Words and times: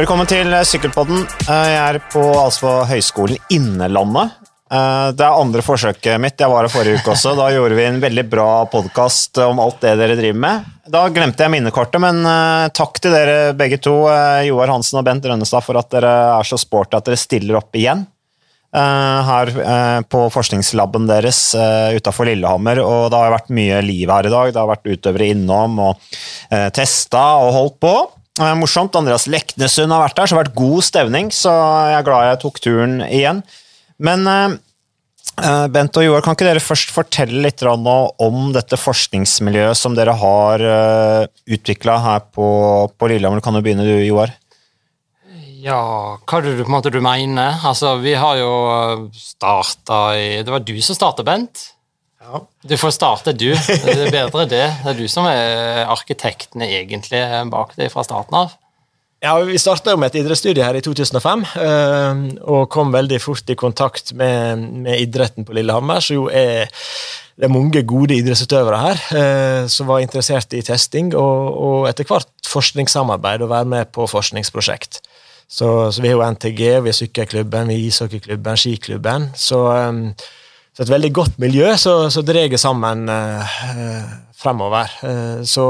Velkommen 0.00 0.24
til 0.24 0.48
Sykkelpodden. 0.64 1.26
Eh, 1.44 1.66
Jeg 1.74 1.80
er 1.84 1.96
på 2.08 2.22
altså, 2.32 2.86
Høgskolen 2.88 3.36
Innlandet. 3.52 4.30
Eh, 4.72 5.08
Det 5.12 5.20
er 5.26 5.36
andre 5.36 5.60
forsøket 5.60 6.16
mitt. 6.16 6.40
Jeg 6.40 6.48
var 6.48 6.64
her 6.64 6.72
forrige 6.72 7.02
uke 7.02 7.10
også. 7.12 7.34
Da 7.36 7.50
gjorde 7.52 7.76
vi 7.76 7.84
en 7.84 7.98
veldig 8.00 8.24
bra 8.30 8.64
podkast 8.64 9.36
om 9.44 9.58
alt 9.60 9.82
det 9.82 9.98
dere 10.00 10.16
driver 10.16 10.38
med. 10.40 10.70
Da 10.88 11.02
glemte 11.12 11.44
jeg 11.44 11.52
minnekortet, 11.52 12.00
men 12.00 12.24
eh, 12.24 12.70
takk 12.72 12.96
til 12.96 13.12
dere 13.12 13.52
begge 13.52 13.76
to, 13.76 13.92
Joar 14.46 14.72
Hansen 14.72 15.02
og 15.02 15.04
Bent 15.04 15.26
Rønnestad, 15.28 15.66
for 15.66 15.76
at 15.76 15.90
dere 15.92 16.14
er 16.38 16.48
så 16.48 16.56
sporty 16.56 16.96
at 16.96 17.04
dere 17.04 17.20
stiller 17.20 17.58
opp 17.60 17.76
igjen. 17.76 18.06
Her 18.72 19.50
på 20.06 20.20
forskningslaben 20.30 21.08
deres 21.08 21.50
utafor 21.92 22.28
Lillehammer. 22.30 22.80
Og 22.80 23.10
det 23.10 23.18
har 23.18 23.34
vært 23.34 23.52
mye 23.52 23.82
liv 23.82 24.08
her 24.08 24.30
i 24.30 24.32
dag. 24.32 24.52
Det 24.54 24.62
har 24.62 24.70
vært 24.70 24.86
utøvere 24.86 25.28
innom 25.34 25.76
og 25.90 26.16
testa 26.72 27.24
og 27.42 27.52
holdt 27.52 27.78
på. 27.82 27.94
Eh, 28.38 28.54
morsomt. 28.54 28.94
Andreas 28.94 29.26
Leknesund 29.30 29.92
har 29.92 30.04
vært 30.04 30.18
der, 30.18 30.28
så 30.28 30.34
det 30.34 30.38
har 30.38 30.44
vært 30.44 30.58
god 30.60 30.86
stevning. 30.86 31.30
Så 31.34 31.52
jeg 31.90 31.98
er 31.98 32.06
glad 32.06 32.28
jeg 32.28 32.42
tok 32.44 32.60
turen 32.62 32.98
igjen. 33.08 33.40
Men 34.00 34.28
eh, 34.30 34.58
eh, 35.42 35.64
Bent 35.74 35.98
og 35.98 36.06
Joar, 36.06 36.22
kan 36.24 36.36
ikke 36.38 36.48
dere 36.48 36.62
først 36.62 36.92
fortelle 36.94 37.42
litt 37.44 37.64
om 37.66 38.52
dette 38.54 38.78
forskningsmiljøet 38.80 39.78
som 39.78 39.96
dere 39.98 40.14
har 40.16 40.62
uh, 40.62 41.24
utvikla 41.50 41.98
her 42.06 42.22
på, 42.32 42.46
på 42.96 43.10
Lillehammer? 43.10 43.42
Kan 43.44 43.58
du 43.58 43.64
begynne 43.64 43.88
du, 43.88 43.96
Joar? 44.06 44.32
Ja, 45.60 46.16
hva 46.24 46.38
er 46.38 46.46
det 46.46 46.94
du 46.94 47.02
mener? 47.04 47.58
Altså, 47.68 47.98
vi 48.00 48.14
har 48.16 48.38
jo 48.40 49.10
starta 49.12 50.14
i 50.16 50.40
Det 50.40 50.54
var 50.54 50.64
du 50.64 50.78
som 50.80 50.96
starta, 50.96 51.26
Bent. 51.26 51.66
Ja. 52.30 52.40
Du 52.62 52.76
får 52.78 52.94
starte, 52.94 53.34
du. 53.34 53.50
Det 53.50 53.94
er 53.96 54.10
bedre 54.14 54.46
det. 54.46 54.66
Det 54.84 54.92
er 54.92 54.98
du 54.98 55.06
som 55.10 55.26
er 55.26 55.82
arkitektene 55.90 56.68
egentlig 56.78 57.22
bak 57.50 57.74
det 57.78 57.90
fra 57.90 58.06
starten 58.06 58.38
av. 58.44 58.52
Ja, 59.20 59.34
Vi 59.44 59.58
starta 59.60 59.96
med 60.00 60.08
et 60.08 60.22
idrettsstudie 60.22 60.64
her 60.64 60.78
i 60.78 60.80
2005, 60.80 61.42
eh, 61.60 62.20
og 62.48 62.70
kom 62.72 62.92
veldig 62.94 63.18
fort 63.20 63.50
i 63.52 63.56
kontakt 63.58 64.14
med, 64.16 64.62
med 64.86 65.02
idretten 65.02 65.44
på 65.44 65.52
Lillehammer, 65.58 66.00
Så 66.00 66.14
jo 66.14 66.28
er 66.32 66.70
det 67.40 67.48
er 67.48 67.52
mange 67.52 67.82
gode 67.88 68.16
idrettsutøvere 68.16 68.78
her 68.80 68.98
eh, 69.16 69.66
som 69.72 69.88
var 69.88 70.02
interessert 70.04 70.52
i 70.52 70.60
testing 70.60 71.14
og, 71.16 71.54
og 71.56 71.86
etter 71.88 72.04
hvert 72.04 72.28
forskningssamarbeid 72.48 73.44
og 73.44 73.52
være 73.52 73.68
med 73.68 73.92
på 73.96 74.04
forskningsprosjekt. 74.08 75.00
Så, 75.48 75.90
så 75.92 76.02
vi 76.02 76.08
har 76.08 76.18
jo 76.18 76.26
NTG, 76.36 76.60
vi 76.84 76.92
har 76.92 76.96
sykkelklubben, 76.96 77.72
vi 77.72 77.78
har 77.78 77.88
ishockeyklubben, 77.88 78.60
skiklubben. 78.60 79.30
Så, 79.36 79.62
eh, 79.72 80.28
så 80.80 80.86
et 80.86 80.94
veldig 80.94 81.10
godt 81.12 81.34
miljø 81.42 81.74
som 81.76 82.24
drar 82.24 82.54
sammen 82.56 83.02
eh, 83.12 84.04
fremover. 84.40 84.88
Eh, 85.04 85.42
så, 85.44 85.66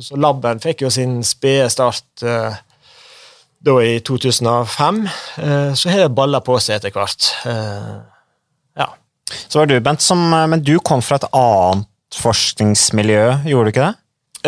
så 0.00 0.16
laben 0.16 0.62
fikk 0.64 0.86
jo 0.86 0.92
sin 0.92 1.18
spede 1.20 1.66
start 1.68 2.24
eh, 2.24 2.56
da 3.60 3.74
i 3.84 3.98
2005. 4.00 5.02
Eh, 5.44 5.74
så 5.76 5.92
har 5.92 6.06
det 6.06 6.16
balla 6.16 6.40
på 6.40 6.56
seg 6.64 6.78
etter 6.78 6.96
hvert. 6.96 7.28
Eh, 7.44 7.92
ja. 8.80 8.88
Så 9.52 9.60
var 9.60 9.68
du, 9.68 9.76
Bent, 9.84 10.00
som, 10.00 10.24
eh, 10.32 10.48
men 10.48 10.64
du 10.64 10.78
kom 10.80 11.04
fra 11.04 11.20
et 11.20 11.28
annet 11.28 11.84
forskningsmiljø, 12.16 13.24
gjorde 13.52 13.68
du 13.68 13.74
ikke 13.74 13.90
det? 13.90 13.96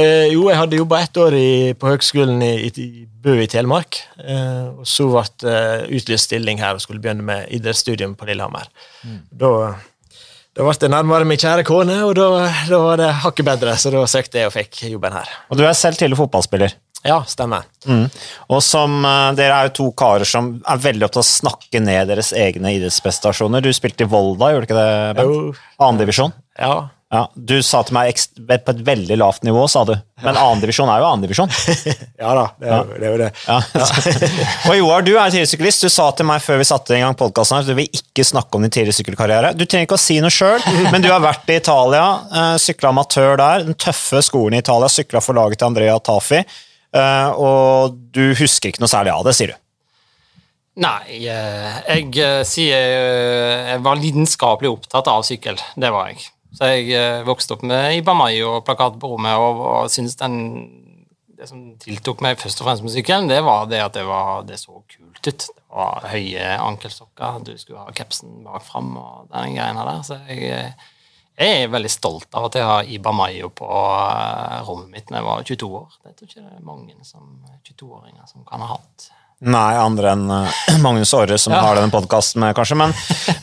Eh, 0.00 0.30
jo, 0.30 0.46
jeg 0.48 0.56
hadde 0.56 0.78
jobba 0.78 1.02
ett 1.02 1.18
år 1.18 1.34
i, 1.36 1.52
på 1.76 1.90
høgskolen 1.90 2.40
i, 2.46 2.52
i, 2.70 2.88
i 3.02 3.06
Bø 3.20 3.34
i 3.42 3.48
Telemark. 3.50 3.98
Eh, 4.22 4.68
og 4.80 4.88
så 4.88 5.08
ble 5.10 5.26
det 5.42 5.60
utlyst 5.98 6.30
stilling 6.30 6.62
her 6.62 6.78
og 6.78 6.84
skulle 6.84 7.02
begynne 7.02 7.26
med 7.26 7.50
idrettsstudium 7.52 8.14
på 8.16 8.30
Lillehammer. 8.30 8.70
Da, 9.28 9.74
da 10.60 10.66
ble 10.66 10.76
det 10.76 10.88
nærmere 10.92 11.24
min 11.24 11.40
kjære 11.40 11.62
kone, 11.64 11.94
og 12.04 12.10
da, 12.18 12.26
da 12.68 12.78
var 12.82 13.00
det 13.00 13.08
hakket 13.22 13.46
bedre, 13.48 13.72
så 13.80 13.88
da 13.94 14.02
søkte 14.10 14.42
jeg 14.42 14.50
og 14.50 14.52
fikk 14.52 14.82
jobben 14.90 15.14
her. 15.16 15.30
Og 15.48 15.56
du 15.56 15.62
er 15.64 15.72
selv 15.78 15.96
tidligere 15.96 16.20
fotballspiller. 16.20 16.74
Ja, 17.00 17.22
stemmer. 17.24 17.64
Mm. 17.88 18.10
Og 18.52 18.60
som, 18.60 18.98
uh, 19.00 19.30
Dere 19.32 19.56
er 19.56 19.70
jo 19.70 19.76
to 19.78 19.86
karer 19.96 20.28
som 20.28 20.50
er 20.68 20.82
veldig 20.84 21.06
opptatt 21.06 21.22
av 21.22 21.24
å 21.24 21.30
snakke 21.30 21.80
ned 21.80 22.12
deres 22.12 22.34
egne 22.36 22.74
idrettsprestasjoner. 22.76 23.64
Du 23.64 23.72
spilte 23.72 24.04
i 24.04 24.10
Volda, 24.12 24.50
gjorde 24.52 24.66
du 24.66 24.68
ikke 24.68 24.80
det? 24.82 24.90
Bent? 25.16 25.32
Jo. 25.32 25.78
Annendivisjon. 25.80 26.36
Ja. 26.60 26.74
Ja, 27.10 27.24
du 27.34 27.56
sa 27.66 27.80
til 27.82 27.96
meg 27.96 28.14
på 28.46 28.70
et 28.70 28.82
veldig 28.86 29.16
lavt 29.18 29.42
nivå, 29.42 29.64
sa 29.66 29.80
du. 29.88 29.96
Men 30.22 30.36
annendivisjon 30.38 30.86
er 30.92 31.00
jo 31.02 31.06
annendivisjon. 31.08 31.50
ja 32.22 32.34
da, 32.38 32.44
det 32.60 32.68
er, 32.70 32.76
jo- 32.84 32.98
det 33.00 33.08
er 33.08 33.10
jo 33.10 33.18
det. 33.18 33.30
Ja. 33.48 33.56
og 34.70 34.76
Joar, 34.78 35.02
du 35.02 35.10
er 35.18 35.32
tidligsyklist. 35.34 35.82
Du 35.82 35.90
sa 35.90 36.06
til 36.14 36.28
meg 36.28 36.38
før 36.44 36.60
vi 36.62 36.68
satte 36.70 36.94
i 36.94 37.00
gang 37.02 37.16
podkasten 37.18 37.58
at 37.58 37.66
du 37.66 37.74
vil 37.80 37.90
ikke 37.98 38.22
snakke 38.28 38.54
om 38.54 38.62
din 38.62 38.70
tidligere 38.76 38.94
sykkelkarriere. 39.00 39.50
Du 39.58 39.64
trenger 39.66 39.88
ikke 39.88 39.98
å 39.98 40.04
si 40.04 40.20
noe 40.22 40.30
sjøl, 40.30 40.62
men 40.94 41.02
du 41.02 41.10
har 41.10 41.24
vært 41.26 41.50
i 41.50 41.58
Italia, 41.58 42.04
uh, 42.30 42.54
sykla 42.62 42.94
amatør 42.94 43.34
der. 43.42 43.66
Den 43.72 43.74
tøffe 43.88 44.22
skolen 44.22 44.60
i 44.60 44.62
Italia, 44.62 44.92
sykla 44.94 45.24
for 45.24 45.34
laget 45.40 45.58
til 45.64 45.70
Andrea 45.72 45.98
Tafi. 45.98 46.44
eh, 46.94 47.28
og 47.38 47.98
du 48.14 48.28
husker 48.38 48.70
ikke 48.70 48.82
noe 48.86 48.90
særlig 48.90 49.12
av 49.18 49.26
det, 49.26 49.34
sier 49.38 49.50
du. 49.56 49.58
Nei, 50.80 51.26
eh, 51.26 51.80
jeg 51.90 52.12
eh, 52.22 52.40
sier 52.46 52.76
eh, 52.78 53.72
Jeg 53.74 53.82
var 53.84 53.98
lidenskapelig 53.98 54.70
opptatt 54.78 55.10
av 55.10 55.26
sykkel. 55.26 55.58
Det 55.74 55.90
var 55.92 56.12
jeg. 56.14 56.30
Så 56.56 56.66
jeg 56.72 56.90
eh, 56.98 57.22
vokste 57.26 57.54
opp 57.54 57.62
med 57.66 57.94
Iba 58.00 58.14
Mai 58.16 58.40
og 58.42 58.64
plakat 58.66 58.96
på 59.00 59.12
rommet, 59.12 59.36
og, 59.38 59.60
og 59.60 59.90
syntes 59.92 60.16
den 60.18 60.36
Det 61.40 61.46
som 61.48 61.60
tiltok 61.80 62.20
meg 62.20 62.36
først 62.36 62.58
og 62.60 62.66
fremst 62.66 62.82
med 62.84 62.92
sykkelen, 62.92 63.28
det 63.30 63.38
var 63.46 63.64
det 63.70 63.78
at 63.80 63.94
det, 63.96 64.02
var, 64.04 64.42
det 64.44 64.58
så 64.60 64.74
kult 64.76 65.22
ut. 65.24 65.44
Det 65.46 65.62
var 65.72 66.04
høye 66.12 66.48
ankelsokker, 66.60 67.38
du 67.46 67.54
skulle 67.56 67.80
ha 67.80 67.94
capsen 67.96 68.42
bak 68.44 68.60
fram 68.66 68.90
og 69.00 69.30
den 69.32 69.54
greiene 69.56 69.86
der. 69.88 70.02
Så 70.04 70.18
jeg, 70.28 70.50
eh, 70.52 70.90
jeg 71.40 71.62
er 71.62 71.72
veldig 71.72 71.92
stolt 71.94 72.28
av 72.36 72.50
at 72.50 72.58
jeg 72.60 72.68
har 72.68 72.82
Iba 72.84 72.92
Ibamayo 73.14 73.48
på 73.56 73.70
eh, 73.70 74.58
rommet 74.68 74.92
mitt 74.92 75.08
da 75.08 75.16
jeg 75.22 75.28
var 75.30 75.48
22 75.48 75.70
år. 75.80 75.96
Det 76.04 76.12
tror 76.18 76.28
ikke 76.28 76.44
det 76.44 76.52
er 76.58 76.68
mange 76.68 76.92
22-åringer 77.00 78.28
som 78.28 78.44
kan 78.44 78.60
ha 78.66 78.74
hatt. 78.74 79.08
Nei, 79.40 79.72
andre 79.80 80.12
enn 80.12 80.26
Magnus 80.84 81.14
Aare, 81.16 81.38
som 81.40 81.56
Ja. 81.56 81.62
har 81.64 81.80
denne 81.80 81.94
podkasten 81.94 82.44
med, 82.44 82.52
kanskje. 82.58 82.76
Men, 82.76 82.92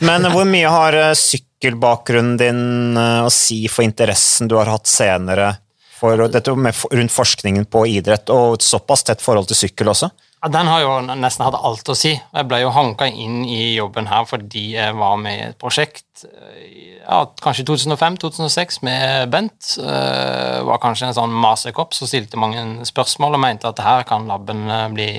men 0.06 0.30
hvor 0.30 0.46
mye 0.46 0.70
har 0.70 0.94
eh, 0.94 1.16
sykkelbakgrunnen 1.58 2.36
din 2.38 2.96
eh, 2.96 3.24
å 3.26 3.30
si 3.30 3.66
for 3.68 3.84
interessen 3.84 4.48
du 4.48 4.56
har 4.56 4.70
hatt 4.70 4.86
senere 4.86 5.56
for 5.98 6.28
dette 6.30 6.54
med, 6.54 6.74
rundt 6.92 7.12
forskningen 7.12 7.66
på 7.66 7.86
idrett, 7.90 8.30
og 8.30 8.54
et 8.54 8.62
såpass 8.62 9.02
tett 9.02 9.22
forhold 9.22 9.48
til 9.48 9.58
sykkel 9.58 9.88
også? 9.90 10.10
Ja, 10.38 10.48
Den 10.48 10.68
har 10.70 10.80
jo 10.84 10.92
nesten 11.18 11.42
hatt 11.42 11.58
alt 11.58 11.88
å 11.90 11.96
si. 11.98 12.12
Jeg 12.14 12.46
ble 12.46 12.60
jo 12.62 12.70
hanka 12.70 13.08
inn 13.10 13.42
i 13.42 13.74
jobben 13.74 14.06
her 14.06 14.22
fordi 14.30 14.76
jeg 14.76 14.94
var 14.94 15.16
med 15.18 15.34
i 15.34 15.46
et 15.48 15.58
prosjekt 15.58 16.22
eh, 16.28 17.02
ja, 17.02 17.24
kanskje 17.42 17.66
2005-2006 17.66 18.82
med 18.86 19.30
Bent. 19.32 19.74
Det 19.80 20.62
var 20.68 20.78
kanskje 20.82 21.08
en 21.08 21.18
sånn 21.18 21.34
masekopp 21.34 21.96
som 21.96 22.06
stilte 22.06 22.38
mange 22.38 22.86
spørsmål 22.86 23.34
og 23.34 23.42
mente 23.42 23.70
at 23.70 23.82
her 23.82 24.06
kan 24.06 24.30
laben 24.30 24.68
eh, 24.70 24.90
bli 24.94 25.12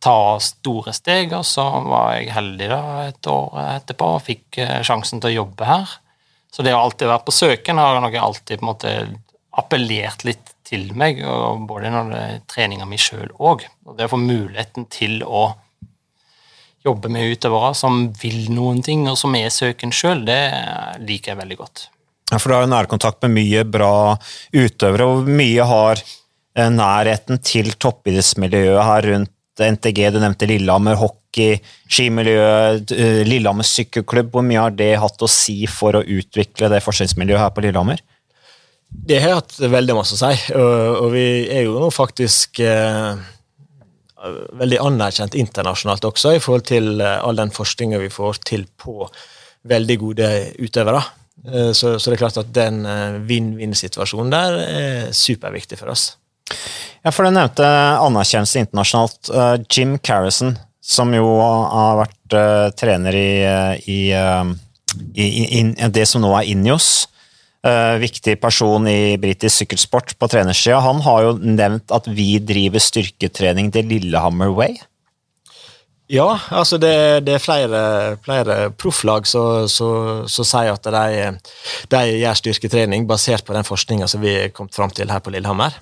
ta 0.00 0.38
store 0.40 0.94
steg, 0.96 1.34
og 1.36 1.44
så 1.46 1.64
var 1.84 2.14
jeg 2.16 2.32
heldig 2.34 2.68
da 2.72 2.82
et 3.04 3.28
år 3.30 3.58
etterpå 3.76 4.14
og 4.16 4.22
fikk 4.24 4.60
eh, 4.62 4.78
sjansen 4.86 5.20
til 5.20 5.30
å 5.30 5.38
jobbe 5.42 5.68
her. 5.68 5.98
Så 6.50 6.64
det 6.66 6.74
å 6.74 6.80
alltid 6.82 7.10
være 7.10 7.26
på 7.26 7.34
søken 7.34 7.78
har 7.78 8.00
nok 8.02 8.16
alltid 8.16 8.58
på 8.58 8.64
en 8.64 8.70
måte 8.72 8.94
appellert 9.60 10.24
litt 10.26 10.54
til 10.66 10.90
meg, 10.98 11.20
og 11.26 11.66
både 11.68 11.90
når 11.92 12.10
det 12.10 12.20
er 12.22 12.44
treninga 12.50 12.86
mi 12.88 12.98
sjøl 13.00 13.28
òg. 13.38 13.66
Og 13.86 13.98
det 13.98 14.06
å 14.06 14.12
få 14.14 14.20
muligheten 14.22 14.86
til 14.90 15.20
å 15.26 15.50
jobbe 16.86 17.10
med 17.12 17.34
utøvere 17.34 17.72
som 17.76 18.06
vil 18.22 18.48
noen 18.54 18.80
ting, 18.86 19.04
og 19.10 19.18
som 19.20 19.34
er 19.36 19.50
søken 19.52 19.92
sjøl, 19.94 20.24
det 20.26 20.42
liker 21.04 21.34
jeg 21.34 21.40
veldig 21.42 21.58
godt. 21.60 21.88
Ja, 22.30 22.38
for 22.38 22.48
du 22.48 22.56
har 22.56 22.64
jo 22.64 22.70
nærkontakt 22.72 23.26
med 23.26 23.34
mye 23.36 23.66
bra 23.66 23.92
utøvere, 24.54 25.08
og 25.10 25.28
mye 25.28 25.66
har 25.66 26.00
eh, 26.00 26.70
nærheten 26.70 27.42
til 27.44 27.74
toppidrettsmiljøet 27.74 28.86
her 28.86 29.08
rundt 29.10 29.34
NTG, 29.66 30.06
du 30.14 30.20
nevnte 30.22 30.48
Lillehammer 30.48 30.98
hockey, 31.00 31.58
skimiljøet, 31.90 32.92
eh, 32.94 33.20
Lillehammer 33.26 33.66
sykkelklubb. 33.66 34.30
Hvor 34.34 34.46
mye 34.46 34.62
har 34.64 34.76
det 34.76 34.92
hatt 35.02 35.22
å 35.22 35.28
si 35.30 35.66
for 35.70 35.98
å 35.98 36.04
utvikle 36.04 36.70
det 36.72 36.82
forskningsmiljøet 36.84 37.42
her 37.42 37.52
på 37.54 37.64
Lillehammer? 37.64 38.00
Det 38.90 39.20
har 39.22 39.38
hatt 39.38 39.54
veldig 39.58 39.94
masse 39.94 40.16
å 40.16 40.20
si, 40.20 40.54
og, 40.58 41.12
vi 41.12 41.46
er 41.46 41.62
jo 41.68 41.78
nå 41.78 41.92
faktisk 41.94 42.58
eh, 42.64 43.14
veldig 44.58 44.80
anerkjent 44.82 45.36
internasjonalt 45.38 46.08
også, 46.08 46.34
i 46.34 46.42
forhold 46.42 46.66
til 46.66 47.00
eh, 47.00 47.20
all 47.22 47.38
den 47.38 47.54
forskninga 47.54 48.02
vi 48.02 48.10
får 48.10 48.42
til 48.50 48.66
på 48.76 49.06
veldig 49.70 49.98
gode 50.00 50.30
utøvere. 50.58 51.02
Så, 51.72 51.94
så 51.96 52.10
det 52.10 52.18
er 52.18 52.20
klart 52.20 52.36
at 52.36 52.50
den 52.52 52.82
vinn-vinn-situasjonen 53.24 54.32
der 54.32 54.56
er 54.60 55.12
superviktig 55.16 55.78
for 55.80 55.88
oss. 55.88 56.19
Ja, 57.00 57.12
for 57.12 57.24
du 57.24 57.32
nevnte 57.32 57.66
anerkjennelse 58.04 58.64
internasjonalt. 58.64 59.30
Eh, 59.32 59.54
Jim 59.72 59.96
Carrison, 60.04 60.56
som 60.84 61.14
jo 61.16 61.38
har 61.40 62.02
vært 62.02 62.36
eh, 62.36 62.66
trener 62.76 63.16
i, 63.16 63.30
eh, 63.46 63.88
i, 63.88 64.00
i, 65.14 65.24
i, 65.24 65.62
i 65.64 65.88
det 65.94 66.04
som 66.08 66.24
nå 66.24 66.34
er 66.36 66.50
Injos, 66.52 67.06
viktig 68.00 68.38
person 68.40 68.86
i 68.88 69.18
britisk 69.20 69.60
sykkelsport 69.60 70.14
på 70.16 70.28
trenersida, 70.32 70.78
han 70.80 71.02
har 71.04 71.26
jo 71.26 71.32
nevnt 71.44 71.92
at 71.92 72.06
vi 72.08 72.38
driver 72.40 72.80
styrketrening 72.80 73.68
til 73.74 73.84
Lillehammer 73.90 74.48
Way. 74.56 74.78
Ja, 76.08 76.38
altså 76.48 76.78
det, 76.80 76.94
det 77.28 77.36
er 77.36 77.44
flere, 77.44 77.82
flere 78.24 78.56
profflag 78.80 79.28
som 79.28 79.68
sier 79.68 80.72
at 80.72 80.88
de, 80.88 81.28
de 81.92 82.00
gjør 82.22 82.40
styrketrening 82.40 83.04
basert 83.06 83.44
på 83.44 83.52
den 83.54 83.68
forskninga 83.68 84.08
som 84.08 84.24
vi 84.24 84.32
er 84.46 84.56
kommet 84.56 84.80
fram 84.80 84.96
til 84.96 85.12
her 85.12 85.20
på 85.20 85.36
Lillehammer. 85.36 85.76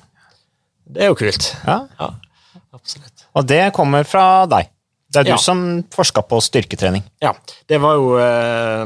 Det 0.89 1.03
er 1.05 1.11
jo 1.13 1.19
kult. 1.19 1.51
Ja. 1.67 1.79
Ja. 2.01 2.09
Absolutt. 2.75 3.27
Og 3.37 3.47
det 3.49 3.63
kommer 3.77 4.05
fra 4.09 4.47
deg. 4.51 4.69
Det 5.09 5.21
er 5.21 5.25
du 5.25 5.31
Ja. 5.31 5.37
som 5.41 5.85
forska 5.91 6.23
på 6.29 6.41
styrketrening. 6.45 7.03
Ja, 7.25 7.33
det 7.69 7.79
var 7.81 7.95
jo 7.97 8.19
eh, 8.21 8.85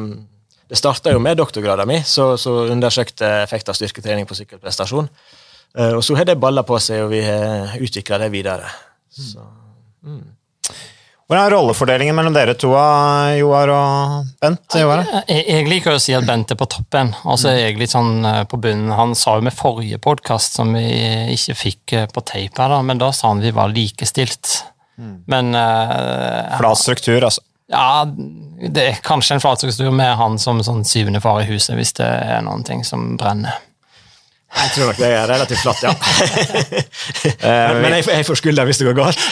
Det 0.68 0.78
starta 0.78 1.12
jo 1.12 1.18
med 1.18 1.36
doktorgraden 1.36 1.86
min, 1.88 2.02
så, 2.04 2.36
så 2.40 2.66
undersøkte 2.72 3.26
effekt 3.42 3.68
av 3.68 3.74
styrketrening 3.76 4.24
på 4.26 4.34
sykkelprestasjon. 4.38 5.08
Eh, 5.76 5.92
og 5.98 6.02
så 6.04 6.16
har 6.16 6.24
det 6.24 6.38
balla 6.40 6.62
på 6.62 6.78
seg, 6.80 7.02
og 7.04 7.10
vi 7.12 7.20
har 7.26 7.74
utvikla 7.76 8.18
det 8.22 8.30
videre. 8.32 8.70
Så, 9.12 9.42
Hvordan 11.30 11.46
er 11.46 11.54
rollefordelingen 11.54 12.16
mellom 12.18 12.34
dere 12.34 12.54
to, 12.58 12.72
Joar 13.38 13.70
og 13.72 14.32
Bent? 14.42 14.76
Joar? 14.76 15.04
Jeg, 15.30 15.44
jeg 15.46 15.68
liker 15.70 15.94
å 15.94 16.02
si 16.02 16.16
at 16.16 16.26
Bent 16.28 16.52
er 16.52 16.58
på 16.60 16.68
toppen, 16.68 17.14
og 17.22 17.38
så 17.40 17.52
er 17.52 17.60
jeg 17.62 17.78
litt 17.80 17.94
sånn 17.94 18.26
eh, 18.28 18.42
på 18.50 18.58
bunnen. 18.60 18.90
Han 18.98 19.14
sa 19.18 19.38
jo 19.38 19.46
med 19.46 19.56
forrige 19.56 20.00
podkast, 20.02 20.58
som 20.58 20.74
vi 20.76 20.84
ikke 21.32 21.56
fikk 21.56 21.96
eh, 21.96 22.10
på 22.10 22.24
tape, 22.26 22.58
her 22.58 22.74
da, 22.74 22.82
men 22.84 23.00
da 23.00 23.12
sa 23.16 23.30
han 23.30 23.40
vi 23.44 23.54
var 23.54 23.72
likestilt. 23.72 24.58
Men 25.26 25.54
uh, 25.56 26.58
Flat 26.58 26.78
struktur, 26.78 27.24
altså. 27.24 27.40
ja, 27.72 28.04
det 28.06 28.84
er 28.84 29.00
kanskje 29.02 29.38
en 29.38 29.42
flatstruktur 29.42 29.90
med 29.94 30.12
han 30.20 30.36
som 30.38 30.60
sånn 30.62 30.84
syvende 30.86 31.22
far 31.24 31.40
i 31.42 31.48
huset, 31.48 31.74
hvis 31.78 31.94
det 31.98 32.06
er 32.06 32.44
noen 32.44 32.62
ting 32.66 32.84
som 32.86 33.14
brenner. 33.18 33.56
Jeg 34.52 34.72
tror 34.74 34.90
nok 34.90 34.98
det 35.00 35.08
er 35.08 35.30
relativt 35.30 35.62
flatt, 35.64 35.82
ja. 35.86 35.92
men 37.72 37.80
men 37.82 37.94
jeg, 37.96 38.06
jeg 38.18 38.26
får 38.28 38.40
skylda 38.40 38.66
hvis 38.68 38.82
det 38.82 38.88
går 38.90 38.98
galt. 38.98 39.22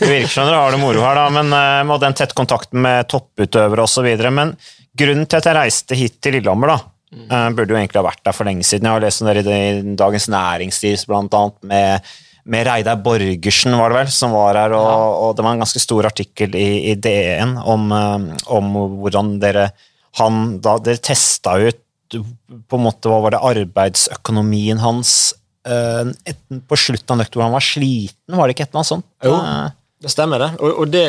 Det 0.00 0.08
virker 0.08 0.32
som 0.32 0.48
dere 0.48 0.62
har 0.62 0.74
det 0.74 0.80
moro 0.80 1.02
her, 1.04 1.18
da, 1.18 1.26
men 1.34 1.52
uh, 1.52 1.82
med 1.88 2.00
den 2.04 2.16
tett 2.16 2.32
kontakten 2.36 2.80
med 2.84 3.08
topputøvere 3.12 3.84
osv. 3.84 4.08
Men 4.32 4.54
grunnen 4.96 5.28
til 5.28 5.40
at 5.40 5.50
jeg 5.50 5.58
reiste 5.58 5.98
hit 5.98 6.16
til 6.24 6.38
Lillehammer, 6.38 6.72
da, 6.72 6.78
eh, 7.20 7.50
burde 7.56 7.74
jo 7.74 7.78
egentlig 7.78 8.00
ha 8.00 8.06
vært 8.08 8.24
der 8.26 8.36
for 8.36 8.48
lenge 8.48 8.66
siden. 8.66 8.88
Jeg 8.88 8.96
har 8.96 9.04
lest 9.04 9.22
om 9.22 9.30
dere 9.30 9.44
i 9.44 9.94
Dagens 10.00 10.28
Næringsliv, 10.32 11.04
blant 11.10 11.36
annet, 11.36 11.58
med, 11.70 12.10
med 12.50 12.66
Reidar 12.66 12.98
Borgersen, 13.04 13.76
var 13.78 13.92
det 13.92 14.00
vel, 14.00 14.14
som 14.14 14.34
var 14.34 14.58
her, 14.58 14.74
og, 14.78 15.20
og 15.26 15.36
det 15.36 15.46
var 15.46 15.56
en 15.56 15.62
ganske 15.64 15.82
stor 15.82 16.08
artikkel 16.10 16.56
i, 16.58 16.70
i 16.90 16.96
DN 16.96 17.56
om, 17.60 17.86
eh, 17.94 18.42
om 18.56 18.74
hvordan 19.04 19.36
dere 19.42 19.70
han, 20.18 20.58
da 20.64 20.76
dere 20.82 21.02
testa 21.04 21.54
ut 21.60 21.84
på 22.18 22.78
en 22.78 22.84
måte, 22.84 23.10
hva 23.10 23.20
var 23.24 23.34
det, 23.34 23.42
arbeidsøkonomien 23.50 24.80
hans 24.82 25.34
eh, 25.68 26.10
et, 26.28 26.40
på 26.66 26.78
slutten 26.78 27.14
av 27.14 27.20
nøkkelen 27.22 27.40
hvor 27.40 27.48
han 27.48 27.58
var 27.58 27.66
sliten, 27.66 28.38
var 28.38 28.48
det 28.48 28.56
ikke 28.56 28.66
et 28.68 28.72
eller 28.72 28.82
annet 28.82 28.92
sånt? 28.92 29.08
Jo. 29.26 29.36
Eh, 29.36 29.76
Det 30.00 30.10
stemmer, 30.12 30.40
det. 30.40 30.50
Og, 30.64 30.78
og 30.80 30.92
det, 30.92 31.04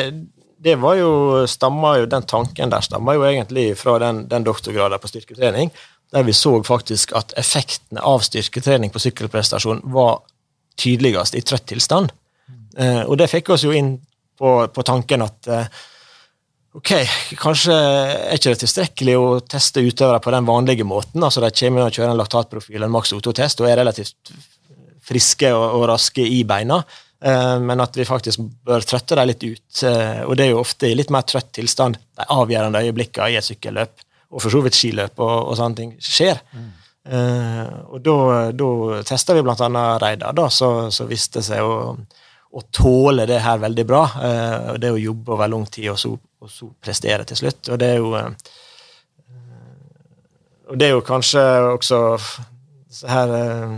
det 0.62 0.76
var 0.82 0.98
jo, 1.00 1.12
jo, 1.48 2.06
den 2.06 2.26
tanken 2.28 2.72
der 2.72 2.84
stammer 2.84 3.16
jo 3.16 3.24
egentlig 3.24 3.70
fra 3.80 3.98
den, 4.02 4.26
den 4.28 4.44
doktorgraden 4.44 5.00
på 5.00 5.10
styrketrening, 5.10 5.72
der 6.12 6.26
vi 6.28 6.34
så 6.36 6.58
faktisk 6.62 7.14
at 7.16 7.32
effektene 7.40 8.02
av 8.04 8.20
styrketrening 8.26 8.92
på 8.92 9.00
sykkelprestasjon 9.00 9.80
var 9.94 10.20
tydeligst 10.76 11.34
i 11.34 11.42
trøtt 11.44 11.66
tilstand. 11.72 12.12
Eh, 12.76 13.02
og 13.06 13.16
det 13.20 13.30
fikk 13.32 13.54
oss 13.56 13.64
jo 13.64 13.72
inn 13.72 13.96
på, 14.38 14.52
på 14.68 14.84
tanken 14.84 15.24
at 15.24 15.48
ok, 16.78 16.92
kanskje 17.40 17.76
er 17.76 18.38
ikke 18.38 18.54
det 18.54 18.62
tilstrekkelig 18.64 19.14
å 19.18 19.28
teste 19.44 19.84
utøvere 19.84 20.22
på 20.24 20.34
den 20.34 20.48
vanlige 20.48 20.86
måten. 20.88 21.22
altså 21.22 21.44
De 21.44 21.52
kommer 21.58 21.86
og 21.86 21.94
kjører 21.94 22.14
en 22.14 22.20
laktatprofil, 22.20 22.82
en 22.82 22.94
maks 22.94 23.14
O2-test, 23.16 23.62
og 23.62 23.70
er 23.70 23.80
relativt 23.82 24.34
friske 25.02 25.50
og, 25.54 25.66
og 25.78 25.88
raske 25.92 26.24
i 26.24 26.42
beina. 26.48 26.82
Eh, 27.22 27.58
men 27.60 27.82
at 27.82 27.96
vi 27.96 28.06
faktisk 28.06 28.42
bør 28.66 28.82
trøtte 28.86 29.18
dem 29.18 29.28
litt 29.30 29.44
ut. 29.44 29.82
Eh, 29.86 30.22
og 30.26 30.36
det 30.38 30.46
er 30.46 30.54
jo 30.54 30.62
ofte 30.62 30.90
i 30.90 30.96
litt 30.98 31.12
mer 31.14 31.26
trøtt 31.28 31.52
tilstand 31.54 31.98
de 32.00 32.28
avgjørende 32.34 32.82
øyeblikkene 32.82 33.34
i 33.34 33.38
et 33.38 33.46
sykkelløp, 33.46 34.06
og 34.32 34.42
for 34.42 34.54
så 34.54 34.62
vidt 34.64 34.78
skiløp 34.78 35.20
og, 35.22 35.34
og 35.52 35.58
sånne 35.58 35.78
ting, 35.78 35.92
skjer. 36.02 36.40
Eh, 37.02 37.70
og 37.92 38.02
da, 38.02 38.16
tester 39.06 39.38
vi 39.38 39.44
annet 39.44 40.02
Reidar, 40.02 40.34
da, 40.38 40.48
så, 40.50 40.90
så 40.94 41.06
viste 41.10 41.40
det 41.40 41.48
seg 41.50 41.62
å, 41.62 41.94
å 42.52 42.62
tåle 42.74 43.24
det 43.28 43.40
her 43.40 43.60
veldig 43.62 43.84
bra. 43.88 44.02
Eh, 44.20 44.66
og 44.74 44.82
det 44.82 44.92
å 44.92 45.00
jobbe 45.00 45.32
over 45.36 45.50
lang 45.52 45.64
tid, 45.72 45.88
og 45.92 46.00
så, 46.00 46.12
og 46.12 46.52
så 46.52 46.68
prestere 46.84 47.24
til 47.28 47.40
slutt. 47.40 47.72
Og 47.72 47.80
det 47.80 47.88
er 47.94 48.02
jo 48.02 48.12
eh, 48.18 48.52
Og 50.72 50.78
det 50.80 50.86
er 50.88 50.94
jo 50.94 51.04
kanskje 51.04 51.40
også 51.74 51.96
så 52.92 53.08
her 53.08 53.32
eh, 53.36 53.74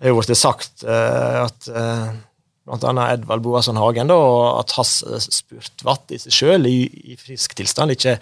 er 0.00 0.10
jo 0.10 0.16
blitt 0.18 0.38
sagt 0.38 0.84
at 0.84 1.68
blant 1.70 2.84
annet 2.84 3.14
Edvald 3.14 3.42
Boasson 3.42 3.78
Hagen, 3.80 4.10
da, 4.10 4.18
at 4.60 4.74
hans 4.76 4.98
spurtvatt 5.24 6.12
i 6.12 6.18
seg 6.20 6.34
sjøl, 6.34 6.68
i, 6.68 6.82
i 7.12 7.16
frisk 7.16 7.54
tilstand, 7.56 7.94
ikke 7.94 8.18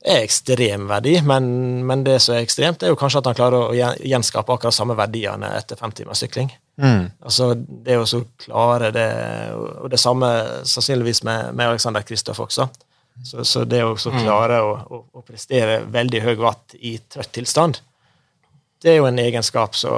er 0.00 0.22
ekstremverdi, 0.24 1.18
men, 1.28 1.46
men 1.86 2.04
det 2.04 2.16
som 2.24 2.34
er 2.34 2.44
ekstremt, 2.44 2.82
er 2.82 2.92
jo 2.92 2.98
kanskje 2.98 3.20
at 3.20 3.26
han 3.28 3.36
klarer 3.36 3.66
å 3.66 3.74
gjenskape 3.76 4.54
akkurat 4.54 4.74
samme 4.74 4.96
verdiene 4.96 5.52
etter 5.58 5.76
fem 5.76 5.92
timers 5.92 6.22
sykling. 6.24 6.48
mm. 6.80 7.02
Altså, 7.20 7.52
det 7.56 7.98
å 8.00 8.06
så 8.08 8.22
klare 8.40 8.88
det 8.94 9.08
Og 9.52 9.90
det 9.92 10.00
samme 10.00 10.30
sannsynligvis 10.64 11.22
med, 11.28 11.52
med 11.54 11.68
Alexander 11.68 12.02
Kristoff 12.02 12.40
også. 12.40 12.70
Så, 13.24 13.44
så 13.44 13.64
det 13.68 13.82
å 13.84 13.96
så 14.00 14.12
klare 14.14 14.62
å, 14.64 14.72
å, 14.88 15.02
å 15.12 15.22
prestere 15.26 15.82
veldig 15.84 16.22
høy 16.24 16.34
watt 16.40 16.76
i 16.78 16.96
trøtt 16.98 17.34
tilstand, 17.36 17.82
det 18.80 18.94
er 18.94 19.00
jo 19.02 19.08
en 19.10 19.20
egenskap 19.20 19.76
så, 19.76 19.92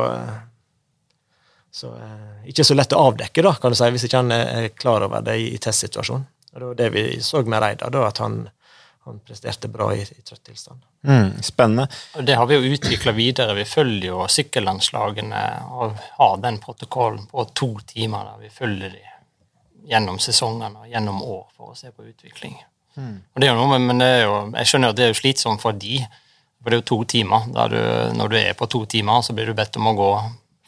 så 1.71 1.93
eh, 1.95 2.49
Ikke 2.51 2.65
så 2.67 2.75
lett 2.75 2.97
å 2.97 3.05
avdekke, 3.07 3.45
da, 3.47 3.55
kan 3.55 3.71
du 3.71 3.79
si, 3.79 3.91
hvis 3.95 4.09
ikke 4.09 4.25
han 4.25 4.35
er 4.35 4.73
klar 4.75 5.07
over 5.07 5.23
det 5.23 5.39
i, 5.39 5.53
i 5.55 5.61
testsituasjonen. 5.63 6.27
Og 6.53 6.59
Det 6.59 6.67
var 6.67 6.81
det 6.81 6.89
vi 6.97 7.05
så 7.23 7.45
med 7.47 7.63
Reidar, 7.63 7.95
at 8.03 8.19
han, 8.19 8.41
han 9.05 9.21
presterte 9.27 9.69
bra 9.69 9.89
i, 9.95 10.03
i 10.03 10.23
trøtt 10.23 10.45
tilstand. 10.47 10.83
Mm, 11.09 11.43
spennende. 11.43 11.89
Det 12.21 12.37
har 12.39 12.47
vi 12.47 12.59
jo 12.59 12.75
utvikla 12.77 13.15
videre. 13.17 13.57
Vi 13.59 13.65
følger 13.67 14.13
jo 14.13 14.27
sykkellandslagene 14.31 15.45
og 15.75 15.97
har 16.19 16.37
den 16.45 16.61
protokollen 16.63 17.27
på 17.31 17.47
to 17.59 17.73
timer 17.87 18.31
der 18.31 18.45
vi 18.45 18.53
følger 18.53 18.95
dem 18.95 19.09
gjennom 19.91 20.21
sesongene 20.23 20.85
og 20.85 20.93
gjennom 20.93 21.23
år 21.27 21.49
for 21.57 21.73
å 21.73 21.79
se 21.79 21.91
på 21.91 22.07
utvikling. 22.07 22.55
Og 22.97 23.41
det 23.41 23.49
er 23.49 23.55
jo 23.55 23.65
noe, 23.65 23.79
men 23.81 23.99
det 23.99 24.09
er 24.19 24.23
jo, 24.27 24.35
jeg 24.53 24.69
skjønner 24.69 24.93
at 24.93 24.99
det 24.99 25.07
er 25.07 25.11
jo 25.15 25.19
slitsomt 25.19 25.63
for 25.63 25.77
de, 25.77 25.99
for 26.61 26.71
det 26.71 26.77
er 26.77 26.83
jo 26.83 26.89
to 26.93 26.99
timer. 27.09 27.49
Du, 27.73 27.79
når 28.19 28.33
du 28.33 28.37
er 28.39 28.55
på 28.59 28.69
to 28.71 28.85
timer, 28.87 29.25
så 29.25 29.35
blir 29.37 29.49
du 29.49 29.57
bedt 29.59 29.79
om 29.81 29.89
å 29.91 29.97
gå 29.99 30.11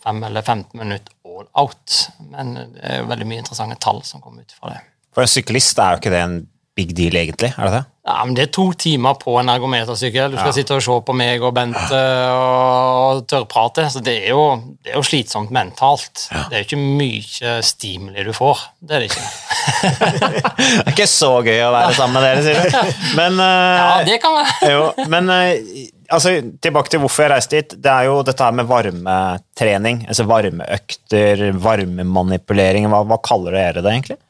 fem 0.04 0.22
eller 0.26 0.42
15 0.42 0.80
minutter 0.80 1.14
all 1.24 1.46
out. 1.62 1.98
Men 2.32 2.54
det 2.74 2.82
er 2.82 3.02
jo 3.02 3.10
veldig 3.12 3.28
mye 3.30 3.44
interessante 3.44 3.78
tall 3.82 4.02
som 4.06 4.24
kommer 4.24 4.44
ut 4.44 4.56
fra 4.56 4.72
det. 4.72 4.80
For 5.14 5.24
en 5.24 5.30
syklist 5.30 5.78
er 5.78 5.94
jo 5.94 6.02
ikke 6.02 6.14
det 6.14 6.22
en 6.24 6.38
big 6.74 6.94
deal, 6.96 7.16
egentlig? 7.20 7.52
Er 7.54 7.68
det 7.68 7.76
det? 7.76 7.84
Ja, 8.04 8.18
men 8.26 8.34
Det 8.36 8.42
er 8.42 8.50
to 8.52 8.66
timer 8.76 9.14
på 9.16 9.32
en 9.40 9.48
ergometersykkel. 9.48 10.34
Du 10.34 10.36
skal 10.36 10.52
sitte 10.52 10.76
og 10.76 10.82
se 10.84 10.96
på 11.06 11.14
meg 11.16 11.40
og 11.40 11.54
Bente 11.56 12.00
og, 12.36 13.22
tørrprate. 13.30 13.86
Så 13.88 14.02
det 14.04 14.18
er, 14.26 14.34
jo, 14.34 14.42
det 14.84 14.92
er 14.92 14.98
jo 14.98 15.04
slitsomt 15.08 15.54
mentalt. 15.54 16.26
Det 16.28 16.58
er 16.58 16.60
jo 16.60 16.66
ikke 16.66 16.80
mye 16.82 17.54
stimuli 17.64 18.26
du 18.26 18.34
får. 18.36 18.66
Det 18.84 18.98
er 18.98 19.04
det 19.04 19.08
ikke. 19.08 19.24
Det 19.64 20.84
er 20.84 20.92
ikke 20.92 21.08
så 21.08 21.30
gøy 21.44 21.62
å 21.64 21.72
være 21.72 21.94
sammen 21.96 22.18
med 22.18 22.26
dere, 22.26 22.42
sier 22.44 22.60
du. 22.60 23.00
Men, 23.16 23.40
eh, 23.40 23.78
Ja, 23.80 23.88
det 24.04 24.20
kan 24.20 24.36
være. 24.36 24.68
jo, 24.74 24.84
men 25.08 25.32
eh, 25.32 25.88
altså, 26.12 26.34
tilbake 26.60 26.92
til 26.92 27.00
hvorfor 27.00 27.24
jeg 27.24 27.32
reiste 27.32 27.56
dit. 27.62 27.74
Det 27.86 27.94
er 27.94 28.10
jo 28.10 28.20
dette 28.26 28.44
her 28.44 28.60
med 28.60 28.68
varmetrening. 28.68 30.04
Altså 30.12 30.28
varmeøkter, 30.28 31.46
varmemanipulering. 31.56 32.92
Hva, 32.92 33.00
hva 33.08 33.20
kaller 33.24 33.56
dere 33.56 33.80
det 33.80 33.96
egentlig? 33.96 34.20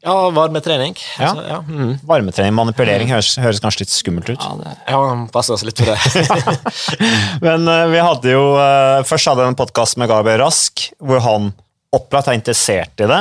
Ja, 0.00 0.30
varmetrening. 0.32 0.94
Ja. 1.18 1.28
Altså, 1.28 1.42
ja. 1.48 1.58
Mm. 1.68 1.96
Varmetrening, 2.08 2.54
manipulering 2.56 3.10
høres, 3.12 3.34
høres 3.40 3.60
kanskje 3.60 3.84
litt 3.84 3.92
skummelt 3.92 4.30
ut. 4.32 4.40
Ja, 4.40 4.54
det. 4.56 4.76
ja 4.88 5.00
passer 5.32 5.56
oss 5.58 5.64
litt 5.66 5.82
for 5.82 5.92
det. 5.92 6.54
Men 7.46 7.68
uh, 7.68 7.84
vi 7.92 8.00
hadde 8.00 8.32
jo 8.32 8.46
uh, 8.56 9.02
Først 9.08 9.28
hadde 9.28 9.44
jeg 9.44 9.52
en 9.52 9.58
podkast 9.60 10.00
med 10.00 10.08
Gabriel 10.08 10.40
Rask, 10.40 10.86
hvor 11.04 11.20
han 11.26 11.52
opplagt 11.92 12.30
er 12.30 12.38
interessert 12.38 13.04
i 13.04 13.10
det. 13.10 13.20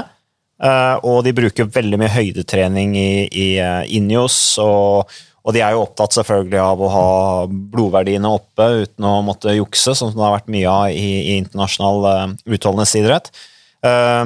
Uh, 0.59 0.95
og 1.07 1.23
de 1.27 1.35
bruker 1.35 1.67
veldig 1.71 1.99
mye 1.99 2.13
høydetrening 2.15 2.95
i, 2.99 3.11
i 3.27 3.49
uh, 3.59 3.83
Injos, 3.95 4.39
og, 4.63 5.11
og 5.43 5.55
de 5.55 5.63
er 5.63 5.75
jo 5.75 5.83
opptatt 5.83 6.15
selvfølgelig 6.15 6.63
av 6.63 6.83
å 6.83 6.91
ha 6.95 7.05
blodverdiene 7.49 8.31
oppe 8.39 8.71
uten 8.85 9.07
å 9.07 9.19
måtte 9.27 9.55
jukse, 9.55 9.95
som 9.95 10.11
det 10.15 10.23
har 10.23 10.35
vært 10.37 10.51
mye 10.51 10.71
av 10.71 10.91
i, 10.95 11.07
i 11.33 11.39
internasjonal 11.43 12.07
uh, 12.07 12.27
utholdenhetsidrett. 12.47 13.31
Eh, 13.79 14.25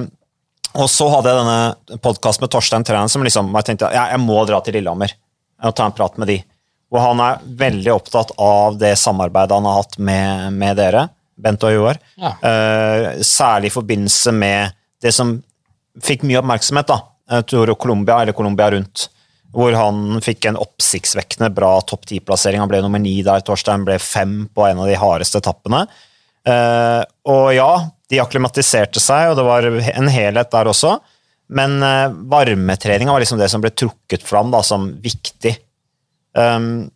og 0.73 0.89
så 0.89 1.07
hadde 1.11 1.31
jeg 1.31 1.39
denne 1.43 1.99
podkasten 2.03 2.45
med 2.45 2.51
Torstein 2.53 2.85
Træn 2.87 3.11
som 3.11 3.25
liksom, 3.25 3.51
jeg 3.59 3.67
tenkte 3.67 3.91
jeg, 3.93 4.15
jeg 4.15 4.21
må 4.23 4.39
dra 4.49 4.59
til 4.63 4.77
Lillehammer 4.77 5.13
og 5.63 5.75
ta 5.77 5.87
en 5.87 5.95
prat 5.95 6.17
med 6.19 6.31
de. 6.31 6.39
Og 6.93 6.99
han 7.01 7.21
er 7.23 7.41
veldig 7.63 7.93
opptatt 7.93 8.33
av 8.41 8.77
det 8.81 8.93
samarbeidet 9.01 9.55
han 9.55 9.65
har 9.69 9.79
hatt 9.79 9.97
med, 9.97 10.53
med 10.59 10.77
dere, 10.77 11.07
Bent 11.43 11.63
og 11.65 11.73
Joar. 11.73 11.99
Ja. 12.19 12.35
Uh, 12.43 13.23
særlig 13.25 13.71
i 13.71 13.73
forbindelse 13.73 14.33
med 14.35 14.75
det 15.01 15.13
som 15.15 15.37
fikk 16.03 16.25
mye 16.27 16.41
oppmerksomhet, 16.41 16.91
da. 16.91 16.99
Toro 17.47 17.65
tror 17.65 17.79
Colombia, 17.79 18.19
eller 18.21 18.35
Colombia 18.37 18.69
rundt. 18.75 19.07
Hvor 19.53 19.73
han 19.77 20.21
fikk 20.25 20.49
en 20.49 20.57
oppsiktsvekkende 20.57 21.49
bra 21.53 21.75
topp 21.87 22.07
ti-plassering. 22.09 22.61
Han 22.61 22.69
ble 22.69 22.81
nummer 22.83 23.01
ni 23.01 23.19
der. 23.25 23.41
Torstein 23.45 23.85
ble 23.85 23.99
fem 24.01 24.43
på 24.53 24.65
en 24.67 24.81
av 24.81 24.89
de 24.89 24.97
hardeste 24.97 25.41
etappene. 25.41 25.83
Uh, 26.43 27.01
og 27.29 27.53
ja, 27.55 27.69
de 28.11 28.19
akklimatiserte 28.21 29.01
seg, 29.01 29.31
og 29.31 29.37
det 29.39 29.45
var 29.47 29.67
en 29.67 30.09
helhet 30.11 30.51
der 30.53 30.69
også. 30.71 30.97
Men 31.53 31.77
uh, 31.83 32.09
varmetreninga 32.31 33.13
var 33.13 33.23
liksom 33.23 33.39
det 33.41 33.49
som 33.51 33.63
ble 33.63 33.73
trukket 33.75 34.25
fram 34.25 34.51
da, 34.53 34.63
som 34.65 34.89
viktig. 35.03 35.55
Um, 36.37 36.89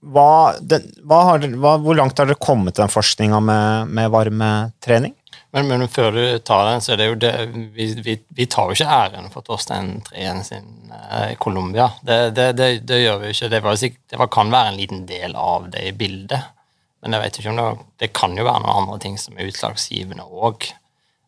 hva, 0.00 0.56
det, 0.60 0.80
hva 1.04 1.22
har, 1.28 1.44
hva, 1.60 1.76
hvor 1.82 1.96
langt 1.98 2.18
har 2.18 2.28
dere 2.28 2.40
kommet 2.40 2.78
den 2.80 2.90
forskninga 2.90 3.40
med, 3.44 3.94
med 3.96 4.12
varmetrening? 4.12 5.14
Men, 5.50 5.66
men, 5.66 5.88
før 5.90 6.14
du 6.14 6.22
tar 6.46 6.68
den, 6.68 6.82
så 6.82 6.94
er 6.94 7.00
det 7.00 7.08
jo 7.08 7.16
det 7.18 7.32
Vi, 7.74 7.86
vi, 8.04 8.14
vi 8.38 8.46
tar 8.46 8.70
jo 8.70 8.76
ikke 8.76 8.96
æren 9.00 9.30
for 9.32 9.42
Torstein 9.46 9.96
Treen 10.06 10.44
sin 10.46 10.92
eh, 10.94 11.34
Colombia. 11.42 11.88
Det, 12.06 12.18
det, 12.36 12.52
det, 12.58 12.68
det, 12.86 13.00
gjør 13.02 13.18
vi 13.18 13.30
jo 13.30 13.36
ikke. 13.36 13.62
Var, 13.64 13.80
det 13.82 14.30
kan 14.30 14.54
være 14.54 14.72
en 14.72 14.78
liten 14.78 15.04
del 15.10 15.34
av 15.34 15.66
det 15.74 15.88
i 15.88 15.94
bildet. 15.96 16.54
Men 17.00 17.16
jeg 17.16 17.24
vet 17.24 17.40
ikke 17.40 17.52
om 17.52 17.58
det, 17.60 17.68
det 18.02 18.10
kan 18.16 18.36
jo 18.36 18.44
være 18.44 18.62
noen 18.64 18.82
andre 18.82 19.00
ting 19.02 19.16
som 19.20 19.38
er 19.38 19.48
utslagsgivende 19.48 20.26
òg. 20.26 20.68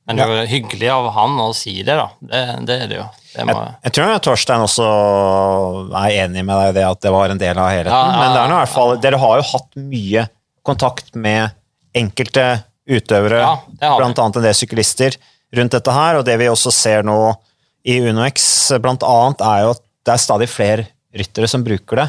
Men 0.09 0.19
det 0.19 0.25
er 0.25 0.33
jo 0.35 0.51
hyggelig 0.51 0.89
av 0.91 1.09
han 1.15 1.37
å 1.39 1.53
si 1.55 1.77
det, 1.87 1.95
da. 1.95 2.09
Det, 2.19 2.41
det 2.67 2.77
er 2.85 2.89
det 2.91 2.99
jo. 2.99 3.07
Det 3.33 3.45
må... 3.47 3.55
jeg, 3.55 3.77
jeg, 3.87 3.95
tror 3.97 4.17
Torstein 4.27 4.65
også 4.65 4.87
er 6.03 6.17
enig 6.25 6.43
med 6.43 6.53
deg 6.59 6.73
i 6.73 6.77
det 6.81 6.87
at 6.89 7.03
det 7.05 7.13
var 7.15 7.33
en 7.33 7.41
del 7.41 7.61
av 7.63 7.71
helheten. 7.71 7.95
Ja, 7.95 8.11
ja, 8.11 8.19
Men 8.19 8.35
det 8.35 8.41
er 8.41 8.51
noe, 8.51 8.59
i 8.59 8.65
hvert 8.65 8.75
fall, 8.75 8.95
dere 9.05 9.21
har 9.23 9.39
jo 9.39 9.47
hatt 9.53 9.79
mye 9.79 10.27
kontakt 10.67 11.15
med 11.15 11.55
enkelte 11.97 12.47
utøvere, 12.91 13.45
ja, 13.45 13.93
annet 13.95 14.21
en 14.25 14.43
del 14.43 14.57
syklister, 14.59 15.17
rundt 15.55 15.77
dette 15.77 15.95
her. 15.95 16.19
Og 16.19 16.27
det 16.27 16.35
vi 16.41 16.51
også 16.51 16.75
ser 16.75 17.07
nå 17.07 17.17
i 17.87 18.01
UnoX, 18.03 18.45
annet, 18.75 19.47
er 19.47 19.65
jo 19.65 19.73
at 19.77 19.85
det 20.03 20.17
er 20.17 20.25
stadig 20.27 20.51
flere 20.51 20.89
ryttere 21.15 21.49
som 21.51 21.63
bruker 21.65 22.03
det. 22.03 22.09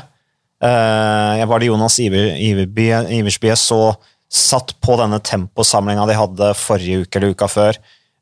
Uh, 0.63 1.43
var 1.50 1.60
det 1.60 1.67
Jonas 1.67 1.98
Iver, 2.00 2.38
Iversby 2.39 3.50
jeg 3.50 3.60
så 3.60 3.82
satt 4.32 4.72
på 4.82 4.96
denne 4.98 5.20
temposamlinga 5.20 6.05
de 6.08 6.15
hadde 6.15 6.53
forrige 6.55 7.03
uke 7.03 7.20
eller 7.20 7.34
uka 7.36 7.50
før, 7.51 7.79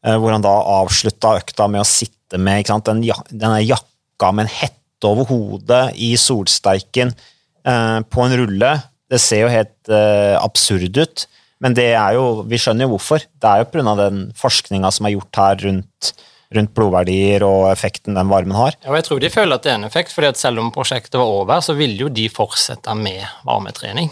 uh, 0.07 0.15
hvor 0.17 0.33
han 0.33 0.45
da 0.45 0.53
avslutta 0.79 1.35
økta 1.37 1.67
med 1.69 1.83
å 1.83 1.87
sitte 1.87 2.39
med 2.41 2.65
sant, 2.65 2.89
den, 2.89 3.03
denne 3.29 3.59
jakka 3.61 4.31
med 4.33 4.47
en 4.47 4.55
hette 4.55 5.05
over 5.05 5.29
hodet 5.29 5.83
i 6.01 6.15
solsteiken 6.17 7.13
uh, 7.13 8.01
på 8.09 8.25
en 8.25 8.35
rulle. 8.41 8.73
Det 9.11 9.19
ser 9.21 9.43
jo 9.45 9.51
helt 9.51 9.91
absurd 10.39 10.95
ut. 10.95 11.25
Men 11.61 11.75
det 11.75 11.89
er 11.91 12.15
jo, 12.15 12.45
vi 12.47 12.55
skjønner 12.61 12.87
jo 12.87 12.93
hvorfor. 12.93 13.25
Det 13.27 13.49
er 13.49 13.59
jo 13.59 13.67
pga. 13.73 13.95
den 13.99 14.21
forskninga 14.39 14.89
som 14.95 15.05
er 15.05 15.17
gjort 15.17 15.39
her 15.41 15.57
rundt, 15.65 16.13
rundt, 16.55 16.73
blodverdier 16.75 17.45
og 17.47 17.69
effekten 17.71 18.17
den 18.17 18.31
varmen 18.31 18.57
har. 18.57 18.75
Ja, 18.81 18.91
og 18.91 18.99
jeg 18.99 19.07
tror 19.07 19.21
de 19.23 19.31
føler 19.33 19.55
at 19.55 19.67
det 19.67 19.71
er 19.73 19.79
en 19.79 19.87
effekt, 19.87 20.15
fordi 20.15 20.31
at 20.31 20.41
selv 20.41 20.63
om 20.63 20.73
prosjektet 20.75 21.19
var 21.19 21.31
over, 21.31 21.63
så 21.63 21.75
ville 21.77 22.07
jo 22.07 22.11
de 22.11 22.27
fortsette 22.31 22.95
med 22.99 23.23
varmetrening. 23.47 24.11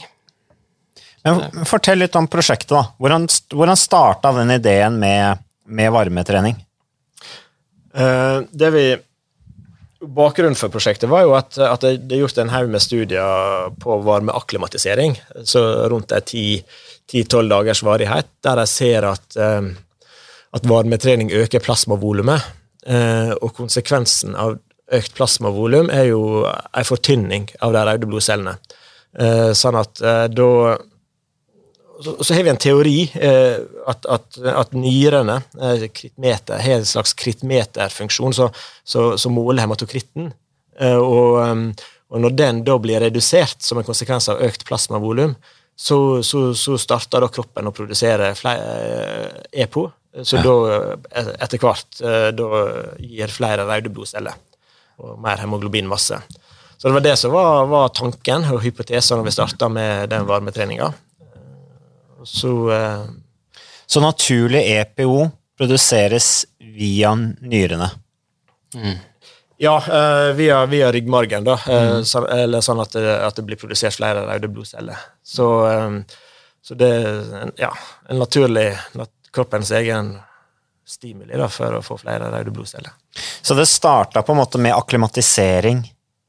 Men 1.27 1.67
Fortell 1.67 1.99
litt 1.99 2.15
om 2.15 2.29
prosjektet. 2.31 2.71
da. 2.71 2.85
Hvordan, 2.97 3.27
hvordan 3.51 3.77
starta 3.77 4.31
den 4.39 4.55
ideen 4.55 4.95
med, 5.01 5.43
med 5.67 5.91
varmetrening? 5.91 6.55
Uh, 7.95 8.45
det 8.51 8.73
vi 8.75 8.87
Bakgrunnen 9.99 10.55
for 10.55 10.71
prosjektet 10.71 11.09
var 11.11 11.25
jo 11.25 11.33
at, 11.35 11.57
at 11.59 11.81
det 11.83 12.15
er 12.15 12.21
gjort 12.21 12.37
en 12.39 12.51
haug 12.53 12.69
med 12.71 12.79
studier 12.79 13.73
på 13.83 13.97
varmeakklimatisering. 14.05 15.17
Så 15.43 15.59
rundt 15.91 16.13
de 16.13 16.21
ti 16.23 16.43
10-12 17.11 17.49
dagers 17.51 17.81
varighet, 17.83 18.29
der 18.45 18.61
jeg 18.63 18.71
ser 18.71 19.07
at, 19.09 19.25
eh, 19.35 19.67
at 20.55 20.65
varmetrening 20.69 21.31
øker 21.35 21.63
plasmavolumet. 21.63 22.45
Eh, 22.89 23.33
og 23.37 23.53
konsekvensen 23.57 24.37
av 24.39 24.57
økt 24.95 25.13
plasmavolum 25.17 25.91
er 25.93 26.09
jo 26.09 26.21
en 26.47 26.87
fortynning 26.87 27.49
av 27.61 27.75
de 27.75 27.83
røde 27.85 28.09
blodcellene. 28.09 28.55
Eh, 29.19 29.51
sånn 29.57 29.77
at 29.77 30.01
da 30.33 30.49
så, 31.99 32.13
så, 32.23 32.31
har 32.31 32.45
vi 32.47 32.51
en 32.53 32.61
teori 32.63 32.99
at, 33.91 34.05
at, 34.07 34.37
at 34.39 34.69
nyrene 34.71 35.41
krittmeter, 35.91 36.61
har 36.63 36.77
en 36.79 36.87
slags 36.87 37.11
krittmeterfunksjon 37.19 38.37
som 38.39 39.35
måler 39.35 39.65
hematokritten. 39.65 40.29
Og, 40.79 41.41
og, 42.07 42.21
når 42.23 42.37
den 42.39 42.61
da 42.63 42.77
blir 42.79 43.03
redusert 43.03 43.59
som 43.67 43.81
en 43.81 43.87
konsekvens 43.89 44.29
av 44.31 44.39
økt 44.47 44.63
plasmavolum, 44.69 45.35
så, 45.79 46.23
så, 46.23 46.53
så 46.53 46.75
starter 46.77 47.23
da 47.23 47.29
kroppen 47.31 47.69
å 47.69 47.71
produsere 47.75 48.33
flere 48.35 48.71
eh, 48.83 49.63
EPO. 49.63 49.85
Så 50.23 50.39
ja. 50.39 50.43
da, 50.43 50.95
etter 51.37 51.61
hvert, 51.61 51.99
eh, 52.01 52.29
da 52.33 52.61
gir 52.97 53.33
flere 53.33 53.65
røde 53.69 53.91
blodceller 53.93 54.37
og 54.99 55.19
mer 55.21 55.39
hemoglobinmasse. 55.39 56.17
Så 56.77 56.87
det 56.87 56.95
var 56.95 57.03
det 57.05 57.15
som 57.19 57.33
var, 57.35 57.67
var 57.69 57.91
tanken 57.95 58.47
og 58.49 58.63
hypotesen 58.63 59.19
når 59.19 59.27
vi 59.27 59.35
starta 59.35 59.69
med 59.71 60.09
den 60.11 60.25
varmetreninga. 60.27 60.89
Så, 62.25 62.53
eh, 62.73 63.05
så 63.85 64.01
naturlig 64.03 64.63
EPO 64.79 65.29
produseres 65.59 66.47
via 66.57 67.13
nyrene? 67.15 67.91
Mm. 68.75 68.97
Ja, 69.59 69.75
eh, 69.77 70.33
via, 70.39 70.63
via, 70.71 70.89
ryggmargen, 70.91 71.43
da. 71.43 71.57
Uh, 71.67 71.99
mm. 71.99 72.05
så, 72.07 72.23
eller 72.31 72.63
sånn 72.63 72.79
at 72.79 72.95
det, 72.95 73.05
at 73.27 73.35
det, 73.35 73.43
blir 73.45 73.59
produsert 73.59 73.97
flere 73.99 74.23
røde 74.23 74.49
blodceller. 74.51 74.99
Så, 75.19 75.47
så 76.63 76.77
det 76.79 76.89
er 76.95 77.51
ja, 77.59 77.73
en 78.07 78.23
naturlig 78.23 78.71
nat 78.95 79.11
kroppens 79.35 79.71
egen 79.77 80.15
stimuli 80.89 81.37
da, 81.37 81.47
for 81.53 81.77
å 81.77 81.83
få 81.85 81.99
flere 82.01 82.31
røde 82.33 82.53
blodceller. 82.53 82.95
Så 83.45 83.57
det 83.57 83.67
starta 83.69 84.23
på 84.25 84.33
en 84.33 84.41
måte 84.41 84.61
med 84.61 84.73
akklimatisering 84.73 85.83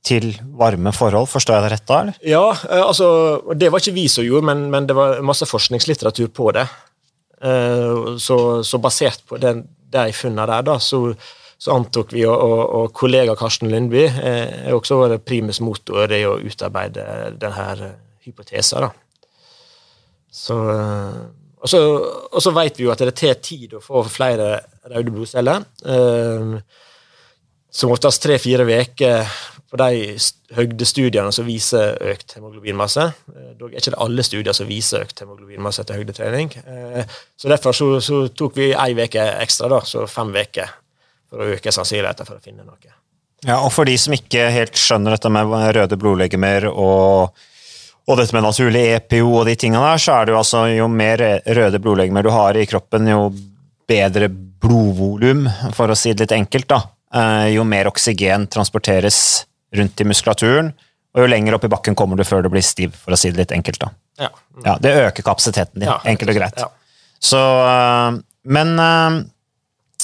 til 0.04 0.30
varme 0.56 0.92
forhold, 0.96 1.28
forstår 1.28 1.58
jeg 1.58 1.64
det 1.64 1.72
rett 1.74 1.88
da? 1.88 1.98
eller? 2.04 2.20
Ja, 2.24 2.44
uh, 2.52 2.84
altså, 2.86 3.08
det 3.56 3.68
var 3.72 3.82
ikke 3.82 3.96
vi 3.96 4.06
som 4.12 4.24
gjorde, 4.24 4.48
men, 4.48 4.68
men 4.72 4.88
det 4.88 4.96
var 4.96 5.20
masse 5.24 5.48
forskningslitteratur 5.48 6.32
på 6.36 6.52
det. 6.56 6.68
Så, 8.20 8.34
så, 8.68 8.78
basert 8.84 9.22
på 9.24 9.38
den, 9.40 9.62
de 9.88 10.10
funnene 10.12 10.44
der, 10.44 10.64
da, 10.66 10.74
så 10.76 10.98
så 11.60 11.74
antok 11.76 12.14
vi, 12.14 12.22
og, 12.24 12.40
og, 12.40 12.60
og 12.78 12.92
kollega 12.96 13.34
Karsten 13.36 13.68
Lundby 13.68 14.06
eh, 14.08 14.68
er 14.70 14.72
også 14.72 14.96
vår 14.96 15.18
primus 15.20 15.58
motor 15.60 16.08
i 16.16 16.22
å 16.24 16.38
utarbeide 16.40 17.34
denne 17.36 17.90
hypotesen. 18.24 18.86
Så, 20.32 20.56
eh, 20.72 21.18
og 21.60 22.40
så, 22.40 22.52
vet 22.56 22.78
vi 22.78 22.86
jo 22.86 22.92
at 22.92 23.02
det 23.04 23.16
tar 23.20 23.40
tid 23.44 23.74
å 23.76 23.82
få 23.84 24.02
flere 24.08 24.52
røde 24.88 25.12
blodceller. 25.12 25.66
Eh, 25.84 26.54
som 27.70 27.92
oftest 27.94 28.22
tre-fire 28.24 28.64
uker 28.66 29.34
på 29.70 29.78
de 29.78 30.16
høydestudiene 30.56 31.30
som 31.30 31.46
viser 31.46 32.00
økt 32.10 32.34
hemoglobinmasse. 32.38 33.04
Eh, 33.34 33.50
dog 33.60 33.74
er 33.74 33.82
ikke 33.82 33.92
det 33.94 34.00
alle 34.06 34.24
studier 34.26 34.56
som 34.56 34.70
viser 34.70 35.04
økt 35.04 35.20
hemoglobinmasse 35.22 35.84
etter 35.84 36.00
høydetrening. 36.00 36.54
Så 37.36 37.52
derfor 37.52 37.76
så, 37.76 37.92
så 38.04 38.24
tok 38.32 38.56
vi 38.58 38.72
ei 38.72 38.94
uke 38.96 39.26
ekstra, 39.44 39.68
da, 39.70 39.82
så 39.84 40.08
fem 40.10 40.32
uker 40.32 40.72
for 41.30 41.44
å 41.44 41.52
øke 41.54 41.74
sannsynligheten 41.74 42.26
for 42.26 42.40
å 42.40 42.42
finne 42.42 42.64
noe. 42.64 42.96
Ja, 43.46 43.60
og 43.64 43.70
For 43.72 43.88
de 43.88 43.94
som 44.00 44.12
ikke 44.12 44.50
helt 44.52 44.76
skjønner 44.76 45.16
dette 45.16 45.30
med 45.32 45.52
røde 45.76 45.96
blodlegemer 46.00 46.66
og, 46.70 47.36
og 48.10 48.18
dette 48.18 48.34
med 48.34 48.42
naturlig 48.42 48.82
EPO 48.96 49.28
og 49.28 49.44
de 49.46 49.54
tingene 49.58 49.82
der, 49.84 50.00
så 50.02 50.18
er 50.18 50.26
det 50.26 50.34
jo 50.34 50.40
altså 50.40 50.64
jo 50.72 50.88
mer 50.90 51.22
røde 51.46 51.80
blodlegemer 51.82 52.26
du 52.26 52.32
har 52.34 52.58
i 52.58 52.66
kroppen, 52.66 53.06
jo 53.06 53.28
bedre 53.90 54.28
blodvolum, 54.30 55.46
for 55.76 55.92
å 55.92 55.98
si 55.98 56.12
det 56.12 56.26
litt 56.26 56.36
enkelt. 56.36 56.68
da. 56.70 56.80
Eh, 57.14 57.48
jo 57.54 57.64
mer 57.66 57.90
oksygen 57.90 58.46
transporteres 58.50 59.20
rundt 59.76 60.02
i 60.02 60.06
muskulaturen, 60.10 60.72
og 61.14 61.24
jo 61.24 61.30
lenger 61.30 61.56
opp 61.56 61.66
i 61.66 61.72
bakken 61.72 61.96
kommer 61.98 62.18
du 62.18 62.26
før 62.26 62.44
du 62.44 62.50
blir 62.52 62.64
stiv, 62.66 62.94
for 62.98 63.14
å 63.14 63.18
si 63.18 63.30
det 63.30 63.44
litt 63.44 63.54
enkelt. 63.54 63.80
da. 63.82 63.90
Ja. 64.26 64.30
ja 64.66 64.76
det 64.82 64.96
øker 65.06 65.26
kapasiteten 65.26 65.82
din, 65.82 65.90
ja, 65.90 66.00
enkelt 66.10 66.34
og 66.34 66.40
greit. 66.42 66.58
Ja. 66.60 66.70
Så, 67.20 67.44
eh, 67.66 68.18
men 68.50 68.74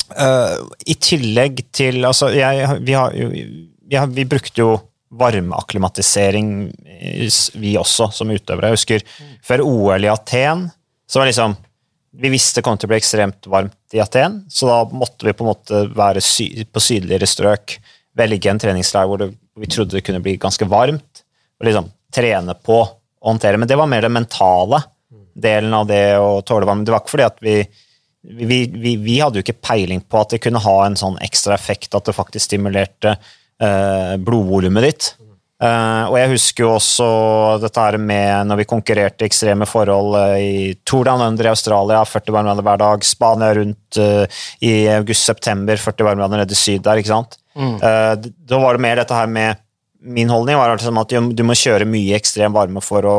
Uh, 0.06 0.60
I 0.86 0.94
tillegg 1.02 1.64
til 1.74 2.04
Altså, 2.06 2.28
jeg, 2.30 2.66
vi, 2.86 2.92
har, 2.94 3.10
vi, 3.10 3.96
har, 3.96 4.06
vi, 4.06 4.24
brukte 4.28 4.62
jo 4.62 4.68
varmeakklimatisering, 5.18 6.50
vi 7.54 7.76
også, 7.78 8.10
som 8.14 8.32
utøvere. 8.32 8.70
Jeg 8.70 8.78
husker 8.78 9.06
mm. 9.06 9.32
før 9.46 9.64
OL 9.66 10.06
i 10.06 10.12
Aten, 10.12 10.68
så 11.06 11.22
var 11.22 11.30
liksom 11.30 11.56
Vi 12.16 12.30
visste 12.32 12.62
det 12.62 12.64
kom 12.64 12.78
til 12.80 12.88
å 12.88 12.90
bli 12.94 12.96
ekstremt 12.96 13.46
varmt 13.52 13.92
i 13.92 14.00
Aten, 14.00 14.38
så 14.48 14.68
da 14.70 14.76
måtte 14.88 15.26
vi 15.26 15.34
på 15.36 15.44
en 15.44 15.50
måte 15.50 15.82
være 15.92 16.22
sy 16.24 16.46
på 16.64 16.80
sydligere 16.80 17.28
strøk, 17.28 17.74
velge 18.16 18.48
en 18.48 18.60
treningsleir 18.62 19.10
hvor, 19.10 19.20
det, 19.20 19.34
vi 19.60 19.68
trodde 19.68 19.98
det 19.98 20.04
kunne 20.06 20.22
bli 20.24 20.38
ganske 20.40 20.64
varmt, 20.64 21.20
og 21.60 21.68
liksom 21.68 21.90
trene 22.16 22.54
på 22.56 22.78
å 22.80 23.28
håndtere. 23.28 23.60
Men 23.60 23.68
det 23.68 23.76
var 23.76 23.90
mer 23.92 24.06
den 24.06 24.16
mentale 24.16 24.80
delen 25.36 25.76
av 25.76 25.90
det 25.90 26.16
å 26.16 26.40
tåle 26.40 26.64
varme. 26.64 26.86
Det 26.88 26.94
var 26.94 27.04
ikke 27.04 27.16
fordi 27.18 27.28
at 27.28 27.44
vi 27.44 27.58
vi, 28.26 28.66
vi, 28.66 28.96
vi, 28.96 29.20
hadde 29.20 29.38
jo 29.38 29.44
ikke 29.44 29.60
peiling 29.62 30.00
på 30.02 30.18
at 30.18 30.34
det 30.34 30.40
kunne 30.42 30.62
ha 30.62 30.76
en 30.86 30.96
sånn 30.98 31.18
ekstra 31.22 31.54
effekt 31.54 31.94
at 31.94 32.08
det 32.08 32.16
faktisk 32.16 32.48
stimulerte 32.48 33.16
eh, 33.62 34.16
blodvolumet 34.22 34.86
ditt. 34.88 35.08
Eh, 35.56 36.04
og 36.10 36.18
jeg 36.20 36.32
husker 36.34 36.66
jo 36.66 36.70
også 36.74 37.06
dette 37.62 37.80
her 37.80 37.96
med 37.96 38.50
når 38.50 38.58
vi 38.60 38.68
konkurrerte 38.68 39.24
i 39.24 39.28
ekstreme 39.30 39.64
forhold 39.68 40.18
eh, 40.20 40.34
i 40.36 40.56
Tour 40.84 41.06
Down 41.08 41.24
Under 41.24 41.48
i 41.48 41.52
Australia, 41.52 42.02
40 42.04 42.34
varmegrader 42.34 42.66
hver 42.66 42.82
dag, 42.82 43.06
Spania 43.08 43.54
rundt 43.56 44.00
eh, 44.02 44.42
i 44.68 44.72
august-september, 44.92 45.80
40 45.80 46.08
varmegrader 46.10 46.42
nede 46.42 46.52
i 46.52 46.60
syd 46.60 46.84
der, 46.84 47.00
ikke 47.00 47.14
sant. 47.14 47.38
Mm. 47.56 47.78
Eh, 47.80 48.12
da 48.52 48.60
var 48.60 48.76
det 48.76 48.84
mer 48.84 49.00
dette 49.00 49.16
her 49.16 49.30
med 49.32 49.62
Min 50.06 50.28
holdning 50.30 50.54
var 50.54 50.70
liksom 50.70 50.98
at 51.00 51.10
du 51.10 51.40
må 51.42 51.54
kjøre 51.56 51.86
mye 51.88 52.14
ekstrem 52.14 52.52
varme 52.54 52.78
for 52.84 53.02
å, 53.10 53.14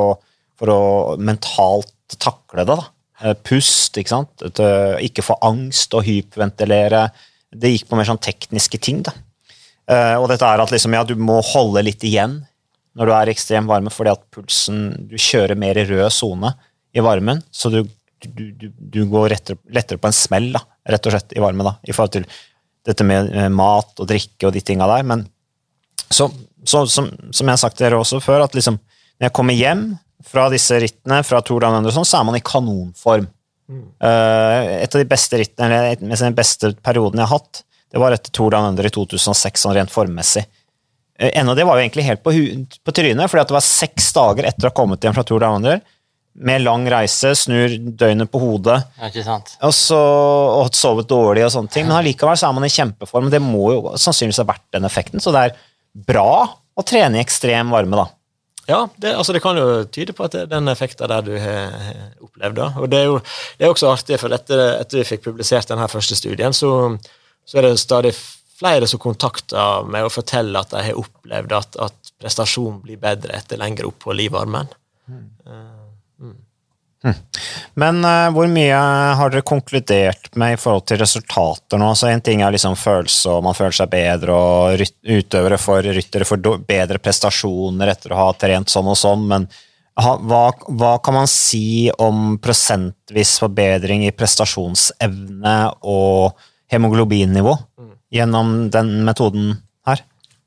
for 0.55 0.71
å 0.71 0.81
mentalt 1.19 2.15
takle 2.21 2.63
det. 2.63 2.77
da. 2.77 3.33
Pust, 3.43 3.97
ikke 3.99 4.13
sant. 4.13 4.45
Ikke 5.03 5.25
få 5.25 5.35
angst 5.43 5.97
og 5.97 6.05
hyperventilere. 6.07 7.01
Det 7.51 7.73
gikk 7.73 7.89
på 7.89 7.99
mer 7.99 8.07
sånn 8.07 8.21
tekniske 8.23 8.79
ting. 8.79 9.01
da. 9.03 9.11
Eh, 9.91 10.15
og 10.19 10.27
dette 10.31 10.47
er 10.47 10.63
at 10.63 10.71
liksom, 10.73 10.95
ja, 10.97 11.03
du 11.07 11.15
må 11.15 11.39
holde 11.53 11.85
litt 11.87 12.03
igjen 12.07 12.41
når 12.97 13.07
du 13.07 13.13
er 13.13 13.29
i 13.29 13.35
ekstrem 13.35 13.67
varme, 13.69 13.91
fordi 13.93 14.09
at 14.09 14.23
pulsen 14.33 14.79
Du 15.05 15.13
kjører 15.21 15.59
mer 15.59 15.77
i 15.77 15.85
rød 15.85 16.09
sone 16.11 16.55
i 16.97 17.03
varmen, 17.03 17.43
så 17.53 17.69
du 17.69 17.83
du, 18.25 18.51
du, 18.51 18.71
du 18.77 19.05
går 19.05 19.29
rettere, 19.29 19.59
lettere 19.73 20.01
på 20.01 20.09
en 20.09 20.15
smell, 20.15 20.49
da, 20.55 20.63
rett 20.89 21.07
og 21.07 21.13
slett, 21.13 21.35
i 21.37 21.43
varme, 21.43 21.65
da, 21.67 21.75
i 21.85 21.93
forhold 21.93 22.15
til 22.15 22.27
dette 22.87 23.05
med 23.05 23.31
eh, 23.35 23.49
mat 23.53 23.99
og 24.01 24.09
drikke 24.09 24.47
og 24.47 24.55
de 24.55 24.63
tinga 24.65 24.87
der. 24.89 25.05
Men 25.07 25.25
så, 26.09 26.29
så 26.65 26.85
som, 26.89 27.09
som, 27.29 27.45
jeg 27.45 27.53
har 27.53 27.61
sagt 27.61 27.77
til 27.79 27.87
dere 27.87 28.01
også 28.01 28.21
før, 28.23 28.45
at 28.47 28.57
liksom, 28.57 28.79
når 29.17 29.29
jeg 29.29 29.35
kommer 29.37 29.57
hjem 29.57 29.87
fra 30.27 30.47
disse 30.53 30.79
rittene, 30.81 31.21
fra 31.27 31.41
Tour 31.45 31.63
Down 31.63 31.79
Under, 31.79 31.93
så 31.93 32.05
er 32.19 32.27
man 32.27 32.39
i 32.39 32.43
kanonform. 32.43 33.27
Mm. 33.67 33.83
Uh, 33.99 34.79
et 34.79 34.95
av 34.95 35.01
de 35.03 35.09
beste 35.09 35.39
rittene, 35.39 35.81
eller 35.91 36.21
den 36.23 36.37
beste 36.37 36.71
perioden 36.83 37.21
jeg 37.21 37.29
har 37.29 37.41
hatt, 37.41 37.63
det 37.91 38.01
var 38.01 38.15
etter 38.15 38.33
Tour 38.35 38.53
Down 38.53 38.71
Under 38.71 38.87
i 38.87 38.93
2006, 38.93 39.63
sånn 39.63 39.75
rent 39.77 39.93
formmessig. 39.93 40.45
Uh, 41.17 41.29
ennå 41.31 41.55
det 41.57 41.65
var 41.67 41.77
jo 41.77 41.85
egentlig 41.85 42.07
helt 42.07 42.23
på, 42.25 42.33
på 42.83 42.95
trynet, 42.95 43.29
fordi 43.31 43.45
det 43.49 43.57
var 43.57 43.65
seks 43.65 44.09
dager 44.15 44.49
etter 44.49 44.67
å 44.67 44.71
ha 44.71 44.77
kommet 44.77 45.05
hjem 45.05 45.15
fra 45.17 45.25
Tour 45.27 45.43
Down 45.43 45.61
Under 45.61 45.79
med 46.37 46.61
lang 46.61 46.85
reise, 46.89 47.31
snur 47.35 47.71
døgnet 47.97 48.29
på 48.29 48.39
hodet 48.41 48.75
og, 49.65 49.71
så, 49.73 49.97
og 49.97 50.75
sovet 50.77 51.09
dårlig 51.09 51.41
og 51.47 51.49
sånne 51.53 51.73
ting. 51.73 51.87
Men 51.87 51.97
allikevel 51.97 52.37
så 52.37 52.49
er 52.49 52.53
man 52.53 52.67
i 52.67 52.69
kjempeform. 52.69 53.31
Det 53.33 53.41
må 53.41 53.71
jo 53.73 53.95
sannsynligvis 53.97 54.43
ha 54.43 54.45
vært 54.51 54.67
den 54.75 54.85
effekten, 54.85 55.23
så 55.23 55.33
det 55.33 55.47
er 55.47 55.57
bra 56.07 56.29
å 56.77 56.85
trene 56.85 57.17
i 57.17 57.23
ekstrem 57.23 57.73
varme, 57.73 57.97
da. 57.97 58.05
Ja, 58.67 58.81
det, 58.99 59.15
altså 59.15 59.33
det, 59.33 59.41
kan 59.41 59.57
jo 59.57 59.85
tyde 59.89 60.13
på 60.13 60.25
at 60.27 60.33
det 60.35 60.43
er 60.43 60.49
den 60.51 60.67
effekten 60.69 61.09
der 61.09 61.23
du 61.23 61.33
har 61.39 61.77
opplevd. 62.21 62.57
Da. 62.59 62.67
Og 62.83 62.89
det 62.91 62.99
er 62.99 63.07
jo 63.07 63.19
det 63.57 63.65
er 63.65 63.71
også 63.71 63.93
artig, 63.93 64.19
for 64.21 64.35
etter, 64.35 64.63
etter 64.81 65.01
vi 65.01 65.07
fikk 65.07 65.23
publisert 65.29 65.71
denne 65.71 65.87
første 65.89 66.19
studien, 66.19 66.53
så, 66.53 66.69
så 67.47 67.59
er 67.59 67.69
det 67.69 67.77
stadig 67.79 68.13
flere 68.57 68.87
som 68.89 68.99
kontakter 69.01 69.87
meg 69.87 70.07
og 70.07 70.13
forteller 70.15 70.65
at 70.65 70.73
de 70.73 70.83
har 70.89 70.99
opplevd 70.99 71.55
at, 71.55 71.79
at 71.87 72.13
prestasjonen 72.19 72.81
blir 72.83 72.99
bedre 73.01 73.37
etter 73.37 73.59
lengre 73.61 73.87
opphold 73.89 74.23
i 74.23 74.29
varmen. 74.33 74.69
Mm. 75.07 75.27
Men 77.77 78.01
uh, 78.05 78.27
hvor 78.33 78.49
mye 78.51 78.79
har 79.19 79.31
dere 79.31 79.45
konkludert 79.45 80.31
med 80.39 80.55
i 80.55 80.59
forhold 80.59 80.87
til 80.89 80.99
resultater 80.99 81.79
nå? 81.79 81.91
Så 81.95 82.09
En 82.09 82.23
ting 82.25 82.41
er 82.41 82.55
liksom 82.55 82.75
følelse, 82.79 83.37
og 83.37 83.45
man 83.45 83.55
føler 83.57 83.77
seg 83.77 83.91
bedre, 83.93 84.33
og 84.33 84.81
utøvere 85.05 85.61
for 85.61 85.85
ryttere 85.85 86.27
får 86.27 86.41
bedre 86.65 86.99
prestasjoner 87.03 87.93
etter 87.93 88.13
å 88.13 88.21
ha 88.23 88.27
trent 88.33 88.73
sånn 88.73 88.89
og 88.89 88.97
sånn, 88.97 89.27
men 89.29 89.47
ha, 89.97 90.13
hva, 90.17 90.43
hva, 90.77 90.91
kan 91.01 91.15
man 91.15 91.29
si 91.29 91.89
om 92.01 92.35
prosentvis 92.41 93.37
forbedring 93.41 94.05
i 94.05 94.13
prestasjonsevne 94.13 95.55
og 95.89 96.37
hemoglobinnivå 96.71 97.57
mm. 97.79 97.91
gjennom 98.13 98.55
den 98.73 98.93
metoden 99.07 99.53
her? 99.87 100.03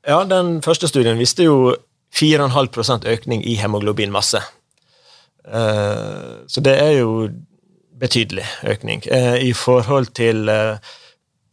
Ja, 0.07 0.23
den 0.25 0.59
første 0.65 0.89
studien 0.89 1.19
viste 1.19 1.45
jo 1.45 1.75
4,5% 2.15 3.07
økning 3.07 3.45
i 3.47 3.55
hemoglobinmasse. 3.59 4.41
Eh, 5.47 6.33
så 6.47 6.63
det 6.63 6.73
er 6.77 6.97
jo 6.99 7.29
betydelig 8.01 8.45
økning. 8.67 9.05
Eh, 9.05 9.37
I 9.47 9.53
forhold 9.53 10.11
til 10.17 10.49
eh, 10.49 10.91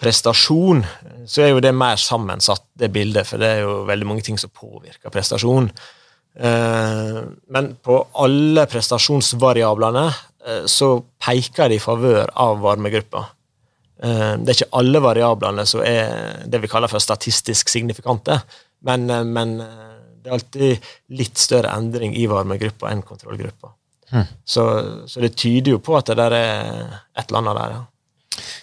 prestasjon 0.01 0.85
så 1.27 1.45
er 1.45 1.53
jo 1.53 1.63
det 1.63 1.75
mer 1.75 2.01
sammensatt, 2.01 2.65
det 2.79 2.93
bildet, 2.95 3.27
for 3.29 3.41
det 3.41 3.49
er 3.49 3.65
jo 3.67 3.83
veldig 3.89 4.07
mange 4.09 4.27
ting 4.27 4.39
som 4.41 4.53
påvirker 4.55 5.13
prestasjon. 5.13 5.71
Men 6.39 7.67
på 7.83 7.95
alle 8.23 8.63
prestasjonsvariablene 8.71 10.05
så 10.71 10.91
peker 11.19 11.73
de 11.73 11.81
i 11.81 11.83
favør 11.83 12.31
av 12.39 12.61
varmegruppa. 12.63 13.25
Det 13.99 14.53
er 14.53 14.55
ikke 14.55 14.79
alle 14.79 15.01
variablene 15.03 15.65
som 15.67 15.81
er 15.83 16.45
det 16.47 16.61
vi 16.63 16.71
kaller 16.71 16.91
for 16.91 17.03
statistisk 17.03 17.73
signifikante, 17.73 18.37
men, 18.87 19.11
men 19.35 19.57
det 19.59 20.31
er 20.31 20.37
alltid 20.37 20.89
litt 21.19 21.41
større 21.41 21.73
endring 21.75 22.15
i 22.15 22.29
varmegruppa 22.31 22.93
enn 22.93 23.03
kontrollgruppa. 23.03 23.73
Mm. 24.13 24.25
Så, 24.45 24.65
så, 25.07 25.21
det 25.21 25.35
tyder 25.37 25.75
jo 25.75 25.81
på 25.85 25.97
at 25.99 26.13
det 26.13 26.19
der 26.21 26.37
er 26.37 26.59
et 27.19 27.27
eller 27.27 27.43
annet 27.43 27.59
der, 27.59 27.75
ja. 27.77 27.87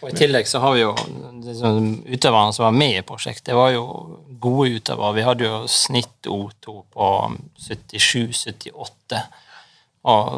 Og 0.02 0.10
I 0.10 0.16
tillegg 0.16 0.48
så 0.48 0.62
har 0.64 0.76
vi 0.76 0.84
jo 0.86 0.94
utøverne 0.96 2.54
som 2.56 2.68
var 2.68 2.76
med 2.76 3.00
i 3.00 3.06
prosjektet, 3.08 3.50
det 3.52 3.58
var 3.58 3.74
jo 3.74 3.84
gode 4.42 4.78
utøvere. 4.78 5.16
Vi 5.18 5.26
hadde 5.26 5.48
jo 5.50 5.58
snitt 5.72 6.30
O2 6.32 6.76
på 6.96 7.10
77-78. 7.66 9.22
Og 10.06 10.38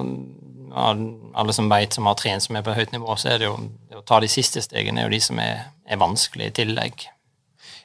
alle 0.76 1.54
som 1.56 1.70
vet 1.72 1.94
som 1.96 2.08
har 2.10 2.18
trent 2.20 2.44
som 2.44 2.58
er 2.58 2.66
på 2.66 2.76
høyt 2.76 2.94
nivå, 2.96 3.16
så 3.20 3.34
er 3.34 3.42
det 3.42 3.50
jo 3.50 3.58
det 3.90 4.00
å 4.00 4.06
ta 4.08 4.20
de 4.24 4.30
siste 4.32 4.64
stegene 4.64 5.04
er 5.04 5.08
jo 5.08 5.16
de 5.16 5.22
som 5.24 5.40
er, 5.44 5.68
er 5.88 6.02
vanskelige 6.02 6.52
i 6.52 6.58
tillegg. 6.62 7.08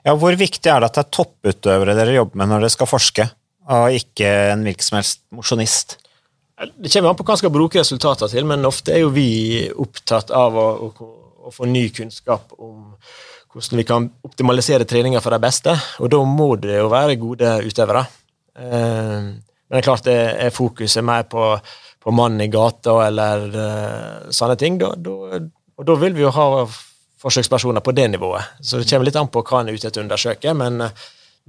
Ja, 0.03 0.17
Hvor 0.19 0.35
viktig 0.35 0.71
er 0.71 0.83
det 0.83 0.91
at 0.91 0.99
det 0.99 1.05
er 1.05 1.15
topputøvere 1.19 1.97
dere 1.99 2.17
jobber 2.17 2.41
med 2.41 2.51
når 2.51 2.65
dere 2.65 2.75
skal 2.75 2.91
forske, 2.91 3.29
og 3.73 3.99
ikke 3.99 4.31
en 4.53 4.65
hvilken 4.67 4.89
som 4.89 4.99
helst 4.99 5.23
mosjonist? 5.35 5.99
Det 6.63 6.91
kommer 6.93 7.13
an 7.13 7.19
på 7.19 7.27
hva 7.27 7.37
en 7.37 7.43
skal 7.43 7.55
bruke 7.55 7.81
resultater 7.81 8.31
til, 8.31 8.47
men 8.47 8.67
ofte 8.67 8.95
er 8.95 9.05
jo 9.05 9.13
vi 9.15 9.69
opptatt 9.71 10.31
av 10.35 10.59
å, 10.59 10.67
å, 10.89 11.13
å 11.49 11.55
få 11.55 11.69
ny 11.71 11.89
kunnskap 11.95 12.55
om 12.59 12.93
hvordan 13.53 13.81
vi 13.81 13.87
kan 13.87 14.09
optimalisere 14.25 14.87
treninga 14.89 15.21
for 15.21 15.35
de 15.35 15.41
beste, 15.43 15.75
og 16.01 16.11
da 16.13 16.21
må 16.25 16.55
det 16.61 16.79
jo 16.79 16.91
være 16.93 17.19
gode 17.21 17.57
utøvere. 17.67 18.05
Eh, 18.57 19.33
men 19.73 19.79
det 19.79 19.81
er 19.81 19.87
klart 19.87 20.07
det 20.09 20.19
er 20.47 20.55
fokuset 20.55 21.05
mer 21.05 21.27
på, 21.29 21.53
på 22.03 22.15
mann 22.15 22.41
i 22.43 22.49
gata 22.51 22.97
eller 23.07 23.45
uh, 23.55 24.31
sånne 24.35 24.57
ting, 24.59 24.79
da, 24.81 24.93
da, 24.99 25.41
og 25.79 25.87
da 25.87 25.97
vil 26.01 26.17
vi 26.17 26.25
jo 26.25 26.33
ha 26.35 26.67
forsøkspersoner 27.23 27.85
på 27.85 27.95
det 27.95 28.09
nivået. 28.11 28.59
Så 28.61 28.81
det 28.81 28.89
kommer 28.91 29.07
litt 29.07 29.19
an 29.21 29.31
på 29.31 29.45
hva 29.47 29.63
en 29.63 29.71
er 29.71 29.79
ute 29.79 29.87
etter 29.89 30.03
å 30.03 30.07
undersøke, 30.09 30.55
men 30.59 30.89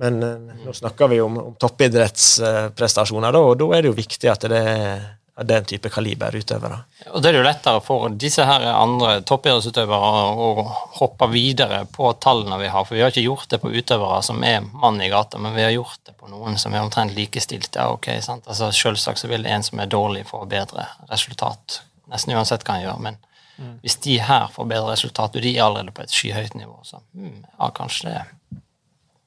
men 0.01 0.15
uh, 0.25 0.53
nå 0.65 0.73
snakker 0.73 1.11
vi 1.11 1.19
om, 1.21 1.35
om 1.37 1.57
toppidrettsprestasjoner, 1.61 3.35
og 3.37 3.59
da 3.61 3.67
er 3.77 3.83
det 3.83 3.91
jo 3.91 3.97
viktig 3.99 4.31
at 4.31 4.47
det 4.49 4.61
er 4.73 5.03
den 5.41 5.65
type 5.65 5.89
kaliber 5.89 6.36
utøvere. 6.36 6.78
Og 7.10 7.22
Det 7.22 7.32
er 7.32 7.38
jo 7.39 7.46
lettere 7.46 7.82
for 7.82 8.13
disse 8.22 8.46
her 8.46 8.65
andre 8.69 9.15
toppidrettsutøvere 9.26 10.12
å 10.46 10.65
hoppe 11.00 11.28
videre 11.32 11.84
på 11.89 12.12
tallene 12.22 12.60
vi 12.62 12.69
har, 12.69 12.86
for 12.86 12.96
vi 12.96 13.02
har 13.02 13.13
ikke 13.13 13.26
gjort 13.26 13.50
det 13.50 13.60
på 13.63 13.72
utøvere 13.74 14.22
som 14.26 14.43
er 14.46 14.62
mann 14.62 15.02
i 15.02 15.10
gata, 15.10 15.41
men 15.41 15.56
vi 15.58 15.65
har 15.65 15.74
gjort 15.74 16.00
det 16.06 16.13
på 16.19 16.30
noen 16.30 16.60
som 16.62 16.76
er 16.76 16.86
omtrent 16.86 17.15
likestilt. 17.17 17.74
Ja, 17.74 17.89
okay, 17.96 18.22
sant? 18.22 18.46
Altså 18.48 18.69
Selvsagt 18.72 19.24
så 19.24 19.32
vil 19.32 19.48
en 19.50 19.65
som 19.65 19.82
er 19.82 19.89
dårlig, 19.89 20.28
få 20.30 20.43
bedre 20.50 20.86
resultat, 21.10 21.82
nesten 22.13 22.36
uansett 22.38 22.65
hva 22.67 22.78
han 22.78 22.86
gjør. 22.86 23.02
men 23.02 23.17
mm. 23.58 23.80
Hvis 23.82 23.98
de 24.06 24.19
her 24.22 24.54
får 24.54 24.69
bedre 24.69 24.93
resultat, 24.93 25.36
og 25.36 25.41
de 25.41 25.56
er 25.58 25.65
allerede 25.65 25.96
på 25.98 26.06
et 26.06 26.13
skyhøyt 26.13 26.54
nivå, 26.60 26.78
så 26.86 27.02
mm, 27.13 27.39
ja, 27.58 27.72
kanskje 27.74 28.10
det 28.12 28.22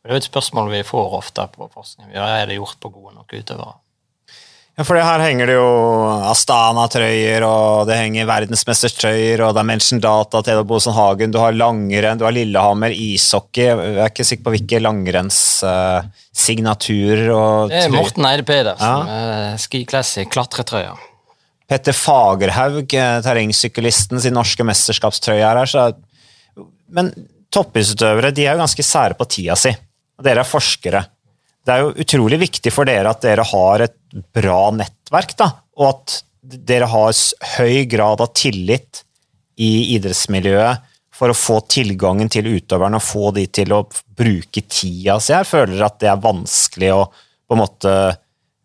det 0.06 0.12
er 0.12 0.20
jo 0.20 0.22
et 0.22 0.26
spørsmål 0.28 0.68
vi 0.70 0.84
får 0.86 1.14
ofte 1.16 1.42
på 1.50 1.66
forskning. 1.66 2.12
Er 2.14 2.46
det 2.46 2.60
gjort 2.60 2.78
på 2.78 2.92
gode 2.94 3.16
nok 3.16 3.32
utøvere? 3.34 3.72
Ja, 4.76 4.84
for 4.84 5.00
her 5.00 5.22
henger 5.24 5.48
det 5.48 5.54
jo 5.56 5.68
Astana-trøyer, 6.28 7.40
og 7.48 7.86
det 7.88 7.96
henger 7.96 8.28
verdensmestertrøyer, 8.28 9.40
og 9.46 9.54
det 9.56 9.62
er 9.62 9.68
Menschen 9.70 10.02
Data, 10.04 10.42
Tedor 10.44 10.66
Bosenhagen, 10.68 11.32
du 11.32 11.38
har 11.40 11.56
langrenn, 11.56 12.20
du 12.20 12.26
har 12.26 12.34
Lillehammer, 12.36 12.92
ishockey 12.92 13.70
Jeg 13.70 13.96
er 13.96 14.10
ikke 14.10 14.28
sikker 14.28 14.44
på 14.44 14.52
hvilke 14.52 14.76
langrennssignaturer 14.84 17.32
uh, 17.32 17.72
Det 17.72 17.80
er 17.86 17.94
Morten 17.94 18.28
Eide 18.28 18.44
Pedersen, 18.44 19.08
ja. 19.08 19.56
Ski 19.64 19.88
Classic, 19.88 20.28
klatretrøya. 20.28 20.92
Petter 21.66 21.90
Fagerhaug, 21.96 22.94
eh, 22.94 23.16
terrengsyklisten 23.24 24.20
sin 24.22 24.36
norske 24.36 24.62
mesterskapstrøye 24.68 25.42
her. 25.42 25.64
Så, 25.66 25.88
men 26.94 27.10
toppidrettsutøvere 27.48 28.30
de 28.36 28.44
er 28.44 28.52
jo 28.54 28.62
ganske 28.62 28.84
sære 28.86 29.14
på 29.18 29.24
tida 29.38 29.56
si 29.58 29.72
dere 30.22 30.44
er 30.44 30.48
forskere. 30.48 31.02
Det 31.66 31.74
er 31.74 31.82
jo 31.82 31.94
utrolig 32.04 32.38
viktig 32.44 32.70
for 32.70 32.86
dere 32.86 33.10
at 33.10 33.24
dere 33.24 33.44
har 33.46 33.82
et 33.88 33.96
bra 34.34 34.60
nettverk, 34.74 35.34
da, 35.38 35.50
og 35.80 35.88
at 35.90 36.20
dere 36.46 36.86
har 36.86 37.16
høy 37.56 37.86
grad 37.90 38.22
av 38.22 38.30
tillit 38.38 39.02
i 39.58 39.96
idrettsmiljøet 39.96 40.92
for 41.16 41.32
å 41.32 41.38
få 41.38 41.58
tilgangen 41.72 42.30
til 42.30 42.46
utøverne 42.46 43.00
og 43.00 43.04
få 43.04 43.32
de 43.34 43.46
til 43.48 43.72
å 43.72 43.82
bruke 43.88 44.62
tida 44.68 45.16
si. 45.18 45.32
Jeg 45.32 45.48
føler 45.48 45.82
at 45.86 45.98
det 46.02 46.12
er 46.12 46.22
vanskelig 46.22 46.92
å 46.94 47.02
på 47.46 47.54
en 47.54 47.60
måte 47.62 47.92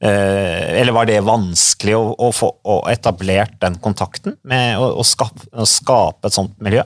eh, 0.01 0.79
Eller 0.81 0.93
var 0.95 1.05
det 1.05 1.19
vanskelig 1.21 1.93
å, 1.93 2.15
å 2.17 2.31
få 2.33 2.49
etablert 2.89 3.59
den 3.61 3.77
kontakten 3.83 4.37
med 4.41 4.81
å, 4.81 4.87
å, 4.97 5.05
skape, 5.05 5.45
å 5.53 5.67
skape 5.69 6.29
et 6.29 6.37
sånt 6.37 6.57
miljø? 6.63 6.83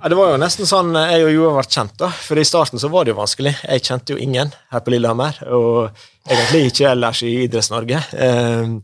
Ja, 0.00 0.08
Det 0.08 0.14
var 0.14 0.30
jo 0.30 0.38
nesten 0.38 0.68
sånn 0.68 0.94
eh, 0.94 1.16
jeg 1.16 1.24
og 1.26 1.32
Joar 1.34 1.56
ble 1.56 1.64
kjent. 1.74 1.96
da, 1.98 2.08
for 2.12 2.38
I 2.38 2.46
starten 2.46 2.78
så 2.78 2.90
var 2.92 3.04
det 3.04 3.14
jo 3.14 3.18
vanskelig. 3.18 3.56
Jeg 3.64 3.82
kjente 3.82 4.14
jo 4.14 4.20
ingen 4.22 4.52
her 4.70 4.84
på 4.84 4.92
Lillehammer, 4.94 5.40
og 5.50 5.90
egentlig 6.28 6.68
ikke 6.68 6.92
ellers 6.92 7.22
i 7.26 7.32
Idretts-Norge. 7.48 8.04
Ehm, 8.14 8.76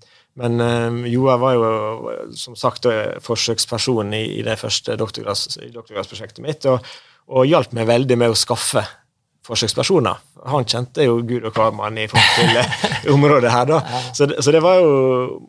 men 0.42 0.59
ehm, 0.64 0.98
Joar 1.07 1.38
var 1.38 1.55
jo 1.55 2.16
som 2.35 2.59
sagt 2.59 2.88
forsøksperson 3.22 4.11
i 4.18 4.42
det 4.42 4.59
første 4.59 4.96
doktorgradsprosjektet 4.98 6.42
mitt, 6.42 6.66
og, 6.66 6.83
og 7.31 7.46
hjalp 7.46 7.77
meg 7.79 7.87
veldig 7.92 8.18
med 8.18 8.35
å 8.35 8.38
skaffe 8.38 8.83
forsøkspersoner. 9.44 10.20
Han 10.48 10.66
kjente 10.68 11.04
jo 11.04 11.18
gud 11.24 11.44
og 11.44 11.57
hvermann 11.57 11.98
i 12.00 12.07
eh, 12.09 12.76
området 13.12 13.52
her, 13.52 13.66
da. 13.68 13.80
Så, 14.16 14.28
så, 14.40 14.52
det 14.52 14.62
var 14.64 14.78
jo 14.80 14.92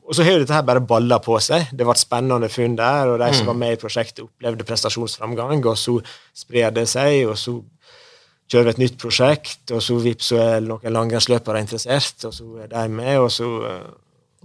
Og 0.03 0.15
så 0.15 0.23
har 0.23 0.35
jo 0.35 0.41
dette 0.43 0.55
her 0.55 0.65
bare 0.67 0.83
balla 0.83 1.19
på 1.23 1.37
seg. 1.43 1.69
Det 1.71 1.87
var 1.87 1.95
et 1.95 2.03
spennende 2.03 2.49
funn 2.51 2.77
der, 2.79 3.13
og 3.13 3.19
de 3.21 3.31
som 3.33 3.45
mm. 3.45 3.51
var 3.53 3.59
med 3.61 3.75
i 3.75 3.79
prosjektet, 3.81 4.25
opplevde 4.25 4.67
prestasjonsframgang, 4.67 5.63
og 5.65 5.77
så 5.79 5.99
sprer 6.35 6.73
det 6.75 6.87
seg, 6.91 7.25
og 7.29 7.37
så 7.39 7.57
kjører 8.51 8.69
vi 8.69 8.73
et 8.75 8.81
nytt 8.83 8.97
prosjekt, 9.01 9.63
og 9.73 9.81
så 9.81 9.97
vips 10.01 10.31
så 10.31 10.41
er 10.41 10.65
noen 10.65 10.93
langrennsløpere 10.93 11.63
interessert, 11.63 12.27
og 12.27 12.33
så 12.35 12.49
er 12.65 12.71
de 12.73 12.87
med, 12.93 13.15
og 13.19 13.31
så 13.33 13.49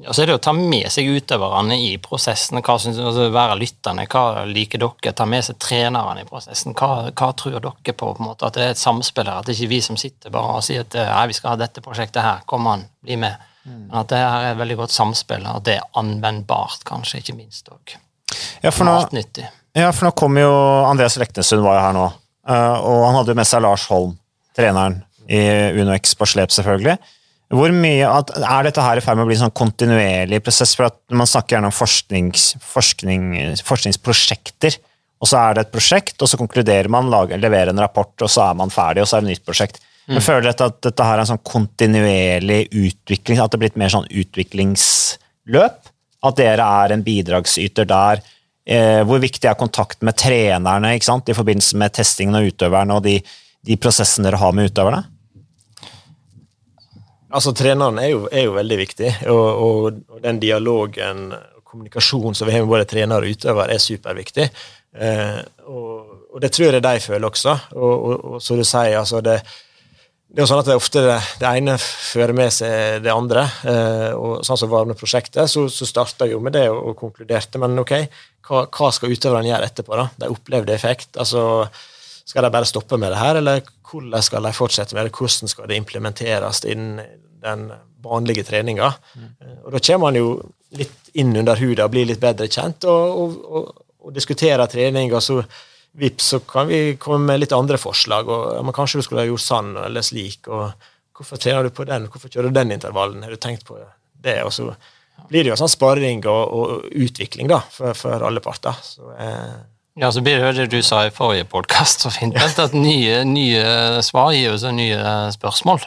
Ja, 0.01 0.15
så 0.15 0.23
er 0.23 0.31
det 0.31 0.37
å 0.39 0.43
ta 0.43 0.53
med 0.57 0.87
seg 0.93 1.09
utøverne 1.11 1.77
i 1.77 1.91
prosessen. 2.03 2.63
hva 2.65 2.79
synes, 2.81 2.99
altså 2.99 3.29
Være 3.35 3.59
lyttende. 3.61 4.07
Hva 4.11 4.45
liker 4.49 4.81
dere? 4.81 5.13
Ta 5.17 5.27
med 5.29 5.45
seg 5.45 5.59
trenerne 5.61 6.25
i 6.25 6.29
prosessen. 6.29 6.75
Hva, 6.75 7.11
hva 7.11 7.31
tror 7.37 7.59
dere 7.59 7.75
på? 7.93 7.93
på 7.93 8.15
en 8.19 8.31
måte, 8.31 8.47
At 8.47 8.57
det 8.57 8.65
er 8.65 8.75
et 8.75 8.81
samspill 8.81 9.29
her. 9.29 9.41
At 9.41 9.47
det 9.47 9.59
ikke 9.59 9.69
er 9.69 9.75
vi 9.75 9.81
som 9.85 10.01
sitter 10.01 10.33
bare 10.35 10.59
og 10.59 10.65
sier 10.65 10.87
at 10.87 10.97
nei, 10.97 11.27
vi 11.31 11.37
skal 11.37 11.55
ha 11.55 11.61
dette 11.61 11.85
prosjektet 11.85 12.23
her. 12.25 12.45
Kom 12.47 12.67
an, 12.71 12.87
bli 13.05 13.21
med. 13.21 13.47
Men 13.65 13.99
at 14.01 14.09
det 14.09 14.21
her 14.21 14.47
er 14.47 14.55
et 14.55 14.61
veldig 14.61 14.77
godt 14.81 14.95
samspill, 14.95 15.45
og 15.45 15.61
at 15.61 15.67
det 15.69 15.77
er 15.77 16.01
anvendbart, 16.01 16.81
kanskje, 16.89 17.21
ikke 17.21 17.37
minst 17.37 17.69
òg. 17.73 17.97
Ja, 18.63 18.73
for 18.73 18.89
nå, 18.89 18.95
ja, 19.77 19.91
for 19.93 20.07
nå 20.07 20.13
kom 20.17 20.39
jo 20.41 20.51
Andreas 20.87 21.19
Leknesund 21.21 21.63
var 21.65 21.77
jo 21.77 21.85
her 21.85 21.97
nå, 21.97 22.07
eh, 22.49 22.77
og 22.79 23.05
han 23.07 23.19
hadde 23.19 23.35
jo 23.35 23.41
med 23.41 23.49
seg 23.49 23.65
Lars 23.65 23.85
Holm, 23.91 24.15
treneren 24.57 25.03
i 25.31 25.41
UnoX 25.77 26.17
på 26.19 26.29
slep, 26.31 26.55
selvfølgelig. 26.55 26.97
Hvor 27.51 27.73
mye, 27.75 28.07
at, 28.07 28.31
Er 28.39 28.69
dette 28.69 28.83
her 28.85 29.01
i 29.01 29.03
ferd 29.03 29.19
med 29.19 29.27
å 29.27 29.29
bli 29.31 29.35
en 29.35 29.45
sånn 29.49 29.59
kontinuerlig 29.59 30.39
prosess? 30.47 30.77
for 30.79 30.87
at 30.87 30.99
Man 31.11 31.27
snakker 31.27 31.57
gjerne 31.57 31.71
om 31.73 31.75
forsknings, 31.75 32.55
forskning, 32.63 33.25
forskningsprosjekter. 33.67 34.79
og 35.21 35.29
Så 35.29 35.37
er 35.37 35.55
det 35.55 35.67
et 35.67 35.73
prosjekt, 35.75 36.23
og 36.23 36.31
så 36.31 36.39
konkluderer 36.39 36.89
man, 36.89 37.11
lager, 37.11 37.39
leverer 37.39 37.75
en 37.75 37.83
rapport, 37.83 38.15
og 38.23 38.31
så 38.31 38.51
er 38.51 38.55
man 38.55 38.71
ferdig, 38.71 39.03
og 39.03 39.09
så 39.11 39.19
er 39.19 39.21
det 39.21 39.31
et 39.31 39.35
nytt 39.35 39.47
prosjekt. 39.47 39.81
Men 40.11 40.23
Føler 40.25 40.49
dere 40.49 40.71
at 40.71 40.81
dette 40.83 41.07
her 41.07 41.19
er 41.19 41.23
en 41.23 41.31
sånn 41.35 41.45
kontinuerlig 41.47 42.61
utvikling? 42.71 43.39
At 43.39 43.53
det 43.53 43.59
er 43.59 43.65
blitt 43.67 43.79
mer 43.79 43.93
sånn 43.93 44.09
utviklingsløp? 44.09 45.91
At 46.27 46.37
dere 46.37 46.67
er 46.83 46.95
en 46.95 47.05
bidragsyter 47.07 47.87
der? 47.89 48.23
Eh, 48.67 49.03
hvor 49.07 49.21
viktig 49.23 49.49
er 49.49 49.59
kontakt 49.59 50.03
med 50.07 50.19
trenerne 50.21 50.95
ikke 50.95 51.09
sant? 51.09 51.31
i 51.31 51.37
forbindelse 51.37 51.79
med 51.81 51.95
testingen 51.97 52.37
og 52.39 52.51
utøverne 52.51 52.99
og 52.99 53.07
de, 53.07 53.17
de 53.67 53.77
prosessene 53.81 54.29
dere 54.29 54.41
har 54.41 54.53
med 54.57 54.71
utøverne? 54.71 55.05
Altså, 57.31 57.53
Treneren 57.55 57.99
er 58.03 58.11
jo, 58.11 58.25
er 58.27 58.49
jo 58.49 58.57
veldig 58.57 58.77
viktig, 58.81 59.11
og, 59.31 59.47
og, 59.47 60.03
og 60.11 60.23
den 60.25 60.41
dialogen 60.43 61.29
og 61.31 61.63
kommunikasjonen 61.71 62.35
som 62.35 62.49
vi 62.49 62.57
har 62.57 62.65
med 62.65 62.73
både 62.73 62.89
trener 62.91 63.23
og 63.23 63.35
utøver, 63.37 63.71
er 63.71 63.83
superviktig. 63.83 64.47
Eh, 64.99 65.41
og, 65.71 66.15
og, 66.33 66.39
det 66.43 66.51
tror 66.55 66.75
jeg 66.75 66.83
de 66.83 66.95
føler 67.05 67.29
også. 67.29 67.57
Og, 67.79 68.41
som 68.43 68.59
du 68.59 68.65
sier, 68.67 68.97
altså 68.99 69.23
det, 69.23 69.37
det 70.27 70.43
er 70.43 70.45
jo 70.45 70.49
sånn 70.51 70.65
at 70.65 70.73
det 70.73 70.79
ofte 70.81 71.05
det, 71.07 71.21
det 71.39 71.53
ene 71.61 71.77
fører 71.79 72.35
med 72.35 72.51
seg 72.55 72.99
det 73.07 73.15
andre. 73.15 73.47
Eh, 73.63 74.11
og 74.19 74.43
sånn 74.47 74.59
som 74.65 74.73
var 74.73 74.91
med 74.91 74.99
prosjektet, 74.99 75.47
så, 75.53 75.69
så 75.71 75.87
starta 75.87 76.27
jeg 76.27 76.35
jo 76.35 76.43
med 76.43 76.59
det 76.59 76.67
og 76.73 76.97
konkluderte. 76.99 77.63
Men 77.63 77.79
ok, 77.85 77.95
hva, 78.49 78.67
hva 78.67 78.91
skal 78.97 79.15
utøverne 79.15 79.53
gjøre 79.53 79.71
etterpå? 79.71 80.03
da? 80.03 80.11
De 80.25 80.35
opplevde 80.35 80.75
effekt. 80.75 81.15
altså 81.15 81.47
skal 82.31 82.47
de 82.47 82.53
bare 82.55 82.69
stoppe 82.69 82.99
med 83.01 83.11
det 83.11 83.19
her, 83.19 83.41
eller 83.41 83.63
hvordan 83.91 84.23
skal 84.23 84.47
de 84.47 84.53
fortsette 84.57 84.97
med 84.97 85.09
det? 85.09 85.15
Hvordan 85.17 85.51
skal 85.51 85.69
det 85.69 85.79
implementeres 85.81 86.65
innen 86.65 87.01
den 87.43 87.71
vanlige 88.05 88.45
treninga? 88.49 88.93
Mm. 89.17 89.31
Og 89.65 89.73
Da 89.73 89.83
kommer 89.87 90.07
man 90.07 90.21
jo 90.21 90.31
litt 90.79 91.11
inn 91.19 91.35
under 91.37 91.59
huda 91.59 91.89
og 91.89 91.95
blir 91.95 92.07
litt 92.07 92.23
bedre 92.23 92.47
kjent, 92.47 92.87
og, 92.87 93.19
og, 93.23 93.37
og, 93.51 93.83
og 94.07 94.15
diskuterer 94.15 94.71
trening. 94.71 95.13
og 95.15 95.23
så 95.23 95.43
vips, 95.93 96.31
så 96.35 96.41
kan 96.47 96.69
vi 96.69 96.97
komme 97.03 97.27
med 97.27 97.43
litt 97.43 97.53
andre 97.57 97.79
forslag. 97.81 98.29
og 98.29 98.65
men 98.65 98.75
Kanskje 98.75 99.01
du 99.01 99.07
skulle 99.07 99.25
ha 99.25 99.31
gjort 99.31 99.47
sånn 99.47 99.75
eller 99.77 100.07
slik. 100.07 100.49
og 100.49 100.71
Hvorfor 101.17 101.41
trener 101.41 101.67
du 101.67 101.75
på 101.75 101.85
den? 101.85 102.07
Hvorfor 102.09 102.31
kjører 102.31 102.49
du 102.49 102.57
den 102.57 102.73
intervallen? 102.77 103.23
Har 103.23 103.35
du 103.35 103.41
tenkt 103.41 103.67
på 103.67 103.79
det? 104.23 104.39
Og 104.45 104.53
så 104.55 104.71
blir 105.29 105.45
det 105.45 105.53
jo 105.53 105.59
sånn 105.59 105.73
sparring 105.73 106.23
og, 106.31 106.55
og 106.55 106.87
utvikling 106.91 107.51
da, 107.51 107.61
for, 107.73 107.95
for 107.99 108.25
alle 108.27 108.43
parter. 108.45 108.79
Så, 108.83 109.11
eh, 109.19 109.59
Ja, 110.01 110.13
så 110.13 110.21
blir 110.25 110.39
det 110.41 110.53
det 110.57 110.71
du 110.73 110.83
sa 110.83 111.03
i 111.05 111.11
forrige 111.13 111.45
podkast, 111.45 112.01
så 112.01 112.11
fint 112.11 112.37
at 112.41 112.73
nye, 112.73 113.19
nye 113.29 113.65
svar 114.01 114.31
gir 114.33 114.47
jo 114.47 114.55
så 114.57 114.71
nye 114.73 115.01
spørsmål. 115.35 115.83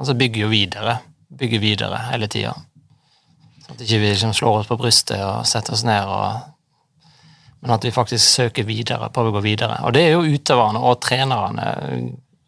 Altså 0.00 0.14
bygger 0.16 0.46
jo 0.46 0.48
videre. 0.48 0.94
Bygger 1.36 1.60
videre 1.60 1.98
hele 2.06 2.30
tida. 2.32 2.54
Sånn 3.66 3.74
at 3.74 3.82
ikke 3.84 3.98
vi 4.00 4.12
liksom 4.14 4.32
slår 4.32 4.62
oss 4.62 4.70
på 4.70 4.78
brystet 4.80 5.20
og 5.20 5.44
setter 5.48 5.76
oss 5.76 5.84
ned, 5.84 6.08
og, 6.08 7.12
men 7.60 7.74
at 7.76 7.84
vi 7.84 7.92
faktisk 7.92 8.24
søker 8.24 8.64
videre, 8.64 9.10
prøver 9.12 9.34
å 9.34 9.36
gå 9.36 9.44
videre. 9.50 9.82
Og 9.84 9.92
det 9.92 10.06
er 10.06 10.16
jo 10.16 10.24
utøverne 10.24 10.80
og 10.80 10.96
trenerne 11.04 11.68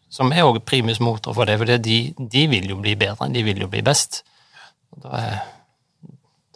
som 0.09 0.33
er 0.33 0.41
også 0.47 0.65
primus 0.65 0.97
motor 1.05 1.37
for 1.37 1.45
det, 1.45 1.59
for 1.61 1.69
de, 1.69 1.99
de 2.17 2.47
vil 2.49 2.65
jo 2.73 2.79
bli 2.81 2.95
bedre, 2.97 3.29
de 3.29 3.45
vil 3.45 3.61
jo 3.61 3.69
bli 3.69 3.85
best. 3.85 4.23
Og 4.95 5.05
da, 5.05 5.21
er, 5.21 5.39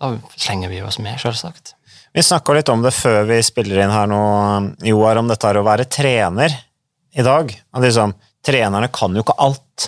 da 0.01 0.15
slenger 0.33 0.73
vi 0.73 0.81
oss 0.81 0.97
med, 0.97 1.21
selvsagt. 1.21 1.75
Vi 2.13 2.21
snakka 2.23 2.53
litt 2.53 2.69
om 2.69 2.83
det 2.85 2.91
før 2.93 3.23
vi 3.25 3.39
spiller 3.45 3.81
inn 3.83 3.93
her 3.93 4.09
nå, 4.09 4.19
Joar, 4.85 5.17
om 5.17 5.31
dette 5.31 5.49
her 5.49 5.57
å 5.57 5.65
være 5.65 5.87
trener 5.89 6.53
i 7.13 7.25
dag. 7.25 7.49
At 7.73 7.81
liksom, 7.81 8.13
trenerne 8.45 8.89
kan 8.93 9.15
jo 9.17 9.23
ikke 9.25 9.37
alt. 9.41 9.87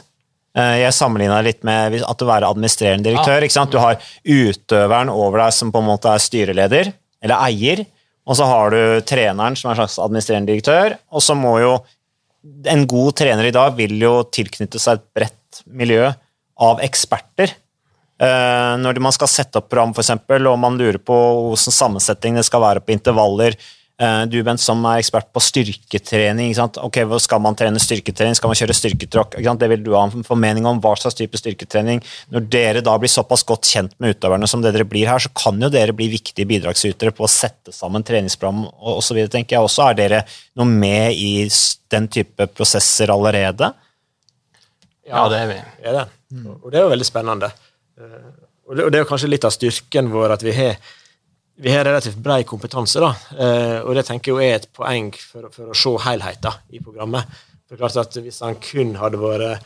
Eh, 0.57 0.79
Jeg 0.81 0.95
sammenligna 0.97 1.41
litt 1.45 1.61
med 1.67 1.99
at 2.01 2.21
du 2.21 2.25
er 2.25 2.47
administrerende 2.47 3.05
direktør. 3.11 3.45
Ikke 3.45 3.57
sant? 3.57 3.73
Du 3.75 3.77
har 3.81 3.99
utøveren 4.23 5.11
over 5.13 5.43
deg 5.43 5.53
som 5.53 5.73
på 5.73 5.83
en 5.83 5.89
måte 5.91 6.09
er 6.09 6.23
styreleder, 6.23 6.93
eller 7.21 7.45
eier. 7.45 7.85
Og 8.25 8.39
så 8.39 8.47
har 8.49 8.73
du 8.73 8.81
treneren 9.05 9.53
som 9.57 9.69
er 9.69 9.75
en 9.75 9.83
slags 9.83 9.99
administrerende 10.01 10.49
direktør. 10.49 10.97
Og 11.13 11.21
så 11.21 11.37
må 11.37 11.59
jo 11.61 11.75
En 12.69 12.83
god 12.85 13.15
trener 13.17 13.47
i 13.47 13.53
dag 13.53 13.71
vil 13.73 13.95
jo 13.97 14.19
tilknytte 14.29 14.77
seg 14.77 14.99
et 14.99 15.05
bredt 15.17 15.63
miljø 15.65 16.11
av 16.61 16.77
eksperter. 16.85 17.49
Eh, 18.15 18.73
når 18.79 18.99
man 19.03 19.11
skal 19.15 19.27
sette 19.27 19.59
opp 19.59 19.67
program, 19.71 19.93
for 19.95 20.05
eksempel, 20.05 20.47
og 20.47 20.59
man 20.61 20.77
lurer 20.79 21.01
på 21.03 21.15
hvordan 21.15 21.79
sammensetning 21.79 22.37
det 22.39 22.45
skal 22.47 22.63
være 22.63 22.83
på 22.83 22.95
intervaller. 22.95 23.57
Eh, 23.99 24.25
Du, 24.31 24.41
Bent, 24.43 24.59
som 24.59 24.83
er 24.87 24.99
ekspert 24.99 25.27
på 25.35 25.39
styrketrening. 25.43 26.49
Ikke 26.49 26.59
sant? 26.61 26.77
Ok, 26.83 27.01
hvor 27.07 27.19
Skal 27.19 27.39
man 27.39 27.55
trene 27.55 27.79
styrketrening? 27.79 28.35
Skal 28.35 28.51
man 28.51 28.55
kjøre 28.59 28.75
styrketråkk? 28.75 29.35
Det 29.39 29.69
vil 29.69 29.83
du 29.83 29.93
ha 29.95 30.05
en 30.07 30.23
formening 30.23 30.65
om. 30.65 30.79
Hva 30.79 30.95
slags 30.99 31.15
type 31.15 31.35
styrketrening? 31.39 32.01
Når 32.31 32.49
dere 32.49 32.81
da 32.81 32.97
blir 32.97 33.11
såpass 33.11 33.43
godt 33.43 33.67
kjent 33.67 33.95
med 33.99 34.15
utøverne 34.15 34.47
som 34.47 34.61
det 34.61 34.73
dere 34.75 34.87
blir 34.87 35.07
her, 35.07 35.19
så 35.19 35.31
kan 35.35 35.59
jo 35.59 35.69
dere 35.69 35.95
bli 35.95 36.09
viktige 36.11 36.47
bidragsytere 36.47 37.11
på 37.15 37.23
å 37.23 37.31
sette 37.31 37.71
sammen 37.75 38.03
treningsprogram 38.03 38.65
og 38.67 38.97
osv. 38.99 39.27
tenker 39.27 39.57
jeg 39.57 39.63
også. 39.63 39.89
Er 39.89 39.99
dere 39.99 40.25
noe 40.55 40.67
med 40.67 41.15
i 41.15 41.47
den 41.91 42.07
type 42.07 42.47
prosesser 42.47 43.11
allerede? 43.11 43.73
Ja, 45.07 45.27
det 45.29 45.39
er 45.39 45.47
vi. 45.47 45.61
er 45.83 45.99
det. 45.99 46.05
Og 46.63 46.71
det 46.71 46.79
er 46.79 46.83
jo 46.87 46.91
veldig 46.95 47.07
spennende. 47.07 47.51
Eh, 47.99 48.29
Og 48.65 48.75
det, 48.75 48.83
og 48.87 48.91
det 48.91 48.99
er 48.99 49.05
kanskje 49.05 49.29
litt 49.29 49.45
av 49.45 49.53
styrken 49.53 50.07
vår 50.09 50.31
at 50.33 50.43
vi 50.43 50.53
har 50.57 50.79
vi 51.55 51.71
har 51.71 51.85
relativt 51.87 52.17
brei 52.19 52.41
kompetanse, 52.43 52.99
da, 52.99 53.13
eh, 53.39 53.77
og 53.79 53.95
det 53.95 54.03
tenker 54.09 54.35
jeg 54.41 54.51
er 54.51 54.57
et 54.59 54.67
poeng 54.75 55.13
for, 55.15 55.47
for 55.53 55.71
å 55.71 55.77
se 55.77 55.93
helheten 56.03 56.75
i 56.75 56.81
programmet. 56.83 57.29
For 57.69 57.79
klart 57.79 57.95
at 58.01 58.17
Hvis 58.19 58.41
han 58.43 58.57
kun 58.59 58.95
hadde 58.99 59.21
vært 59.21 59.63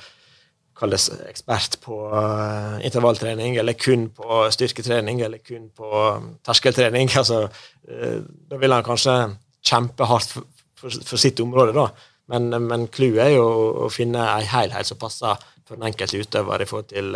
kalles 0.80 1.10
ekspert 1.28 1.80
på 1.82 1.98
eh, 2.13 2.86
intervalltrening, 2.88 3.58
eller 3.58 3.74
kun 3.74 4.10
på 4.15 4.44
styrketrening, 4.54 5.24
eller 5.26 5.42
kun 5.44 5.72
på 5.76 5.89
um, 5.89 6.30
terskeltrening, 6.46 7.10
altså, 7.22 7.48
da 7.84 8.62
ville 8.62 8.78
han 8.78 8.86
kanskje 8.86 9.18
kjempe 9.65 10.08
hardt 10.08 10.38
for, 10.38 10.48
for, 10.78 11.02
for 11.10 11.20
sitt 11.20 11.42
område, 11.44 11.74
da. 11.76 11.89
Men, 12.30 12.86
clouet 12.94 13.26
er 13.26 13.36
jo 13.39 13.50
å, 13.88 13.89
finne 13.89 14.22
en 14.22 14.46
helhet 14.46 14.86
som 14.86 15.00
passer 15.02 15.42
for 15.65 15.76
den 15.76 15.89
enkelte 15.89 16.22
utøver 16.22 16.62
i 16.62 16.70
forhold 16.70 16.92
til 16.94 17.15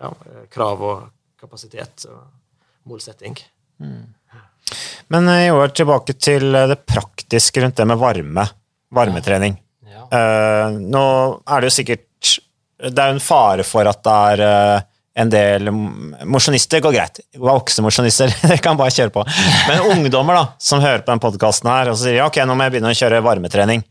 ja, 0.00 0.10
eh, 0.10 0.46
krav 0.52 0.82
og 0.82 1.04
kapasitet 1.40 2.06
og 2.10 2.22
målsetting. 2.88 3.36
Men 5.12 5.28
i 5.28 5.50
år 5.52 5.74
tilbake 5.76 6.16
til 6.16 6.54
eh, 6.54 6.68
det 6.70 6.80
praktiske 6.88 7.62
rundt 7.62 7.76
det 7.76 7.86
med 7.88 8.00
varme. 8.00 8.46
Varmetrening. 8.94 9.56
Ja. 9.90 10.06
Eh, 10.08 10.80
nå 10.80 11.04
er 11.44 11.60
det 11.60 11.70
jo 11.70 11.76
sikkert 11.80 12.10
Det 12.84 12.98
er 12.98 13.12
jo 13.12 13.16
en 13.16 13.22
fare 13.22 13.64
for 13.66 13.86
at 13.88 14.00
det 14.04 14.14
er 14.32 14.42
eh, 14.44 14.86
en 15.22 15.30
del 15.30 15.70
mosjonister 15.70 16.82
går 16.82 16.94
greit. 16.96 17.20
Voksne 17.38 17.84
mosjonister, 17.86 18.32
kan 18.64 18.78
bare 18.78 18.94
kjøre 18.94 19.12
på. 19.14 19.22
Men 19.68 19.84
ungdommer 19.94 20.40
da, 20.40 20.46
som 20.58 20.82
hører 20.82 21.04
på 21.04 21.12
den 21.12 21.22
podkasten 21.22 21.70
her 21.70 21.92
og 21.92 22.00
sier 22.00 22.24
ok, 22.26 22.40
nå 22.42 22.56
må 22.56 22.66
jeg 22.66 22.74
begynne 22.74 22.90
å 22.90 22.98
kjøre 22.98 23.22
varmetrening. 23.24 23.84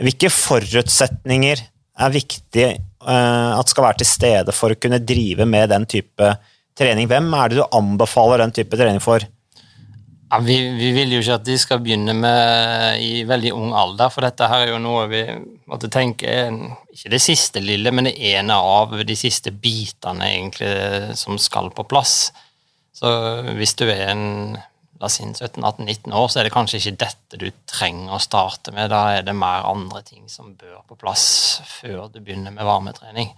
Hvilke 0.00 0.30
forutsetninger 0.32 1.64
er 2.00 2.14
viktig 2.14 2.68
eh, 2.68 2.78
at 3.00 3.70
skal 3.70 3.86
være 3.86 4.02
til 4.02 4.08
stede 4.08 4.52
for 4.52 4.74
å 4.74 4.78
kunne 4.80 5.00
drive 5.00 5.46
med 5.48 5.70
den 5.72 5.86
type 5.88 6.34
trening? 6.78 7.08
Hvem 7.08 7.28
er 7.36 7.50
det 7.50 7.60
du 7.60 7.76
anbefaler 7.76 8.42
den 8.44 8.52
type 8.56 8.76
trening 8.76 9.00
for? 9.00 9.24
Ja, 10.30 10.38
vi, 10.38 10.56
vi 10.78 10.92
vil 10.94 11.10
jo 11.16 11.20
ikke 11.24 11.40
at 11.40 11.46
de 11.48 11.56
skal 11.58 11.80
begynne 11.82 12.14
med 12.14 13.00
i 13.02 13.24
veldig 13.26 13.50
ung 13.56 13.72
alder, 13.74 14.12
for 14.14 14.22
dette 14.22 14.46
her 14.46 14.62
er 14.62 14.70
jo 14.70 14.82
noe 14.82 15.08
vi 15.10 15.24
måtte 15.66 15.90
tenke 15.90 16.44
ikke 16.94 17.10
det 17.16 17.22
siste 17.24 17.62
lille, 17.64 17.90
men 17.90 18.06
det 18.06 18.14
ene 18.30 18.54
av 18.54 18.94
de 19.06 19.16
siste 19.18 19.50
bitene 19.50 20.28
egentlig 20.30 21.16
som 21.18 21.40
skal 21.40 21.72
på 21.74 21.86
plass. 21.90 22.30
Så 22.94 23.10
hvis 23.56 23.74
du 23.80 23.88
er 23.88 24.06
en 24.12 24.28
la 25.00 25.08
oss 25.08 25.16
si 25.16 25.24
17-18-19 25.24 26.12
år, 26.12 26.26
så 26.28 26.40
er 26.40 26.44
det 26.48 26.52
kanskje 26.52 26.78
ikke 26.80 26.98
dette 27.06 27.38
du 27.40 27.46
trenger 27.70 28.16
å 28.18 28.20
starte 28.20 28.72
med. 28.76 28.90
Da 28.92 29.04
er 29.16 29.22
det 29.24 29.34
mer 29.36 29.64
andre 29.70 30.02
ting 30.04 30.26
som 30.28 30.52
bør 30.60 30.82
på 30.88 30.98
plass 31.00 31.24
før 31.80 32.10
du 32.12 32.20
begynner 32.20 32.52
med 32.52 32.68
varmetrening. 32.68 33.30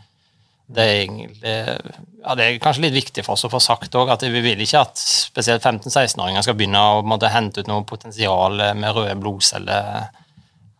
Det 0.72 0.82
er, 0.88 1.00
egentlig, 1.04 1.52
ja, 2.22 2.34
det 2.38 2.44
er 2.46 2.58
kanskje 2.62 2.86
litt 2.86 2.94
viktig 2.96 3.24
for 3.26 3.34
oss 3.36 3.44
å 3.44 3.50
få 3.52 3.60
sagt 3.60 3.94
òg 3.98 4.10
at 4.14 4.22
vi 4.24 4.40
vil 4.40 4.60
ikke 4.64 4.80
at 4.86 4.98
spesielt 4.98 5.62
15-16-åringer 5.66 6.46
skal 6.46 6.56
begynne 6.56 6.80
å 6.80 7.02
måtte 7.04 7.30
hente 7.34 7.60
ut 7.62 7.68
noe 7.70 7.84
potensial 7.86 8.56
med 8.78 8.96
røde 8.96 9.14
blodceller 9.20 10.06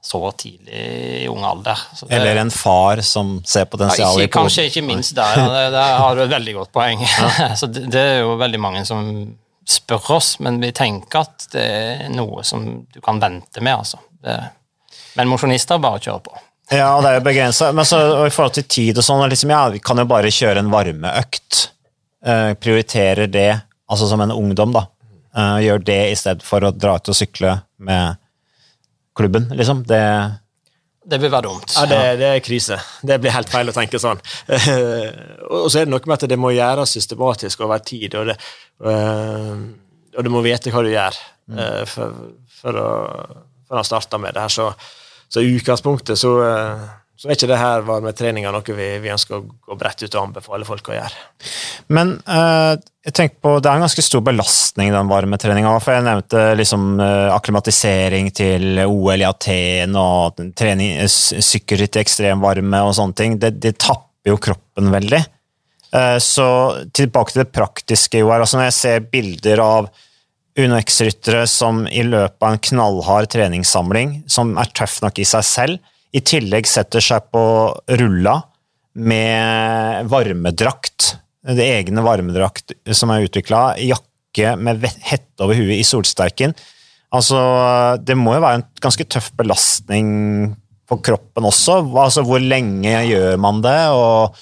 så 0.03 0.19
tidlig 0.35 0.81
i 1.23 1.29
ung 1.31 1.45
alder. 1.47 1.79
Det- 2.01 2.11
Eller 2.17 2.41
en 2.41 2.51
far 2.51 3.03
som 3.07 3.37
ser 3.45 3.61
ja, 3.67 3.71
potensialet 3.71 4.25
ikke, 4.25 4.41
Kanskje 4.41 4.65
ikke 4.67 4.83
minst 4.83 5.15
der. 5.15 5.39
Ja. 5.39 5.71
Der, 5.71 5.93
har 5.99 6.17
du 6.17 6.23
et 6.25 6.33
veldig 6.33 6.55
godt 6.57 6.73
poeng. 6.75 7.05
så 7.61 7.69
det, 7.71 7.85
det 7.93 8.01
er 8.01 8.19
jo 8.25 8.35
veldig 8.41 8.61
mange 8.61 8.83
som 8.89 9.13
spør 9.69 10.17
oss, 10.17 10.37
men 10.43 10.61
vi 10.63 10.73
tenker 10.75 11.23
at 11.23 11.47
det 11.53 11.67
er 11.67 12.09
noe 12.13 12.43
som 12.47 12.65
du 12.93 13.01
kan 13.05 13.21
vente 13.23 13.63
med. 13.63 13.75
altså. 13.75 14.01
Det, 14.23 14.39
men 15.19 15.31
mosjonister 15.31 15.81
bare 15.83 16.01
kjører 16.03 16.25
på. 16.25 16.39
Ja, 16.73 16.89
det 17.03 17.11
er 17.11 17.19
jo 17.19 17.27
begrensa. 17.27 17.73
Men 17.77 17.87
så, 17.89 18.01
i 18.27 18.33
forhold 18.33 18.57
til 18.57 18.69
tid 18.71 18.99
og 18.99 19.05
sånn, 19.07 19.25
liksom, 19.31 19.53
ja, 19.53 19.67
vi 19.75 19.83
kan 19.85 20.01
jo 20.01 20.09
bare 20.09 20.33
kjøre 20.33 20.63
en 20.63 20.73
varmeøkt. 20.73 21.67
Eh, 22.25 22.53
prioriterer 22.55 23.29
det, 23.31 23.51
altså 23.91 24.09
som 24.09 24.23
en 24.25 24.35
ungdom, 24.35 24.75
da. 24.75 24.87
Eh, 25.37 25.59
gjør 25.67 25.85
det 25.85 26.01
i 26.13 26.19
stedet 26.19 26.47
for 26.47 26.65
å 26.65 26.73
dra 26.73 26.97
ut 26.97 27.13
og 27.13 27.19
sykle 27.19 27.59
med 27.83 28.21
klubben, 29.19 29.51
liksom. 29.59 29.83
Det 29.89 30.03
Det 31.03 31.19
vil 31.19 31.33
være 31.33 31.49
dumt. 31.49 31.73
Ja, 31.75 31.87
det, 31.91 32.01
det 32.21 32.29
er 32.31 32.43
krise. 32.45 32.79
Det 33.03 33.19
blir 33.23 33.35
helt 33.35 33.51
feil 33.51 33.71
å 33.71 33.75
tenke 33.75 33.99
sånn. 33.99 34.21
og 35.51 35.67
så 35.67 35.81
er 35.81 35.89
det 35.89 35.91
noe 35.91 36.07
med 36.07 36.15
at 36.15 36.27
det 36.31 36.39
må 36.39 36.53
gjøres 36.55 36.95
systematisk 36.95 37.65
over 37.67 37.83
tid, 37.83 38.15
og, 38.21 38.31
det, 38.31 38.37
eh, 38.87 39.65
og 40.15 40.27
du 40.27 40.31
må 40.31 40.45
vite 40.47 40.71
hva 40.71 40.85
du 40.87 40.93
gjør 40.93 41.19
eh, 41.59 41.83
for, 41.91 42.21
for, 42.61 42.79
å, 42.79 42.91
for 43.67 43.83
å 43.83 43.87
starte 43.87 44.21
med 44.23 44.37
det 44.37 44.47
her. 44.47 44.55
Så, 44.55 44.69
så 45.33 45.43
i 45.43 45.51
utgangspunktet 45.57 46.21
så, 46.23 46.37
eh, 46.47 46.87
så 47.23 47.29
er 47.31 47.37
ikke 47.37 47.47
det 47.53 47.59
her 47.61 47.85
varmetreninga 47.87 48.51
noe 48.51 48.75
vi, 48.75 48.87
vi 48.99 49.11
ønsker 49.13 49.37
å 49.37 49.45
gå 49.47 49.77
bredt 49.79 50.01
ut 50.03 50.15
og 50.17 50.25
anbefale 50.25 50.67
folk 50.67 50.89
å 50.91 50.97
gjøre. 50.97 51.21
Men 51.95 52.17
eh, 52.27 52.73
jeg 53.07 53.15
tenker 53.15 53.37
på, 53.39 53.53
det 53.63 53.71
er 53.71 53.79
en 53.79 53.85
ganske 53.85 54.03
stor 54.03 54.25
belastning, 54.27 54.91
den 54.91 55.11
varmetreninga. 55.13 55.77
For 55.85 55.95
jeg 55.95 56.07
nevnte 56.09 56.41
liksom 56.59 56.89
eh, 56.99 57.29
akklimatisering 57.31 58.33
til 58.35 58.83
OL 58.89 59.23
i 59.23 59.29
Aten 59.29 59.95
og 60.01 60.43
trening, 60.59 60.99
sykkelritt 61.07 62.01
i 62.01 62.03
ekstremvarme 62.03 62.83
og 62.89 62.97
sånne 62.99 63.19
ting. 63.23 63.39
Det, 63.39 63.53
det 63.63 63.77
tapper 63.79 64.35
jo 64.35 64.41
kroppen 64.43 64.91
veldig. 64.91 65.23
Eh, 65.95 66.19
så 66.27 66.49
tilbake 66.91 67.37
til 67.37 67.45
det 67.45 67.53
praktiske, 67.55 68.25
Joar. 68.25 68.43
Altså 68.43 68.59
når 68.59 68.73
jeg 68.73 68.79
ser 68.81 69.07
bilder 69.15 69.63
av 69.63 69.93
UnoX-ryttere 70.59 71.47
som 71.47 71.85
i 71.87 72.03
løpet 72.03 72.43
av 72.43 72.51
en 72.57 72.67
knallhard 72.67 73.31
treningssamling, 73.31 74.25
som 74.27 74.57
er 74.59 74.75
tøff 74.75 74.99
nok 75.07 75.23
i 75.23 75.31
seg 75.37 75.47
selv, 75.47 75.92
i 76.13 76.21
tillegg 76.21 76.69
setter 76.69 77.05
seg 77.05 77.31
på 77.33 77.43
rulla 77.99 78.37
med 78.93 80.09
varmedrakt, 80.13 81.15
det 81.43 81.65
egne 81.79 82.05
varmedrakt 82.05 82.75
som 82.93 83.11
er 83.11 83.25
utvikla, 83.27 83.73
jakke 83.81 84.55
med 84.61 84.85
hette 85.05 85.45
over 85.45 85.57
huet 85.57 85.79
i 85.79 85.87
solsterken. 85.87 86.55
Altså, 87.13 87.39
det 88.01 88.17
må 88.17 88.37
jo 88.37 88.45
være 88.45 88.61
en 88.61 88.69
ganske 88.81 89.05
tøff 89.09 89.31
belastning 89.37 90.09
på 90.89 90.99
kroppen 91.05 91.49
også. 91.49 91.81
Altså, 91.91 92.25
hvor 92.29 92.41
lenge 92.41 92.93
gjør 93.09 93.37
man 93.41 93.65
det, 93.65 93.79
og 93.93 94.41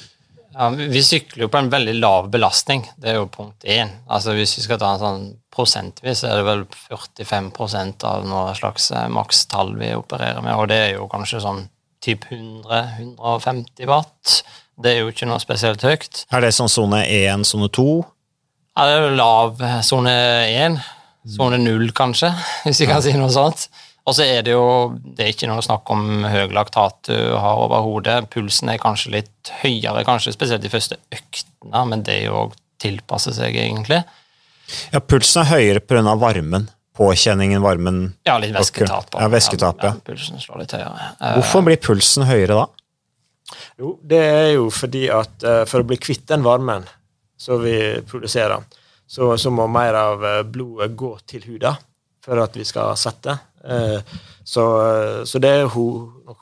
Ja, 0.50 0.66
vi 0.74 1.00
sykler 1.06 1.46
jo 1.46 1.48
på 1.48 1.60
en 1.60 1.70
veldig 1.72 1.94
lav 2.02 2.26
belastning, 2.32 2.82
det 3.00 3.12
er 3.12 3.20
jo 3.20 3.30
punkt 3.32 3.64
én. 3.64 3.94
Altså 4.10 4.34
Hvis 4.36 4.56
vi 4.58 4.64
skal 4.66 4.80
ta 4.82 4.90
en 4.92 5.02
sånn 5.02 5.28
prosentvis, 5.54 6.22
er 6.24 6.38
det 6.38 6.46
vel 6.46 6.64
45% 6.70 8.06
av 8.06 8.24
noe 8.28 8.54
slags 8.58 8.90
eh, 8.94 9.08
makstall 9.12 9.74
vi 9.80 9.92
opererer 9.98 10.42
med, 10.44 10.54
og 10.54 10.70
det 10.70 10.78
er 10.84 10.94
jo 10.96 11.08
kanskje 11.10 11.42
sånn 11.42 11.64
typ 12.00 12.24
100-150 12.30 13.90
watt. 13.90 14.40
Det 14.80 14.94
er 14.94 15.02
jo 15.02 15.10
ikke 15.12 15.28
noe 15.28 15.42
spesielt 15.42 15.82
høyt. 15.84 16.24
er 16.30 16.46
det 16.46 16.54
sånn 16.56 16.70
sone 16.72 17.02
1, 17.04 17.44
sone 17.48 17.68
2? 17.68 17.86
Ja, 18.78 18.86
det 18.86 18.94
er 18.94 19.04
jo 19.04 19.18
lav 19.18 19.60
eh, 19.66 19.78
sone 19.84 20.16
1, 20.48 20.80
sone 21.36 21.60
0 21.60 21.92
kanskje, 21.96 22.32
hvis 22.64 22.80
vi 22.84 22.88
kan 22.90 23.04
si 23.04 23.16
noe 23.18 23.32
sånt. 23.34 23.68
Og 24.08 24.16
så 24.16 24.24
er 24.24 24.40
det 24.46 24.54
jo 24.54 24.94
det 25.04 25.26
er 25.26 25.34
ikke 25.34 25.50
noe 25.50 25.62
snakk 25.62 25.90
om 25.92 26.24
høy 26.24 26.48
laktat 26.56 27.10
du 27.10 27.18
har 27.36 27.60
overhodet. 27.66 28.30
Pulsen 28.32 28.72
er 28.72 28.80
kanskje 28.80 29.12
litt 29.18 29.52
høyere, 29.60 30.06
kanskje 30.08 30.32
spesielt 30.34 30.64
de 30.64 30.72
første 30.72 30.96
øktene, 31.12 31.84
men 31.90 32.06
det 32.06 32.16
er 32.16 32.24
jo 32.30 32.38
å 32.46 32.50
tilpasse 32.80 33.34
seg, 33.36 33.58
egentlig. 33.60 34.00
Ja, 34.94 35.00
pulsen 35.00 35.42
er 35.44 35.50
høyere 35.54 35.80
pga. 35.80 36.14
varmen. 36.20 36.68
Påkjenningen, 37.00 37.62
varmen. 37.62 38.00
Ja, 38.28 38.34
litt 38.42 38.52
væsketap. 38.52 39.14
Ja, 39.14 39.28
væsketap, 39.32 39.82
ja. 39.86 39.94
Pulsen 40.04 40.40
slår 40.42 40.64
litt 40.64 40.74
høyere. 40.76 41.12
Eh, 41.20 41.36
Hvorfor 41.38 41.64
blir 41.64 41.78
pulsen 41.80 42.26
høyere 42.28 42.58
da? 42.58 42.66
Jo, 43.80 43.94
det 44.04 44.18
er 44.20 44.48
jo 44.54 44.66
fordi 44.74 45.06
at 45.14 45.46
eh, 45.46 45.62
for 45.70 45.82
å 45.82 45.88
bli 45.88 45.96
kvitt 46.00 46.26
den 46.30 46.44
varmen 46.44 46.84
som 47.40 47.62
vi 47.62 47.76
produserer, 48.08 48.66
så, 49.10 49.32
så 49.40 49.52
må 49.54 49.66
mer 49.72 49.96
av 49.96 50.26
eh, 50.26 50.42
blodet 50.44 50.92
gå 50.98 51.14
til 51.30 51.46
huden 51.48 51.78
for 52.20 52.42
at 52.42 52.58
vi 52.58 52.66
skal 52.68 52.92
sette. 53.00 53.38
Eh, 53.64 54.18
så, 54.44 54.66
så 55.24 55.40
det 55.40 55.50
er 55.62 55.70
ho 55.72 55.86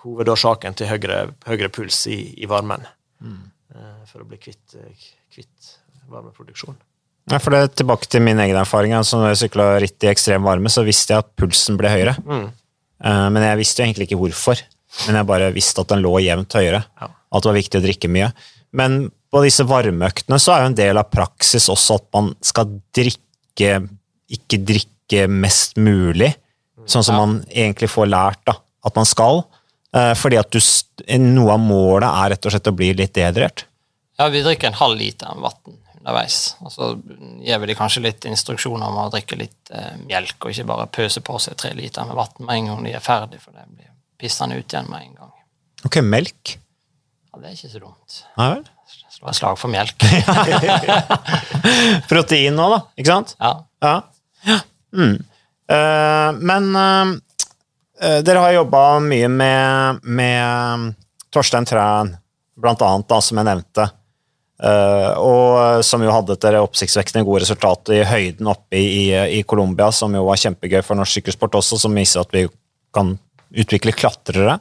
hovedårsaken 0.02 0.74
til 0.78 0.90
høyere, 0.90 1.28
høyere 1.46 1.70
puls 1.74 2.02
i, 2.10 2.18
i 2.42 2.48
varmen. 2.50 2.86
Mm. 3.18 3.50
for 4.06 4.22
å 4.22 4.26
bli 4.30 4.36
kvitt, 4.38 4.76
kvitt 5.34 5.72
varmeproduksjon. 6.06 6.76
Ja, 7.30 7.38
for 7.38 7.52
det 7.52 7.74
Tilbake 7.76 8.08
til 8.08 8.22
min 8.24 8.38
egen 8.40 8.56
erfaring. 8.56 8.94
Altså 8.96 9.18
når 9.20 9.34
jeg 9.34 9.40
sykla 9.50 9.66
ritt 9.82 10.04
i 10.06 10.10
ekstrem 10.12 10.46
varme, 10.46 10.70
så 10.72 10.84
visste 10.86 11.12
jeg 11.14 11.24
at 11.24 11.30
pulsen 11.36 11.76
ble 11.80 11.90
høyere. 11.92 12.16
Eh, 13.04 13.28
Men 13.30 13.42
jeg 13.44 13.58
visste 13.60 13.82
jo 13.82 13.86
egentlig 13.88 14.08
ikke 14.08 14.20
hvorfor. 14.22 14.62
Men 15.06 15.16
jeg 15.20 15.26
bare 15.28 15.52
visste 15.52 15.80
at 15.84 15.88
den 15.92 16.00
lå 16.02 16.14
jevnt 16.24 16.56
høyere. 16.56 16.84
Ja. 17.00 17.08
At 17.32 17.42
det 17.44 17.50
var 17.50 17.58
viktig 17.58 17.80
å 17.80 17.84
drikke 17.84 18.08
mye. 18.10 18.30
Men 18.72 19.10
på 19.32 19.42
disse 19.44 19.64
varmeøktene 19.68 20.38
så 20.40 20.54
er 20.54 20.62
jo 20.64 20.70
en 20.72 20.78
del 20.78 20.96
av 21.00 21.10
praksis 21.12 21.68
også 21.68 21.98
at 22.00 22.06
man 22.16 22.34
skal 22.44 22.70
drikke 22.96 23.88
Ikke 24.28 24.58
drikke 24.60 25.24
mest 25.28 25.76
mulig, 25.80 26.34
sånn 26.86 27.02
som 27.04 27.14
Ja. 27.16 27.20
man 27.24 27.44
egentlig 27.48 27.88
får 27.88 28.06
lært 28.12 28.42
da, 28.44 28.52
at 28.84 28.94
man 28.96 29.06
skal. 29.08 29.46
Eh, 29.94 30.12
Fordi 30.14 30.36
at 30.38 30.50
du, 30.52 30.58
noe 31.18 31.52
av 31.54 31.58
målet 31.60 32.08
er 32.08 32.30
rett 32.34 32.44
og 32.46 32.52
slett 32.52 32.68
å 32.68 32.76
bli 32.76 32.92
litt 32.94 33.14
dehydrert. 33.14 33.64
Ja, 34.18 34.28
vi 34.28 34.42
drikker 34.42 34.66
en 34.68 34.74
halv 34.74 34.98
liter 34.98 35.26
vann 35.34 35.78
underveis. 36.08 36.56
Og 36.64 36.72
så 36.72 36.92
gir 37.44 37.60
vi 37.60 37.68
de 37.70 37.76
kanskje 37.76 38.04
litt 38.04 38.24
instruksjoner 38.28 38.88
om 38.88 39.00
å 39.02 39.10
drikke 39.12 39.38
litt 39.38 39.72
eh, 39.72 39.96
melk, 40.06 40.38
og 40.40 40.52
ikke 40.52 40.68
bare 40.68 40.88
pøse 40.92 41.22
på 41.24 41.38
seg 41.42 41.58
tre 41.60 41.74
liter 41.76 42.06
med 42.08 42.16
vann 42.16 42.46
med 42.46 42.54
en 42.56 42.70
gang 42.70 42.86
de 42.86 42.94
er 42.96 43.04
ferdig, 43.04 43.40
for 43.42 43.52
det 43.52 43.66
blir 43.68 43.92
pissende 44.18 44.58
ut 44.58 44.72
igjen 44.72 44.88
med 44.90 45.04
en 45.04 45.14
gang. 45.20 45.32
Ok, 45.86 46.00
melk. 46.02 46.58
Ja, 47.28 47.40
det 47.40 47.50
er 47.50 47.56
ikke 47.56 47.72
så 47.72 47.82
dumt. 47.82 48.20
Nei 48.38 48.50
vel? 48.56 48.66
Slå 49.18 49.30
et 49.32 49.36
slag 49.36 49.58
for 49.58 49.72
melk. 49.72 50.04
Protein 52.10 52.54
nå, 52.54 52.68
da. 52.70 52.78
Ikke 52.96 53.16
sant? 53.16 53.34
Ja. 53.42 53.52
Ja. 53.82 53.96
ja. 54.46 54.58
Mm. 54.94 55.16
Uh, 55.68 56.30
men 56.38 56.68
uh, 56.78 58.20
dere 58.24 58.44
har 58.44 58.54
jobba 58.54 58.82
mye 59.04 59.28
med, 59.28 60.06
med 60.06 60.94
Torstein 61.34 61.66
Træn, 61.68 62.14
blant 62.58 62.84
annet, 62.86 63.08
da, 63.10 63.18
som 63.22 63.42
jeg 63.42 63.50
nevnte. 63.50 63.88
Eh, 64.58 65.12
og 65.22 65.84
som 65.86 66.02
jo 66.02 66.10
hadde 66.10 66.34
et 66.34 66.58
oppsiktsvekkende 66.58 67.22
gode 67.26 67.44
resultat 67.44 67.92
i 67.94 68.02
høyden 68.06 68.50
oppe 68.50 68.80
i, 68.80 69.10
i 69.38 69.44
Colombia, 69.46 69.92
som 69.94 70.14
jo 70.16 70.24
var 70.26 70.40
kjempegøy 70.40 70.80
for 70.82 70.98
norsk 70.98 71.20
sykkelsport 71.20 71.60
også, 71.60 71.78
som 71.84 71.94
viser 71.94 72.24
at 72.24 72.34
vi 72.34 72.48
kan 72.94 73.14
utvikle 73.48 73.94
klatrere. 73.96 74.58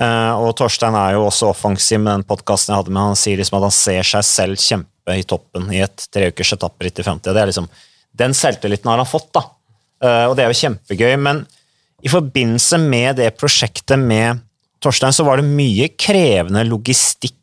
Eh, 0.00 0.32
og 0.38 0.52
Torstein 0.58 0.96
er 0.98 1.16
jo 1.16 1.26
også 1.26 1.50
offensiv 1.50 2.02
med 2.02 2.12
den 2.18 2.26
podkasten 2.28 2.74
jeg 2.74 2.82
hadde 2.82 2.94
med 2.94 3.08
han 3.10 3.18
sier 3.18 3.40
liksom 3.40 3.58
at 3.58 3.66
han 3.66 3.74
ser 3.74 4.06
seg 4.06 4.26
selv 4.26 4.60
kjempe 4.60 5.16
i 5.16 5.24
toppen 5.26 5.70
i 5.74 5.80
et 5.82 6.04
treukers 6.12 6.52
etapperitt 6.54 7.00
i 7.00 7.06
50. 7.06 7.32
Det 7.32 7.42
er 7.42 7.50
liksom, 7.50 7.66
den 8.20 8.36
selvtilliten 8.36 8.92
har 8.92 9.00
han 9.02 9.08
fått, 9.08 9.32
da. 9.34 9.46
Uh, 10.00 10.30
og 10.30 10.36
det 10.36 10.44
er 10.44 10.52
jo 10.52 10.60
kjempegøy. 10.60 11.16
Men 11.20 11.42
i 12.04 12.12
forbindelse 12.12 12.78
med 12.80 13.18
det 13.20 13.32
prosjektet 13.40 13.98
med 14.00 14.40
Torstein, 14.80 15.12
så 15.12 15.26
var 15.26 15.40
det 15.40 15.50
mye 15.50 15.90
krevende 15.98 16.62
logistikk. 16.68 17.36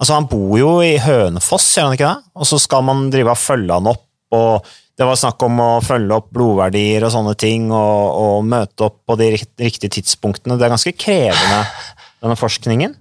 Altså, 0.00 0.14
han 0.16 0.28
bor 0.30 0.54
jo 0.56 0.70
i 0.80 0.94
Hønefoss, 1.02 1.66
gjør 1.76 1.90
han 1.90 1.96
ikke 1.98 2.08
det? 2.08 2.30
Og 2.40 2.48
så 2.48 2.58
skal 2.62 2.84
man 2.88 3.10
drive 3.12 3.34
og 3.34 3.40
følge 3.40 3.76
han 3.76 3.88
opp, 3.90 4.06
og 4.32 4.70
det 5.00 5.06
var 5.08 5.16
snakk 5.20 5.42
om 5.44 5.60
å 5.60 5.68
følge 5.84 6.16
opp 6.16 6.30
blodverdier 6.36 7.04
og 7.04 7.12
sånne 7.12 7.34
ting, 7.40 7.66
og, 7.72 8.16
og 8.20 8.46
møte 8.48 8.86
opp 8.88 8.98
på 9.08 9.16
de 9.20 9.30
riktige 9.36 9.92
tidspunktene. 9.98 10.56
Det 10.60 10.66
er 10.66 10.72
ganske 10.74 10.92
krevende, 10.96 11.60
denne 12.20 12.36
forskningen. 12.36 12.96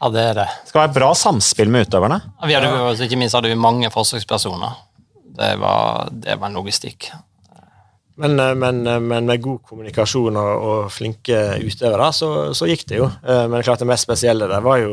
ja, 0.00 0.10
det 0.14 0.24
er 0.30 0.34
det. 0.42 0.48
Det 0.64 0.72
skal 0.72 0.82
være 0.84 0.94
bra 0.98 1.12
samspill 1.18 1.70
med 1.74 1.86
utøverne. 1.88 2.18
Ja, 2.40 2.50
Vi 2.50 2.54
hadde, 2.58 2.72
altså, 2.90 3.06
ikke 3.06 3.18
minst 3.22 3.34
hadde 3.38 3.50
vi 3.54 3.58
mange 3.58 3.90
forsøkspersoner. 3.94 4.74
Det 5.38 5.52
var, 5.62 6.10
det 6.12 6.36
var 6.38 6.50
en 6.50 6.58
logistikk. 6.60 7.08
Men, 8.22 8.38
eh, 8.38 8.54
men, 8.54 8.86
eh, 8.86 9.00
men 9.02 9.26
med 9.26 9.42
god 9.42 9.58
kommunikasjon 9.66 10.36
og, 10.38 10.66
og 10.70 10.90
flinke 10.94 11.38
utøvere, 11.66 12.12
så, 12.14 12.28
så 12.54 12.68
gikk 12.70 12.84
det 12.90 13.00
jo. 13.00 13.08
Eh, 13.26 13.46
Men 13.50 13.62
klart 13.66 13.82
det 13.82 13.88
mest 13.90 14.06
spesielle 14.06 14.46
der 14.50 14.62
var 14.62 14.78
jo 14.82 14.92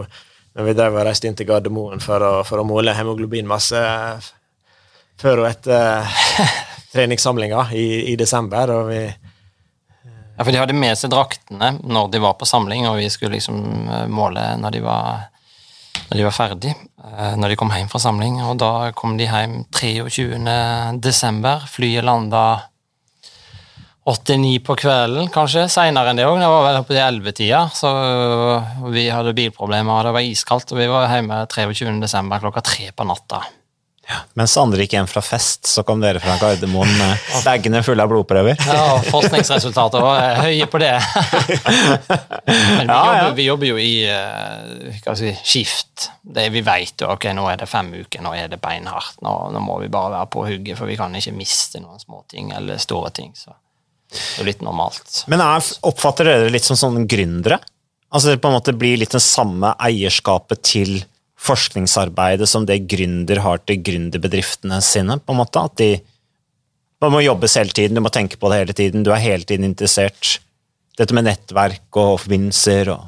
når 0.57 0.67
vi 0.67 0.75
drev 0.75 0.97
og 0.97 1.05
reiste 1.07 1.29
inn 1.29 1.37
til 1.39 1.47
Gardermoen 1.47 2.01
for 2.03 2.23
å, 2.23 2.31
for 2.47 2.61
å 2.61 2.67
måle 2.67 2.95
hemoglobinmasse 2.95 3.81
før 5.21 5.43
og 5.43 5.49
etter 5.51 6.07
treningssamlinga 6.93 7.67
i, 7.77 7.87
i 8.11 8.15
desember. 8.19 8.73
Og 8.75 8.89
vi, 8.91 9.01
Ja, 10.35 10.43
for 10.43 10.51
de 10.51 10.61
hadde 10.61 10.75
med 10.75 10.97
seg 10.97 11.13
draktene 11.13 11.75
når 11.83 12.11
de 12.13 12.23
var 12.23 12.37
på 12.39 12.49
samling, 12.49 12.87
og 12.89 12.99
vi 12.99 13.09
skulle 13.13 13.37
liksom 13.37 13.61
eh, 13.87 14.07
måle 14.11 14.43
når 14.59 14.75
de 14.75 14.81
var, 14.83 15.27
når 16.09 16.17
de 16.17 16.25
var 16.25 16.35
ferdig, 16.35 16.73
eh, 17.05 17.35
når 17.37 17.53
de 17.53 17.59
kom 17.61 17.71
hjem 17.75 17.91
fra 17.91 18.01
samling. 18.01 18.41
Og 18.47 18.57
da 18.59 18.91
kom 18.97 19.15
de 19.19 19.29
hjem 19.29 19.61
23. 19.77 20.35
desember. 21.03 21.67
Flyet 21.69 22.07
landa 22.07 22.70
åtte-ni 24.09 24.55
på 24.65 24.75
kvelden, 24.81 25.29
kanskje. 25.33 25.67
Seinere 25.69 26.09
enn 26.11 26.17
det 26.21 26.25
òg. 26.25 26.39
Det 26.41 26.49
var 26.49 26.65
vel 26.67 26.83
på 26.87 26.97
ellevetida. 26.97 27.63
Så 27.75 27.91
vi 28.91 29.07
hadde 29.13 29.35
bilproblemer, 29.37 29.99
og 29.99 30.05
det 30.09 30.13
var 30.17 30.25
iskaldt. 30.27 30.73
Og 30.73 30.81
vi 30.81 30.89
var 30.91 31.09
hjemme 31.13 31.43
23.12. 31.51 32.37
klokka 32.41 32.63
tre 32.65 32.91
på 32.95 33.05
natta. 33.07 33.43
Ja, 34.11 34.17
Mens 34.35 34.55
andre 34.57 34.81
gikk 34.81 34.95
hjem 34.97 35.07
fra 35.07 35.21
fest, 35.23 35.69
så 35.69 35.83
kom 35.87 36.01
dere 36.01 36.19
fra 36.19 36.33
Gardermoen 36.41 36.89
med 36.97 37.27
bagene 37.45 37.83
fulle 37.85 38.03
av 38.03 38.09
blodprøver. 38.11 38.57
Ja, 38.65 38.97
Forskningsresultater 39.05 40.01
var 40.03 40.41
høye 40.41 40.65
på 40.67 40.81
det. 40.81 40.95
Men 42.49 42.89
vi, 42.89 42.89
Ja, 42.89 42.97
ja. 43.13 43.21
jobber, 43.21 43.35
vi 43.37 43.45
jobber 43.45 43.69
jo 43.69 43.77
i 43.79 43.91
jeg 44.01 45.15
si, 45.21 45.31
skift. 45.45 46.09
Det, 46.25 46.47
vi 46.51 46.65
vet 46.65 47.05
jo 47.05 47.13
ok, 47.13 47.29
nå 47.37 47.45
er 47.53 47.61
det 47.61 47.69
fem 47.71 47.93
uker, 48.01 48.25
nå 48.25 48.33
er 48.35 48.49
det 48.51 48.59
beinhardt. 48.65 49.21
Nå, 49.23 49.35
nå 49.53 49.61
må 49.63 49.77
vi 49.85 49.91
bare 49.93 50.11
være 50.17 50.31
på 50.33 50.47
hugget, 50.49 50.81
for 50.81 50.89
vi 50.91 50.97
kan 50.99 51.15
ikke 51.21 51.37
miste 51.37 51.79
noen 51.85 52.01
småting 52.01 52.51
eller 52.57 52.81
store 52.81 53.13
ting. 53.15 53.31
Så 53.37 53.53
det 54.11 54.43
er 54.43 54.49
litt 54.49 54.63
normalt. 54.65 55.23
Men 55.31 55.43
er, 55.43 55.63
oppfatter 55.87 56.27
dere 56.27 56.45
det 56.45 56.55
litt 56.57 56.67
som 56.67 56.79
sånne 56.79 57.05
gründere? 57.09 57.61
Altså 58.11 58.33
det 58.33 58.41
på 58.43 58.49
en 58.51 58.57
måte 58.57 58.75
blir 58.75 58.99
litt 58.99 59.13
det 59.15 59.23
samme 59.23 59.71
eierskapet 59.79 60.61
til 60.67 60.97
forskningsarbeidet 61.41 62.49
som 62.49 62.67
det 62.67 62.83
gründer 62.91 63.39
har 63.41 63.61
til 63.65 63.79
gründerbedriftene 63.81 64.81
sine, 64.85 65.17
på 65.17 65.33
en 65.33 65.39
måte? 65.41 65.63
At 65.63 65.77
de 65.79 65.91
man 67.01 67.15
må 67.15 67.23
jobbes 67.25 67.55
hele 67.57 67.73
tiden, 67.73 67.97
du 67.97 68.03
må 68.05 68.11
tenke 68.13 68.37
på 68.37 68.49
det 68.51 68.59
hele 68.59 68.73
tiden, 68.77 69.01
du 69.01 69.09
er 69.09 69.21
hele 69.23 69.47
tiden 69.47 69.65
interessert. 69.65 70.35
Dette 70.99 71.15
med 71.17 71.25
nettverk 71.25 71.97
og 71.97 72.19
forbindelser 72.21 72.91
og 72.93 73.07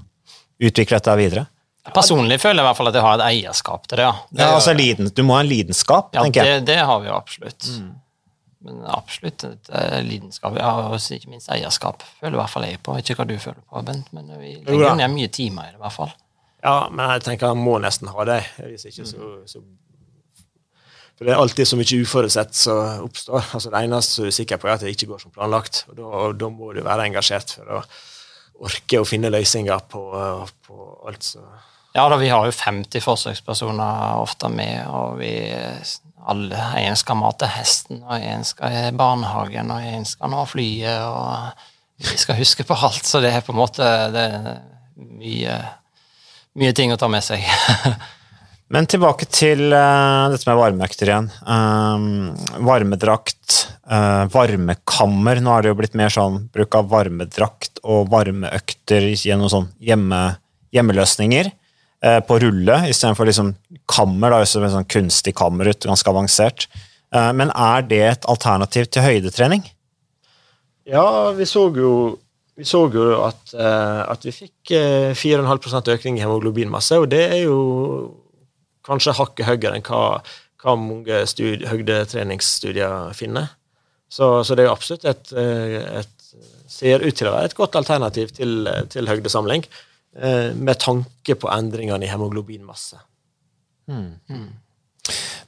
utvikle 0.64 0.98
dette 0.98 1.18
videre. 1.20 1.44
Personlig 1.94 2.40
føler 2.40 2.62
jeg 2.62 2.64
i 2.64 2.68
hvert 2.70 2.80
fall 2.80 2.90
at 2.90 2.98
jeg 2.98 3.04
har 3.04 3.20
et 3.20 3.26
eierskap 3.28 3.86
til 3.86 4.00
det. 4.00 4.08
ja. 4.08 4.14
Det 4.32 4.42
Ja, 4.42 4.54
altså 4.56 4.74
liden, 4.74 5.12
Du 5.14 5.22
må 5.28 5.36
ha 5.36 5.42
en 5.44 5.52
lidenskap, 5.52 6.10
Ja, 6.16 6.24
tenker 6.24 6.46
jeg. 6.46 6.64
det, 6.64 6.74
det 6.74 6.80
har 6.80 7.00
vi 7.02 7.08
jo 7.12 7.14
absolutt. 7.18 7.70
Men 8.64 8.84
absolutt 8.88 9.44
et 9.44 9.72
lidenskap. 10.08 10.56
Ja, 10.56 10.72
og 10.88 10.96
ikke 10.96 11.32
minst 11.32 11.52
eierskap. 11.52 12.04
Føler 12.22 12.38
i 12.38 12.42
hvert 12.42 12.54
fall 12.54 12.68
jeg 12.68 12.80
på. 12.84 12.96
Ikke 13.00 13.18
hva 13.20 13.28
du 13.28 13.36
føler 13.36 13.60
på, 13.60 13.82
Bent, 13.84 14.12
men 14.16 14.30
vi 14.40 14.56
legger 14.64 14.96
ned 15.00 15.12
mye 15.12 15.32
timer 15.34 15.68
i 15.68 15.74
det, 15.74 15.80
i 15.82 15.84
hvert 15.84 15.98
fall. 15.98 16.14
Ja, 16.64 16.76
men 16.88 17.10
jeg 17.12 17.26
tenker 17.26 17.52
han 17.52 17.60
må 17.60 17.76
nesten 17.84 18.12
ha 18.14 18.28
det. 18.28 18.40
Hvis 18.62 18.88
ikke, 18.88 19.04
så, 19.10 19.34
så 19.50 19.60
For 21.18 21.28
det 21.28 21.34
er 21.34 21.42
alltid 21.44 21.68
så 21.68 21.80
mye 21.80 22.00
uforutsett 22.06 22.56
som 22.56 23.04
oppstår. 23.10 23.52
Altså 23.58 23.74
Det 23.74 23.84
eneste 23.84 24.24
du 24.24 24.32
er 24.32 24.38
sikker 24.40 24.62
på, 24.62 24.70
er 24.70 24.78
at 24.78 24.86
det 24.86 24.96
ikke 24.96 25.12
går 25.12 25.26
som 25.26 25.36
planlagt. 25.36 25.84
Og 25.90 26.00
da, 26.00 26.08
og 26.08 26.40
da 26.40 26.52
må 26.54 26.72
du 26.72 26.80
være 26.86 27.10
engasjert 27.12 27.58
for 27.60 27.80
å 27.82 27.84
orke 28.64 29.02
å 29.02 29.08
finne 29.08 29.32
løsninger 29.34 29.86
på, 29.92 30.04
på 30.64 30.90
alt 31.10 31.32
som 31.34 31.52
Ja 31.94 32.08
da, 32.10 32.18
vi 32.18 32.32
har 32.32 32.48
jo 32.48 32.56
50 32.56 33.04
forsøkspersoner 33.04 34.22
ofte 34.22 34.50
med, 34.50 34.88
og 34.90 35.20
vi 35.20 35.34
alle, 36.30 36.66
En 36.80 36.98
skal 37.00 37.20
mate 37.20 37.50
hesten, 37.50 38.02
og 38.04 38.18
en 38.18 38.44
skal 38.48 38.74
i 38.74 38.96
barnehagen, 38.96 39.72
og 39.74 39.94
en 39.94 40.06
skal 40.08 40.32
nå 40.32 40.44
flyet, 40.50 41.04
og 41.04 42.04
vi 42.04 42.18
skal 42.20 42.40
huske 42.40 42.66
på 42.68 42.78
alt, 42.78 43.06
så 43.08 43.22
det 43.24 43.34
er 43.34 43.46
på 43.46 43.54
en 43.54 43.62
måte 43.62 43.88
mye, 44.96 45.56
mye 46.60 46.76
ting 46.76 46.94
å 46.94 47.00
ta 47.00 47.10
med 47.12 47.26
seg. 47.26 47.46
Men 48.74 48.88
tilbake 48.90 49.28
til 49.30 49.68
uh, 49.70 50.32
dette 50.34 50.48
med 50.50 50.58
varmeøkter 50.58 51.12
igjen. 51.12 51.28
Um, 51.46 52.32
varmedrakt, 52.66 53.68
uh, 53.86 54.26
varmekammer. 54.34 55.44
Nå 55.44 55.54
er 55.54 55.62
det 55.66 55.74
jo 55.74 55.78
blitt 55.78 55.98
mer 56.00 56.14
sånn 56.14 56.48
bruk 56.56 56.80
av 56.80 56.88
varmedrakt 56.90 57.84
og 57.84 58.08
varmeøkter 58.10 59.12
gjennom 59.14 59.52
sånn 59.52 59.70
hjemme, 59.84 60.24
hjemmeløsninger 60.74 61.52
på 62.28 62.36
rulle, 62.44 62.82
istedenfor 62.92 63.30
liksom 63.30 63.54
kammer, 63.88 64.34
da, 64.34 64.42
med 64.60 64.74
sånn 64.74 64.90
kunstig 64.92 65.36
kammer 65.40 65.70
ut, 65.72 65.86
ganske 65.88 66.12
avansert. 66.12 66.68
Eh, 67.14 67.32
men 67.38 67.54
er 67.54 67.86
det 67.88 68.02
et 68.08 68.28
alternativ 68.30 68.90
til 68.92 69.06
høydetrening? 69.06 69.64
Ja, 70.90 71.32
vi 71.38 71.48
så 71.48 71.70
jo 71.76 71.94
vi 72.54 72.68
så 72.70 72.84
jo 72.94 73.06
at, 73.26 73.54
eh, 73.58 74.02
at 74.14 74.26
vi 74.28 74.34
fikk 74.36 74.74
eh, 74.78 75.14
4,5% 75.18 75.90
økning 75.96 76.20
i 76.20 76.22
hemoglobinmasse, 76.22 77.00
og 77.02 77.08
det 77.10 77.24
er 77.32 77.40
jo 77.48 77.58
kanskje 78.86 79.16
hakket 79.18 79.48
høyere 79.48 79.80
enn 79.80 79.86
hva, 79.88 80.20
hva 80.62 80.76
mange 80.78 81.24
studie, 81.32 81.66
høydetreningsstudier 81.72 83.16
finner. 83.18 83.56
Så, 84.12 84.44
så 84.46 84.54
det 84.54 84.68
er 84.68 84.74
absolutt 84.74 85.08
et, 85.10 85.34
eh, 85.34 86.04
et 86.04 86.36
ser 86.70 87.02
ut 87.02 87.18
til 87.18 87.30
å 87.30 87.34
være 87.34 87.50
et 87.50 87.58
godt 87.58 87.80
alternativ 87.80 88.36
til, 88.38 88.70
til 88.94 89.10
høydesamling, 89.10 89.66
eh, 89.66 89.90
med 90.14 90.78
tanke 90.78 91.34
på 91.42 91.50
endringene 91.50 92.06
i 92.06 92.12
hemoglobinmasse. 92.12 93.00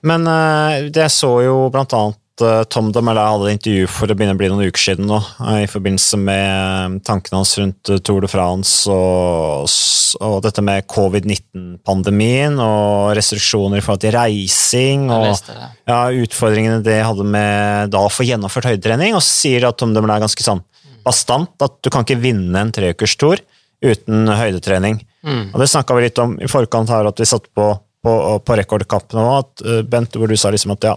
Men 0.06 0.28
eh, 0.28 0.86
det 0.94 1.10
så 1.14 1.32
jo 1.46 1.56
blant 1.74 1.94
annet 1.96 2.44
eh, 2.44 2.64
Tom 2.72 2.92
Damelin 2.94 3.24
hadde 3.24 3.48
et 3.50 3.58
intervju 3.58 3.88
for 3.90 4.10
det 4.10 4.18
begynner 4.18 4.38
å 4.38 4.42
bli 4.42 4.50
noen 4.52 4.70
uker 4.70 4.84
siden 4.84 5.10
nå, 5.10 5.18
eh, 5.48 5.62
i 5.64 5.72
forbindelse 5.72 6.20
med 6.22 6.44
eh, 6.44 6.98
tankene 7.08 7.40
hans 7.40 7.56
rundt 7.62 7.92
eh, 7.94 8.02
Tour 8.06 8.26
de 8.26 8.30
France 8.30 8.92
og, 8.92 9.72
og 10.20 10.38
dette 10.46 10.64
med 10.66 10.86
covid-19-pandemien 10.92 12.60
og 12.62 13.16
restriksjoner 13.18 13.82
i 13.82 13.86
forhold 13.86 14.04
til 14.06 14.16
reising 14.18 15.10
og 15.16 15.32
ja, 15.32 16.04
utfordringene 16.12 16.84
det 16.86 17.00
hadde 17.08 17.26
med 17.26 17.96
da 17.96 18.06
å 18.06 18.14
få 18.14 18.28
gjennomført 18.28 18.70
høydetrening, 18.74 19.18
og 19.18 19.24
så 19.24 19.46
sier 19.46 19.70
at 19.70 19.80
Tom 19.80 19.96
Dumoulin 19.96 20.20
er 20.20 20.28
ganske 20.28 20.46
sånn 20.46 20.64
bastant 21.06 21.62
at 21.62 21.82
du 21.86 21.92
kan 21.94 22.06
ikke 22.06 22.22
vinne 22.22 22.62
en 22.62 22.74
treukerstur 22.74 23.42
uten 23.86 24.30
høydetrening. 24.30 25.00
Og 25.54 25.62
det 25.62 25.70
snakka 25.72 25.96
vi 25.98 26.06
litt 26.08 26.22
om 26.22 26.36
i 26.42 26.50
forkant 26.50 26.92
her, 26.94 27.08
at 27.10 27.22
vi 27.22 27.28
satt 27.30 27.48
på, 27.54 27.70
på, 28.06 28.14
på 28.46 28.58
rekordkappene 28.60 29.24
òg, 29.26 29.64
eh, 29.66 29.82
Bent, 29.88 30.18
hvor 30.18 30.30
du 30.30 30.38
sa 30.38 30.52
liksom 30.54 30.76
at 30.76 30.90
ja, 30.90 30.94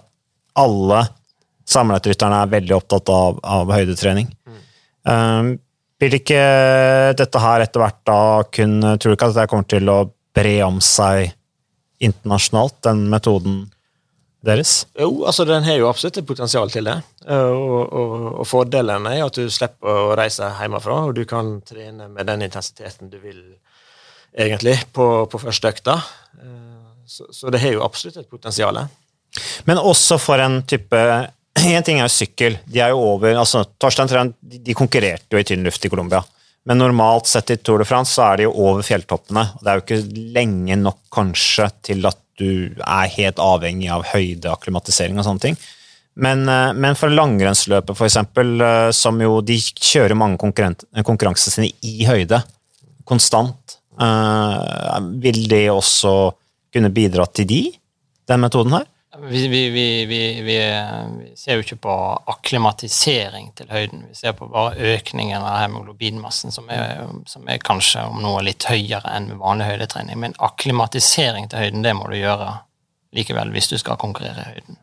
alle 0.58 1.04
sammenlagtrytterne 1.68 2.42
er 2.42 2.52
veldig 2.52 2.76
opptatt 2.76 3.10
av, 3.12 3.40
av 3.44 3.72
høydetrening. 3.72 4.28
Um, 5.08 5.56
vil 5.98 6.18
ikke 6.18 6.40
dette 7.18 7.40
her 7.42 7.64
etter 7.64 7.80
hvert 7.80 8.00
da 8.06 8.20
kun 8.52 8.74
Tror 8.82 8.98
du 9.08 9.14
ikke 9.14 9.28
at 9.30 9.34
dette 9.34 9.50
kommer 9.50 9.68
til 9.70 9.88
å 9.88 9.98
bre 10.36 10.58
om 10.66 10.82
seg 10.84 11.32
internasjonalt, 12.04 12.76
den 12.86 13.06
metoden 13.10 13.62
deres? 14.44 14.86
Jo, 14.98 15.24
altså 15.26 15.44
den 15.48 15.64
har 15.66 15.78
jo 15.80 15.88
absolutt 15.90 16.20
et 16.20 16.26
potensial 16.28 16.70
til 16.70 16.86
det. 16.86 16.98
Eh, 17.26 17.50
Og, 17.54 17.92
og, 17.92 18.12
og 18.40 18.46
fordelen 18.46 19.06
er 19.10 19.24
at 19.24 19.34
du 19.34 19.48
slipper 19.50 19.88
å 20.10 20.14
reise 20.18 20.46
hjemmefra, 20.60 21.00
og 21.08 21.14
du 21.18 21.24
kan 21.28 21.56
trene 21.66 22.08
med 22.08 22.26
den 22.30 22.42
intensiteten 22.46 23.10
du 23.10 23.18
vil 23.18 23.40
egentlig 24.38 24.76
på, 24.94 25.26
på 25.30 25.40
første 25.42 25.72
økta. 25.74 25.98
Eh, 26.38 26.64
Så, 27.08 27.24
så 27.32 27.48
det 27.50 27.62
har 27.62 27.72
jo 27.72 27.80
absolutt 27.84 28.18
et 28.20 28.28
potensial. 28.28 28.76
Men 29.64 29.78
også 29.80 30.18
for 30.20 30.38
en 30.44 30.62
type 30.68 30.98
En 31.58 31.82
ting 31.82 31.98
er 31.98 32.04
jo 32.04 32.12
sykkel. 32.12 32.58
De 32.68 32.78
er 32.84 32.92
jo 32.92 32.98
over 33.14 33.34
altså 33.40 33.64
Torstein 33.80 34.08
Træn 34.10 34.34
de, 34.40 34.74
konkurrerte 34.76 35.32
jo 35.34 35.40
i 35.40 35.46
tynn 35.48 35.64
luft 35.66 35.84
i 35.84 35.90
Colombia. 35.90 36.20
Men 36.68 36.78
normalt 36.78 37.26
sett 37.26 37.50
i 37.50 37.56
Tour 37.56 37.80
de 37.80 37.86
France 37.88 38.12
så 38.14 38.26
er 38.28 38.36
de 38.36 38.44
jo 38.46 38.52
over 38.52 38.84
fjelltoppene. 38.84 39.46
Det 39.62 39.70
er 39.72 39.80
jo 39.80 39.84
ikke 39.86 40.28
lenge 40.36 40.76
nok 40.78 41.00
kanskje 41.16 41.70
til 41.88 42.04
at 42.06 42.20
du 42.38 42.74
er 42.78 43.10
helt 43.16 43.40
avhengig 43.42 43.90
av 43.92 44.06
høyde, 44.12 44.52
akklimatisering 44.52 45.18
og 45.18 45.26
sånne 45.26 45.44
ting. 45.44 45.58
Men, 46.18 46.48
eh, 46.50 46.72
men 46.74 46.98
for 46.98 47.14
langrennsløpet, 47.14 47.94
eksempel, 48.08 48.60
eh, 48.60 48.90
som 48.90 49.20
jo 49.22 49.40
de 49.40 49.58
kjører 49.58 50.18
mange 50.18 50.38
konkurransene 50.38 51.54
sine 51.54 51.70
i 51.86 52.04
høyde, 52.08 52.42
konstant, 53.06 53.78
eh, 54.00 54.98
vil 55.22 55.46
det 55.48 55.68
også 55.70 56.32
kunne 56.74 56.90
bidra 56.94 57.26
til 57.32 57.46
de, 57.46 57.62
den 58.28 58.40
metoden 58.40 58.74
her? 58.74 58.86
Vi, 59.22 59.48
vi, 59.48 60.04
vi, 60.06 60.42
vi, 60.42 60.56
ser 61.36 61.58
jo 61.58 61.64
ikke 61.64 61.78
på 61.82 61.94
akklimatisering 62.30 63.50
til 63.58 63.70
høyden. 63.72 64.04
Vi 64.10 64.14
ser 64.14 64.34
på 64.38 64.46
bare 64.52 64.78
økningen 64.94 65.42
av 65.42 65.58
hemoglobinmassen, 65.64 66.52
som 66.54 66.68
er, 66.70 67.02
som 67.26 67.48
er 67.50 67.58
kanskje 67.64 68.04
om 68.06 68.20
noe 68.22 68.44
litt 68.46 68.68
høyere 68.68 69.10
enn 69.16 69.30
med 69.32 69.40
vanlig 69.42 69.72
høydetrening. 69.72 70.20
Men 70.22 70.36
akklimatisering 70.38 71.48
til 71.50 71.64
høyden, 71.64 71.82
det 71.86 71.94
må 71.98 72.06
du 72.10 72.18
gjøre 72.18 72.52
likevel 73.16 73.50
hvis 73.54 73.70
du 73.72 73.78
skal 73.80 73.98
konkurrere 74.00 74.44
i 74.44 74.52
høyden. 74.52 74.78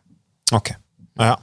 Ok, 0.55 0.73
ja. 1.21 1.35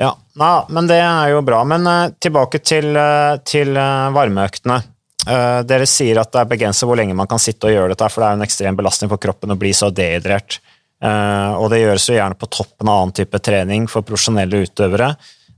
ja. 0.00 0.12
Nei, 0.40 0.54
men 0.72 0.88
det 0.88 1.00
er 1.02 1.34
jo 1.34 1.42
bra. 1.46 1.62
Men 1.68 1.88
uh, 1.90 2.14
tilbake 2.22 2.62
til, 2.64 2.92
uh, 2.96 3.36
til 3.44 3.76
uh, 3.76 4.12
varmeøktene. 4.16 4.82
Dere 5.26 5.88
sier 5.90 6.20
at 6.20 6.30
det 6.30 6.38
er 6.38 6.50
begrenset 6.52 6.86
hvor 6.86 6.94
lenge 6.94 7.14
man 7.18 7.26
kan 7.26 7.40
sitte 7.42 7.66
og 7.66 7.72
gjøre 7.72 7.90
dette, 7.96 8.06
for 8.14 8.22
det 8.22 8.26
er 8.28 8.36
en 8.36 8.44
ekstrem 8.44 8.76
belastning 8.78 9.10
for 9.10 9.18
kroppen 9.18 9.50
å 9.50 9.56
bli 9.58 9.72
så 9.74 9.88
dehydrert. 9.90 10.60
Eh, 11.04 11.52
og 11.60 11.68
det 11.72 11.82
gjøres 11.82 12.08
jo 12.08 12.16
gjerne 12.16 12.38
på 12.40 12.48
toppen 12.48 12.88
av 12.88 13.02
annen 13.02 13.16
type 13.16 13.40
trening 13.44 13.84
for 13.90 14.06
profesjonelle 14.06 14.62
utøvere, 14.64 15.10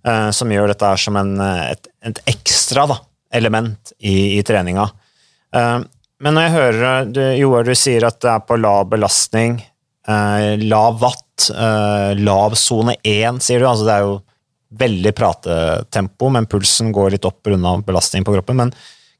eh, 0.07 0.31
som 0.35 0.51
gjør 0.51 0.73
dette 0.73 0.91
som 0.99 1.19
en, 1.21 1.37
eh, 1.45 1.65
et, 1.75 1.91
et 2.11 2.23
ekstra 2.35 2.89
da, 2.91 2.99
element 3.39 3.93
i, 3.99 4.39
i 4.39 4.43
treninga. 4.47 4.89
Men 5.49 6.35
når 6.35 6.45
jeg 6.45 6.53
hører 6.53 7.11
du, 7.13 7.21
Joar, 7.39 7.65
du 7.65 7.77
sier 7.79 8.05
at 8.05 8.19
det 8.21 8.29
er 8.29 8.43
på 8.45 8.57
lav 8.61 8.89
belastning, 8.91 9.61
lav 10.09 10.99
watt, 11.01 11.47
lav 12.21 12.57
sone 12.59 12.97
1, 13.01 13.39
sier 13.45 13.63
du. 13.63 13.67
Altså 13.69 13.87
det 13.87 13.95
er 13.95 14.05
jo 14.05 14.19
veldig 14.83 15.13
pratetempo, 15.17 16.29
men 16.35 16.49
pulsen 16.51 16.93
går 16.93 17.17
litt 17.17 17.29
opp 17.29 17.41
pga. 17.47 17.75
belastning 17.87 18.27
på 18.29 18.35
kroppen. 18.37 18.61
Men 18.61 18.75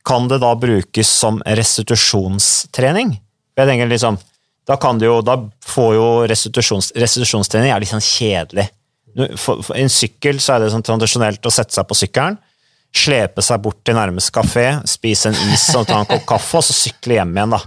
kan 0.09 0.29
det 0.29 0.41
da 0.45 0.55
brukes 0.57 1.09
som 1.09 1.41
restitusjonstrening? 1.45 3.17
Jeg 3.57 3.71
tenker 3.71 3.89
liksom, 3.89 4.21
da 4.69 4.77
kan 4.81 4.99
du 5.01 5.07
jo, 5.07 5.21
da 5.25 5.39
får 5.65 5.95
jo 5.97 6.09
restitusjons, 6.29 6.93
restitusjonstrening 6.99 7.73
er 7.73 7.81
litt 7.81 7.93
sånn 7.93 8.05
kjedelig. 8.05 8.69
For, 9.41 9.63
for 9.65 9.79
en 9.81 9.91
sykkel 9.91 10.39
så 10.45 10.55
er 10.55 10.63
det 10.63 10.73
sånn 10.75 10.85
tradisjonelt 10.85 11.49
å 11.49 11.53
sette 11.53 11.75
seg 11.75 11.89
på 11.89 11.97
sykkelen, 11.97 12.37
slepe 12.95 13.43
seg 13.45 13.63
bort 13.65 13.81
til 13.85 13.97
nærmeste 13.97 14.33
kafé, 14.35 14.67
spise 14.89 15.33
en 15.33 15.55
is 15.55 15.65
og 15.77 15.89
ta 15.89 16.03
en 16.03 16.09
kopp 16.09 16.27
kaffe, 16.29 16.61
og 16.61 16.67
så 16.69 16.77
sykle 16.77 17.19
hjem 17.19 17.33
igjen. 17.37 17.57
da. 17.57 17.63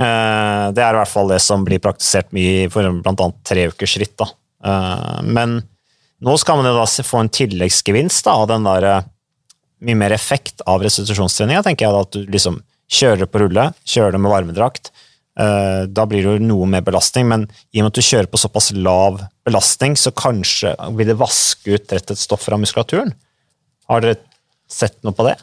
Eh, 0.00 0.64
det 0.76 0.84
er 0.84 0.94
i 0.96 1.00
hvert 1.00 1.12
fall 1.12 1.30
det 1.32 1.40
som 1.44 1.64
blir 1.66 1.82
praktisert 1.82 2.32
mye 2.36 2.68
for 2.72 2.88
bl.a. 3.04 3.28
treukersritt. 3.50 4.16
da. 4.20 4.30
Eh, 4.64 5.20
men 5.28 5.60
nå 6.20 6.36
skal 6.40 6.60
man 6.60 6.68
jo 6.68 6.76
da 6.76 6.86
få 6.86 7.22
en 7.22 7.32
tilleggsgevinst 7.32 8.28
av 8.32 8.46
den 8.50 8.68
der 8.68 8.88
eh, 8.88 9.08
mye 9.88 9.96
mer 9.96 10.16
effekt 10.16 10.64
av 10.68 10.82
restitusjonstreninga, 10.84 11.64
tenker 11.64 11.86
jeg 11.86 11.96
da 11.96 12.02
at 12.04 12.16
du 12.16 12.32
liksom 12.32 12.60
kjører 12.90 13.28
på 13.30 13.44
rulle, 13.44 13.70
kjører 13.88 14.20
med 14.20 14.32
varmedrakt. 14.32 14.90
Da 15.36 16.04
blir 16.10 16.26
det 16.26 16.32
jo 16.34 16.42
noe 16.42 16.66
mer 16.68 16.82
belastning, 16.84 17.28
men 17.30 17.44
i 17.70 17.78
og 17.80 17.86
med 17.86 17.92
at 17.92 18.00
du 18.00 18.04
kjører 18.04 18.28
på 18.28 18.40
såpass 18.42 18.72
lav 18.76 19.20
belastning, 19.46 19.94
så 19.96 20.10
kanskje 20.12 20.74
vil 20.98 21.08
det 21.12 21.16
vaske 21.20 21.78
ut 21.78 21.94
rettet 21.94 22.20
stoff 22.20 22.42
fra 22.48 22.58
muskulaturen. 22.60 23.14
Har 23.88 24.04
dere 24.04 24.18
sett 24.70 24.98
noe 25.06 25.16
på 25.16 25.26
det? 25.26 25.36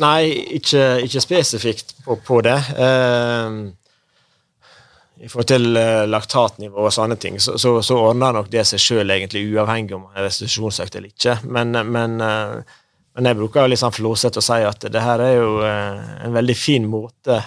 Nei, 0.00 0.24
ikke, 0.56 1.02
ikke 1.04 1.20
spesifikt 1.20 1.96
på, 2.04 2.16
på 2.24 2.40
det. 2.44 2.56
Eh, 2.80 3.48
I 5.22 5.28
forhold 5.30 5.50
til 5.50 5.76
uh, 5.76 6.04
laktatnivå 6.08 6.86
og 6.88 6.94
sånne 6.94 7.18
ting, 7.20 7.36
så, 7.38 7.58
så, 7.60 7.76
så 7.84 7.98
ordner 8.08 8.34
nok 8.34 8.48
det 8.50 8.64
seg 8.66 8.80
sjøl, 8.82 9.12
egentlig, 9.14 9.44
uavhengig 9.52 9.94
om 9.94 10.08
restitusjonsøkt 10.16 10.96
eller 10.98 11.12
ikke. 11.12 11.36
Men, 11.44 11.76
men, 11.92 12.16
uh, 12.24 12.80
men, 13.14 13.28
jeg 13.28 13.38
bruker 13.38 13.68
litt 13.70 13.82
sånn 13.82 13.94
flåsete 13.94 14.40
å 14.40 14.46
si 14.46 14.58
at 14.66 14.88
det 14.90 15.04
her 15.04 15.22
er 15.22 15.36
jo 15.36 15.52
en 15.62 16.34
veldig 16.34 16.56
fin 16.58 16.88
måte 16.90 17.38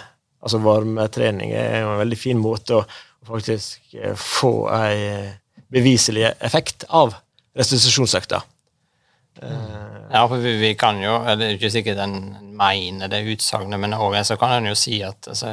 Altså 0.44 0.60
varmetrening 0.62 1.54
er 1.56 1.80
jo 1.82 1.92
en 1.94 2.02
veldig 2.04 2.18
fin 2.20 2.38
måte 2.40 2.76
å, 2.76 2.82
å 2.84 3.30
faktisk 3.30 3.96
få 4.20 4.52
en 4.76 5.32
beviselig 5.72 6.28
effekt 6.44 6.84
av 6.94 7.16
restitusjonsøkta. 7.56 8.42
Ja, 10.10 10.22
for 10.28 10.40
vi, 10.40 10.54
vi, 10.56 10.70
kan 10.80 10.96
jo 11.02 11.18
Det 11.36 11.44
er 11.44 11.58
ikke 11.58 11.68
sikkert 11.72 11.98
en 12.00 12.14
mener 12.56 13.10
det 13.12 13.24
utsagnet, 13.28 13.80
men 13.80 13.92
også, 13.92 14.22
så 14.30 14.36
kan 14.40 14.54
en 14.56 14.70
jo 14.70 14.76
si 14.78 15.02
at, 15.04 15.28
altså, 15.28 15.52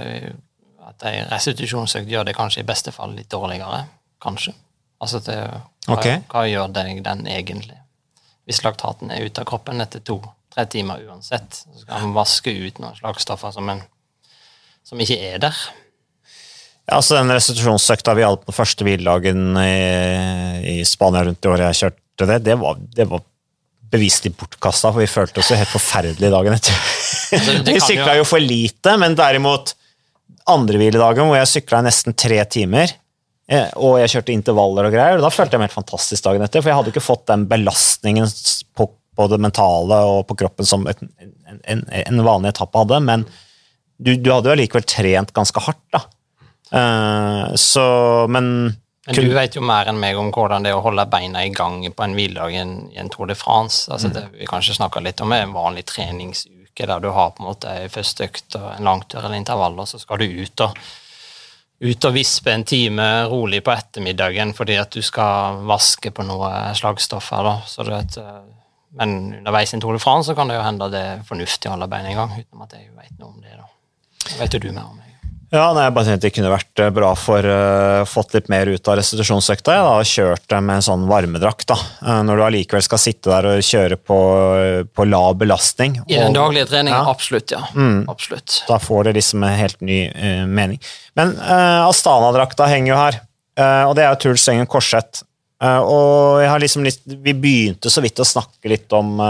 at 0.87 1.07
ei 1.09 1.23
restitusjonsøkt 1.27 2.11
gjør 2.11 2.29
det 2.29 2.35
kanskje 2.37 2.63
i 2.63 2.67
beste 2.67 2.93
fall 2.95 3.15
litt 3.17 3.31
dårligere. 3.31 3.83
Kanskje. 4.23 4.53
Altså 5.03 5.19
det, 5.25 5.35
hva, 5.87 5.97
okay. 5.97 6.21
hva 6.31 6.45
gjør 6.47 6.71
deg 6.77 7.01
den 7.03 7.25
egentlig? 7.27 7.79
Hvis 8.47 8.63
laktaten 8.63 9.11
er 9.11 9.25
ute 9.25 9.43
av 9.43 9.49
kroppen 9.49 9.83
etter 9.83 10.03
to-tre 10.03 10.65
timer 10.71 11.03
uansett, 11.09 11.63
så 11.63 11.83
skal 11.83 12.07
en 12.07 12.15
vaske 12.15 12.53
ut 12.55 12.79
noen 12.79 12.95
slagstoffer 12.95 13.51
som, 13.55 13.67
en, 13.71 13.83
som 14.87 15.01
ikke 15.01 15.17
er 15.31 15.41
der. 15.43 15.57
Ja, 16.83 16.97
altså 16.97 17.15
Den 17.15 17.31
restitusjonsøkta 17.31 18.15
vi 18.17 18.25
hadde 18.25 18.43
på 18.43 18.55
første 18.55 18.83
hviledagen 18.83 19.53
i, 19.61 20.79
i 20.79 20.79
Spania 20.87 21.23
rundt 21.23 21.39
det 21.39 21.51
året 21.51 21.69
jeg 21.71 21.79
kjørte 21.85 22.27
det, 22.29 22.41
det 22.45 22.57
var, 22.61 22.81
det 22.93 23.07
var 23.09 23.23
beviselig 23.93 24.33
bortkasta, 24.37 24.91
for 24.91 25.03
vi 25.03 25.09
følte 25.09 25.41
oss 25.41 25.51
jo 25.53 25.57
helt 25.57 25.71
forferdelige 25.71 26.33
dagen 26.33 26.55
etter. 26.55 26.81
Altså, 27.37 27.55
vi 27.69 27.79
sykla 27.81 28.17
jo 28.17 28.25
for 28.27 28.41
lite, 28.41 28.95
men 29.01 29.17
derimot 29.17 29.75
andre 30.49 30.81
hviledagen 30.81 31.29
hvor 31.29 31.39
jeg 31.39 31.51
sykla 31.51 31.83
nesten 31.85 32.17
tre 32.17 32.39
timer, 32.51 32.91
eh, 33.51 33.69
og 33.77 33.99
jeg 34.01 34.15
kjørte 34.15 34.35
intervaller 34.35 34.89
og 34.89 34.95
greier, 34.95 35.21
da 35.21 35.31
følte 35.33 35.55
jeg 35.55 35.63
meg 35.63 35.71
helt 35.71 35.79
fantastisk 35.79 36.25
dagen 36.25 36.45
etter, 36.45 36.63
for 36.63 36.71
jeg 36.73 36.79
hadde 36.81 36.93
ikke 36.93 37.05
fått 37.05 37.25
den 37.29 37.47
belastningen 37.51 38.29
på, 38.77 38.89
på 38.89 39.29
det 39.31 39.39
mentale 39.45 40.01
og 40.09 40.25
på 40.29 40.39
kroppen 40.43 40.67
som 40.67 40.87
et, 40.89 41.01
en, 41.21 41.63
en, 41.75 41.85
en, 42.01 42.23
vanlig 42.25 42.53
etappe 42.53 42.81
hadde, 42.81 43.01
men 43.05 43.27
du, 43.97 44.15
du 44.15 44.29
hadde 44.31 44.49
jo 44.49 44.55
allikevel 44.57 44.85
trent 44.87 45.33
ganske 45.35 45.63
hardt, 45.63 45.85
da. 45.93 46.05
Uh, 46.73 47.53
så, 47.59 47.83
men 48.33 48.73
men 49.05 49.15
du 49.15 49.33
vet 49.35 49.55
jo 49.57 49.61
mer 49.65 49.89
enn 49.91 49.99
meg 49.99 50.15
om 50.15 50.29
hvordan 50.31 50.63
det 50.63 50.71
er 50.71 50.77
å 50.79 50.83
holde 50.85 51.03
beina 51.11 51.41
i 51.43 51.51
gang 51.51 51.81
på 51.91 52.05
en 52.05 52.13
hviledag 52.15 52.53
i 52.55 52.59
en 53.01 53.09
Tour 53.11 53.27
de 53.27 53.35
France. 53.35 53.91
Altså 53.91 54.07
mm. 54.07 54.13
det, 54.15 54.23
vi 54.39 54.47
kanskje 54.47 54.77
snakker 54.77 55.03
litt 55.03 55.19
om 55.21 55.33
en 55.35 55.51
vanlig 55.55 55.83
treningsuke 55.91 56.87
der 56.87 57.03
du 57.03 57.09
har 57.11 57.33
på 57.35 57.43
en 57.43 57.49
måte 57.49 57.73
en 57.81 57.91
første 57.91 58.29
økt 58.29 58.55
og 58.55 58.69
en 58.71 58.87
langtur 58.87 59.19
eller 59.19 59.35
intervall, 59.35 59.75
og 59.75 59.89
så 59.91 59.99
skal 59.99 60.23
du 60.23 60.39
ut 60.39 60.63
og, 60.63 60.79
ut 61.83 62.07
og 62.07 62.15
vispe 62.15 62.55
en 62.55 62.63
time 62.63 63.09
rolig 63.27 63.59
på 63.65 63.75
ettermiddagen 63.75 64.55
fordi 64.55 64.79
at 64.79 64.95
du 64.95 65.03
skal 65.03 65.59
vaske 65.67 66.13
på 66.15 66.23
noe 66.23 66.71
slagstoffer. 66.79 67.43
Da. 67.43 67.57
Så 67.67 67.83
vet, 67.89 68.17
men 69.03 69.19
underveis 69.41 69.75
i 69.75 69.81
en 69.81 69.83
Tour 69.83 69.99
de 69.99 70.03
France 70.05 70.31
så 70.31 70.39
kan 70.39 70.47
det 70.47 70.61
jo 70.61 70.63
hende 70.63 70.91
det 70.95 71.05
er 71.09 71.27
fornuftig 71.27 71.67
å 71.67 71.75
holde 71.75 71.91
beina 71.91 72.15
i 72.15 72.17
gang, 72.21 72.39
uten 72.39 72.63
at 72.63 72.79
jeg 72.79 72.87
vet 72.95 73.19
noe 73.19 73.33
om 73.35 73.43
det. 73.43 73.59
da. 73.59 73.67
Vet 74.39 74.51
du 74.51 74.71
mer 74.71 74.85
om 74.85 74.97
det? 74.97 75.03
Ja, 75.53 75.67
nei, 75.69 75.83
jeg 75.85 75.93
bare 75.93 76.07
tenkte 76.07 76.25
det 76.25 76.33
kunne 76.33 76.49
vært 76.49 76.81
eh, 76.81 76.89
bra 76.93 77.11
for 77.13 77.45
uh, 77.45 78.01
fått 78.09 78.31
litt 78.33 78.47
mer 78.49 78.71
ut 78.73 78.89
av 78.89 78.95
restitusjonsøkta. 78.97 79.75
Jeg 79.77 79.83
har 79.85 80.07
kjørt 80.09 80.45
det 80.49 80.61
med 80.65 80.79
en 80.79 80.85
sånn 80.87 81.03
varmedrakt. 81.05 81.67
da. 81.69 81.77
Uh, 82.01 82.21
når 82.25 82.39
du 82.39 82.45
allikevel 82.47 82.85
skal 82.85 83.01
sitte 83.03 83.29
der 83.29 83.47
og 83.51 83.67
kjøre 83.67 83.99
på, 84.01 84.17
på 84.89 85.05
lav 85.05 85.37
belastning. 85.37 85.99
I 86.07 86.17
den 86.17 86.33
daglige 86.33 86.71
treningen, 86.71 86.97
ja. 86.97 87.05
absolutt. 87.05 87.53
ja. 87.53 87.61
Mm. 87.77 88.09
absolutt. 88.09 88.63
Da 88.65 88.79
får 88.81 89.11
det 89.11 89.13
liksom 89.19 89.45
en 89.45 89.59
helt 89.59 89.77
ny 89.85 89.99
uh, 90.09 90.47
mening. 90.49 90.81
Men 91.13 91.35
Astana-drakta 91.37 92.65
henger 92.71 92.89
jo 92.89 92.97
her, 92.97 93.19
og 93.85 93.91
det 93.93 94.01
er 94.01 94.15
jo 94.15 94.21
Truls 94.23 94.47
Engen 94.49 94.65
Korseth. 94.65 95.21
og 95.61 96.39
jeg 96.41 96.49
har 96.49 96.63
liksom 96.63 96.87
litt, 96.87 97.03
Vi 97.05 97.35
begynte 97.37 97.91
så 97.93 98.01
vidt 98.01 98.17
å 98.17 98.25
snakke 98.25 98.71
litt 98.71 98.95
om 98.97 99.21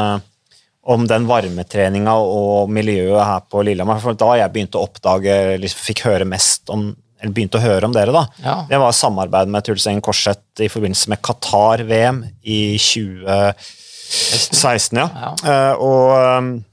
om 0.83 1.05
den 1.07 1.23
varmetreninga 1.29 2.13
og 2.19 2.71
miljøet 2.73 3.23
her 3.23 3.41
på 3.47 3.61
Lillehammer. 3.63 4.01
For 4.03 4.13
da 4.19 4.33
jeg 4.41 4.51
begynte 4.53 4.77
å 4.79 4.85
oppdage, 4.87 5.33
eller 5.55 5.69
fikk 5.87 5.99
høre 6.09 6.25
mest 6.27 6.69
om 6.73 6.81
eller 7.23 7.35
begynte 7.37 7.55
å 7.55 7.63
høre 7.63 7.87
om 7.87 7.93
dere, 7.95 8.11
da. 8.11 8.27
Ja. 8.43 8.67
Det 8.67 8.75
var 8.81 8.91
samarbeid 8.97 9.47
med 9.47 9.63
Truls 9.63 9.87
Engen 9.87 10.03
Korseth 10.03 10.59
i 10.59 10.67
forbindelse 10.67 11.07
med 11.13 11.21
Qatar-VM 11.23 12.19
i 12.43 12.75
2016. 12.75 14.99
ja. 14.99 15.07
ja. 15.07 15.31
Uh, 15.47 15.73
og 15.79 16.19
um, 16.19 16.67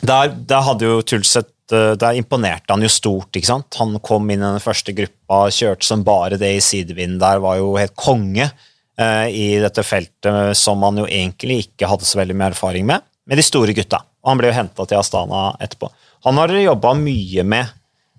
der, 0.00 0.30
der, 0.30 0.62
hadde 0.64 0.86
jo 0.86 1.02
Truls 1.04 1.36
et 1.36 1.72
uh, 1.74 1.92
Der 1.98 2.14
imponerte 2.16 2.72
han 2.72 2.82
jo 2.86 2.90
stort. 2.92 3.34
ikke 3.34 3.50
sant? 3.50 3.74
Han 3.82 3.98
kom 3.98 4.30
inn 4.30 4.38
i 4.38 4.46
den 4.46 4.60
første 4.62 4.92
gruppa, 4.94 5.50
kjørte 5.50 5.84
som 5.90 6.04
bare 6.06 6.38
det 6.40 6.52
i 6.54 6.62
sidevind 6.64 7.20
der, 7.20 7.42
var 7.42 7.58
jo 7.58 7.74
helt 7.74 7.96
konge 7.98 8.46
uh, 8.46 9.26
i 9.26 9.58
dette 9.58 9.82
feltet 9.82 10.54
som 10.58 10.82
han 10.86 10.98
jo 11.02 11.06
egentlig 11.10 11.66
ikke 11.66 11.90
hadde 11.90 12.06
så 12.06 12.18
veldig 12.22 12.36
mye 12.38 12.54
erfaring 12.54 12.86
med 12.94 13.09
med 13.30 13.38
de 13.38 13.46
store 13.46 13.74
gutta. 13.76 14.02
Og 14.24 14.32
han 14.32 14.40
ble 14.40 14.50
jo 14.50 14.56
henta 14.56 14.86
til 14.90 14.98
Astana 14.98 15.52
etterpå. 15.62 15.88
Han 16.26 16.40
har 16.40 16.50
dere 16.50 16.66
jobba 16.66 16.96
mye 16.98 17.44
med, 17.46 17.70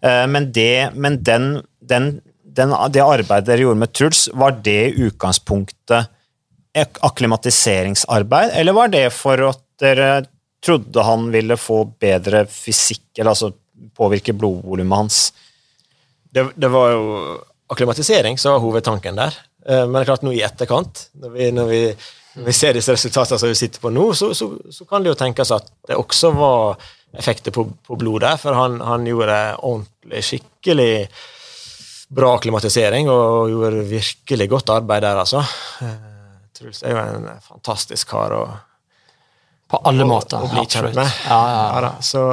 eh, 0.02 0.24
men, 0.32 0.48
det, 0.56 0.94
men 0.96 1.20
den, 1.28 1.50
den, 1.84 2.14
den, 2.48 2.76
det 2.96 3.04
arbeidet 3.04 3.50
dere 3.50 3.66
gjorde 3.66 3.82
med 3.84 3.92
Truls, 3.92 4.30
var 4.34 4.56
det 4.64 4.94
utgangspunktet 4.96 6.08
akklimatiseringsarbeid, 7.04 8.54
eller 8.56 8.78
var 8.78 8.94
det 8.94 9.10
for 9.12 9.50
at 9.50 9.60
dere 9.84 10.24
trodde 10.64 11.04
han 11.04 11.28
ville 11.34 11.58
få 11.60 11.84
bedre 12.00 12.46
fysikk, 12.48 13.10
eller 13.18 13.34
altså 13.34 13.52
påvirke 13.98 14.34
blodvolumet 14.38 15.02
hans? 15.02 15.20
Det, 16.32 16.48
det, 16.56 16.72
var 16.72 16.94
jo 16.94 17.04
akklimatisering 17.74 18.40
som 18.40 18.56
var 18.56 18.64
hovedtanken 18.64 19.20
der. 19.20 19.36
Eh, 19.68 19.84
men 19.84 20.00
det 20.00 20.06
er 20.06 20.12
klart 20.14 20.24
nå 20.24 20.32
i 20.38 20.44
etterkant, 20.48 21.08
når 21.20 21.36
vi, 21.36 21.52
når 21.52 21.72
vi 21.74 21.84
vi 22.34 22.54
ser 22.54 22.74
disse 22.78 22.94
resultatene 22.96 23.40
som 23.40 23.52
vi 23.52 23.60
sitter 23.60 23.84
på 23.84 23.92
nå, 23.92 24.08
så, 24.16 24.32
så, 24.36 24.48
så, 24.72 24.86
kan 24.88 25.04
det 25.04 25.12
jo 25.12 25.20
tenkes 25.20 25.52
at 25.52 25.68
det 25.88 26.00
også 26.00 26.32
var 26.36 26.80
effekter 27.12 27.52
på, 27.52 27.66
på 27.88 27.98
blodet, 28.00 28.38
for 28.40 28.56
han, 28.56 28.80
han, 28.88 29.08
gjorde 29.08 29.38
ordentlig, 29.58 30.24
skikkelig 30.24 30.94
bra 32.12 32.32
klimatisering 32.44 33.10
og 33.12 33.52
gjorde 33.52 33.84
virkelig 33.90 34.48
godt 34.52 34.72
arbeid 34.78 35.04
der, 35.04 35.20
altså. 35.20 35.44
Eh, 35.84 36.00
Truls 36.56 36.84
er 36.84 36.96
jo 36.96 37.04
en 37.04 37.28
fantastisk 37.44 38.12
kar 38.12 38.36
å 38.36 38.42
På 39.72 39.80
alle 39.88 40.08
måter, 40.08 40.40
å, 40.40 40.48
å 40.48 40.52
bli 40.52 40.66
kjent 40.68 40.96
med. 40.96 41.08
Ja, 41.28 41.42
ja, 41.52 41.62
ja. 41.68 41.84
ja 41.88 41.92
så 42.04 42.24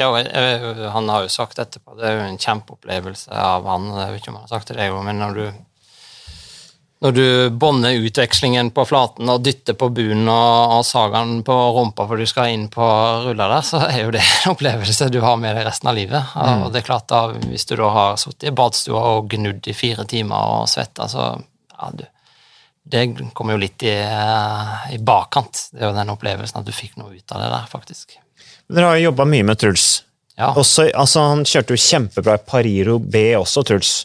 ja, 0.00 0.08
han 0.94 1.08
har 1.12 1.26
jo 1.26 1.32
sagt 1.32 1.58
etterpå 1.60 1.98
det 1.98 2.06
er 2.08 2.14
jo 2.16 2.22
en 2.24 2.38
kjempeopplevelse 2.40 3.36
av 3.36 3.66
han. 3.68 3.90
Jeg 3.98 4.14
vet 4.14 4.22
ikke 4.22 4.32
om 4.32 4.38
han 4.38 4.46
har 4.46 4.54
sagt 4.54 4.72
det 4.72 4.86
men 5.04 5.20
når 5.20 5.36
du 5.36 5.42
når 7.00 7.12
du 7.16 7.50
bånder 7.50 7.96
utvekslingen 8.04 8.70
på 8.76 8.84
flaten 8.84 9.28
og 9.32 9.40
dytter 9.40 9.76
på 9.78 9.88
bunnen 9.96 10.28
og, 10.28 10.74
og 10.76 10.82
sagaen 10.84 11.38
på 11.46 11.54
rumpa 11.76 12.04
for 12.08 12.20
du 12.20 12.28
skal 12.28 12.52
inn 12.52 12.66
på 12.72 12.84
rulla 13.24 13.46
der, 13.48 13.64
så 13.64 13.80
er 13.86 14.02
jo 14.02 14.12
det 14.12 14.20
en 14.20 14.52
opplevelse 14.52 15.08
du 15.08 15.22
har 15.24 15.38
med 15.40 15.56
deg 15.56 15.64
resten 15.64 15.88
av 15.88 15.96
livet. 15.96 16.34
Mm. 16.36 16.66
Og 16.66 16.74
det 16.74 16.82
er 16.82 16.88
klart 16.90 17.08
da, 17.08 17.22
Hvis 17.32 17.64
du 17.70 17.74
da 17.80 17.88
har 17.94 18.20
sittet 18.20 18.50
i 18.50 18.54
badstua 18.56 19.00
og 19.14 19.32
gnudd 19.32 19.64
i 19.64 19.76
fire 19.76 20.04
timer 20.08 20.60
og 20.60 20.68
svetta, 20.68 21.08
så 21.08 21.30
ja, 21.40 21.90
du, 21.96 22.04
Det 22.92 23.06
kommer 23.32 23.56
jo 23.56 23.64
litt 23.64 23.82
i, 23.88 23.96
i, 24.92 25.00
bakkant. 25.00 25.70
Det 25.72 25.80
er 25.80 25.88
jo 25.88 25.96
den 25.96 26.12
opplevelsen 26.12 26.60
at 26.60 26.68
du 26.68 26.74
fikk 26.74 27.00
noe 27.00 27.16
ut 27.16 27.32
av 27.32 27.40
det 27.46 27.48
der, 27.54 27.66
faktisk. 27.72 28.18
Dere 28.68 28.92
har 28.92 29.00
jo 29.00 29.08
jobba 29.08 29.24
mye 29.24 29.48
med 29.48 29.60
Truls. 29.62 29.88
Ja. 30.36 30.52
Også, 30.52 30.90
altså, 30.92 31.24
han 31.32 31.48
kjørte 31.48 31.76
jo 31.76 31.80
kjempebra 31.80 32.36
i 32.36 32.44
Pariro 32.44 33.00
B 33.00 33.30
også, 33.40 33.64
Truls. 33.64 34.02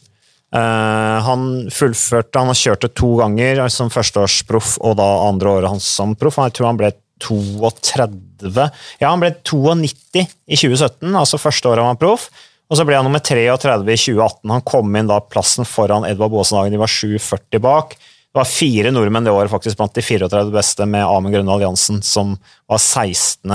Uh, 0.55 1.19
han 1.25 1.47
fullførte, 1.73 2.39
han 2.39 2.47
har 2.47 2.55
kjørt 2.55 2.85
det 2.85 2.93
to 2.95 3.09
ganger 3.19 3.65
som 3.73 3.89
førsteårsproff 3.91 4.77
og 4.79 4.95
da 5.01 5.07
andre 5.25 5.57
året 5.57 5.73
hans 5.73 5.87
som 5.97 6.13
proff. 6.15 6.39
Jeg 6.39 6.55
tror 6.55 6.69
han 6.69 6.79
ble 6.79 6.93
32 7.25 8.67
Ja, 9.01 9.09
han 9.09 9.23
ble 9.23 9.33
92 9.43 10.23
i 10.23 10.57
2017, 10.59 11.11
altså 11.11 11.39
første 11.41 11.71
året 11.71 11.83
han 11.83 11.95
var 11.95 12.01
proff. 12.01 12.29
Og 12.65 12.79
så 12.79 12.85
ble 12.87 12.97
han 12.97 13.05
nummer 13.05 13.21
33 13.21 13.75
i 13.93 13.99
2018. 13.99 14.53
Han 14.53 14.63
kom 14.65 14.95
inn 14.97 15.11
da 15.11 15.19
plassen 15.21 15.67
foran 15.69 16.07
Edvard 16.07 16.33
Baasen 16.33 16.57
Hagen, 16.57 16.73
de 16.73 16.81
var 16.81 16.91
7,40 16.91 17.61
bak. 17.61 17.93
Det 17.99 18.39
var 18.39 18.49
fire 18.49 18.91
nordmenn 18.91 19.27
det 19.27 19.35
året 19.35 19.51
faktisk 19.51 19.77
blant 19.79 19.93
de 19.95 20.03
34 20.03 20.49
beste, 20.55 20.87
med 20.89 21.05
Amund 21.05 21.35
Grønne 21.35 21.53
Alliansen, 21.53 22.01
som 22.03 22.33
var 22.67 22.81
16. 22.81 23.53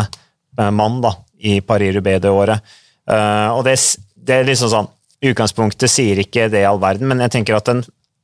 mann 0.73 1.03
da, 1.03 1.17
i 1.41 1.59
Paris 1.61 1.97
Rubé 1.97 2.19
det 2.23 2.31
året. 2.33 2.63
Uh, 3.11 3.57
og 3.57 3.65
det, 3.67 3.75
det, 4.15 4.37
er 4.37 4.47
liksom 4.47 4.71
sånn 4.71 4.89
I 5.21 5.33
utgangspunktet 5.33 5.93
sier 5.93 6.21
ikke 6.23 6.49
det 6.53 6.63
i 6.63 6.69
all 6.69 6.81
verden, 6.81 7.11
men 7.11 7.21
jeg 7.27 7.35
tenker 7.37 7.59
at 7.59 7.69
en, 7.73 7.83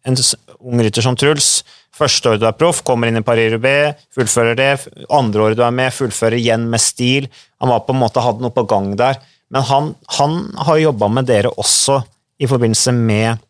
en 0.09 0.17
ung 0.57 0.81
rytter 0.81 1.05
som 1.05 1.19
Truls 1.19 1.61
Første 1.97 2.29
året 2.29 2.43
du 2.43 2.45
er 2.45 2.57
proff, 2.57 2.83
kommer 2.85 3.09
inn 3.09 3.17
i 3.17 3.25
Paris-Roubais, 3.25 4.03
fullfører 4.13 4.59
det. 4.59 4.73
Andre 5.09 5.47
året 5.47 5.57
du 5.57 5.63
er 5.65 5.73
med, 5.73 5.95
fullfører 5.97 6.37
igjen 6.37 6.67
med 6.69 6.83
stil. 6.85 7.31
Han 7.63 7.73
var 7.73 7.87
på 7.87 7.95
en 7.95 8.03
måte, 8.03 8.21
hadde 8.21 8.45
noe 8.45 8.53
på 8.53 8.67
gang 8.69 8.91
der. 9.01 9.17
Men 9.49 9.65
han, 9.65 9.89
han 10.19 10.35
har 10.67 10.83
jobba 10.83 11.09
med 11.09 11.29
dere 11.31 11.55
også 11.57 12.03
i 12.37 12.49
forbindelse 12.51 12.93
med 12.93 13.41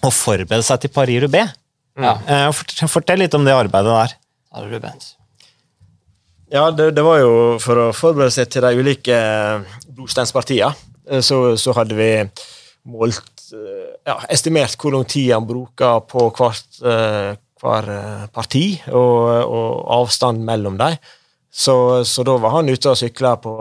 å 0.00 0.08
forberede 0.08 0.64
seg 0.64 0.80
til 0.80 0.94
Paris-Roubais. 0.94 1.52
Ja. 2.00 2.14
Uh, 2.24 2.88
fortell 2.88 3.20
litt 3.20 3.36
om 3.36 3.44
det 3.44 3.52
arbeidet 3.52 3.92
der. 3.92 4.16
Ja, 4.52 4.64
det 4.64 4.94
ja, 6.52 6.64
det, 6.70 6.90
det, 6.96 7.04
var 7.04 7.20
jo 7.20 7.34
for 7.64 7.80
å 7.80 7.84
forberede 7.96 8.32
seg 8.32 8.48
til 8.52 8.64
de 8.64 8.80
ulike 8.80 9.18
brosteinspartiene. 9.88 10.72
Eh, 11.08 11.20
så, 11.24 11.38
så 11.60 11.72
hadde 11.76 11.96
vi 11.96 12.10
målt 12.90 13.48
eh, 13.54 13.92
ja, 14.08 14.16
estimert 14.32 14.78
hvor 14.80 14.96
lang 14.96 15.06
tid 15.08 15.32
han 15.34 15.46
bruker 15.46 16.02
på 16.08 16.28
hvert, 16.38 16.80
uh, 16.82 17.34
hver 17.62 17.90
parti, 18.34 18.66
og, 18.90 19.28
og, 19.46 19.68
avstand 20.00 20.42
mellom 20.46 20.80
dem. 20.80 20.96
Så, 21.52 21.74
så, 22.08 22.24
da 22.26 22.38
var 22.40 22.56
han 22.56 22.72
ute 22.72 22.90
og 22.90 22.98
sykla 22.98 23.36
på 23.42 23.54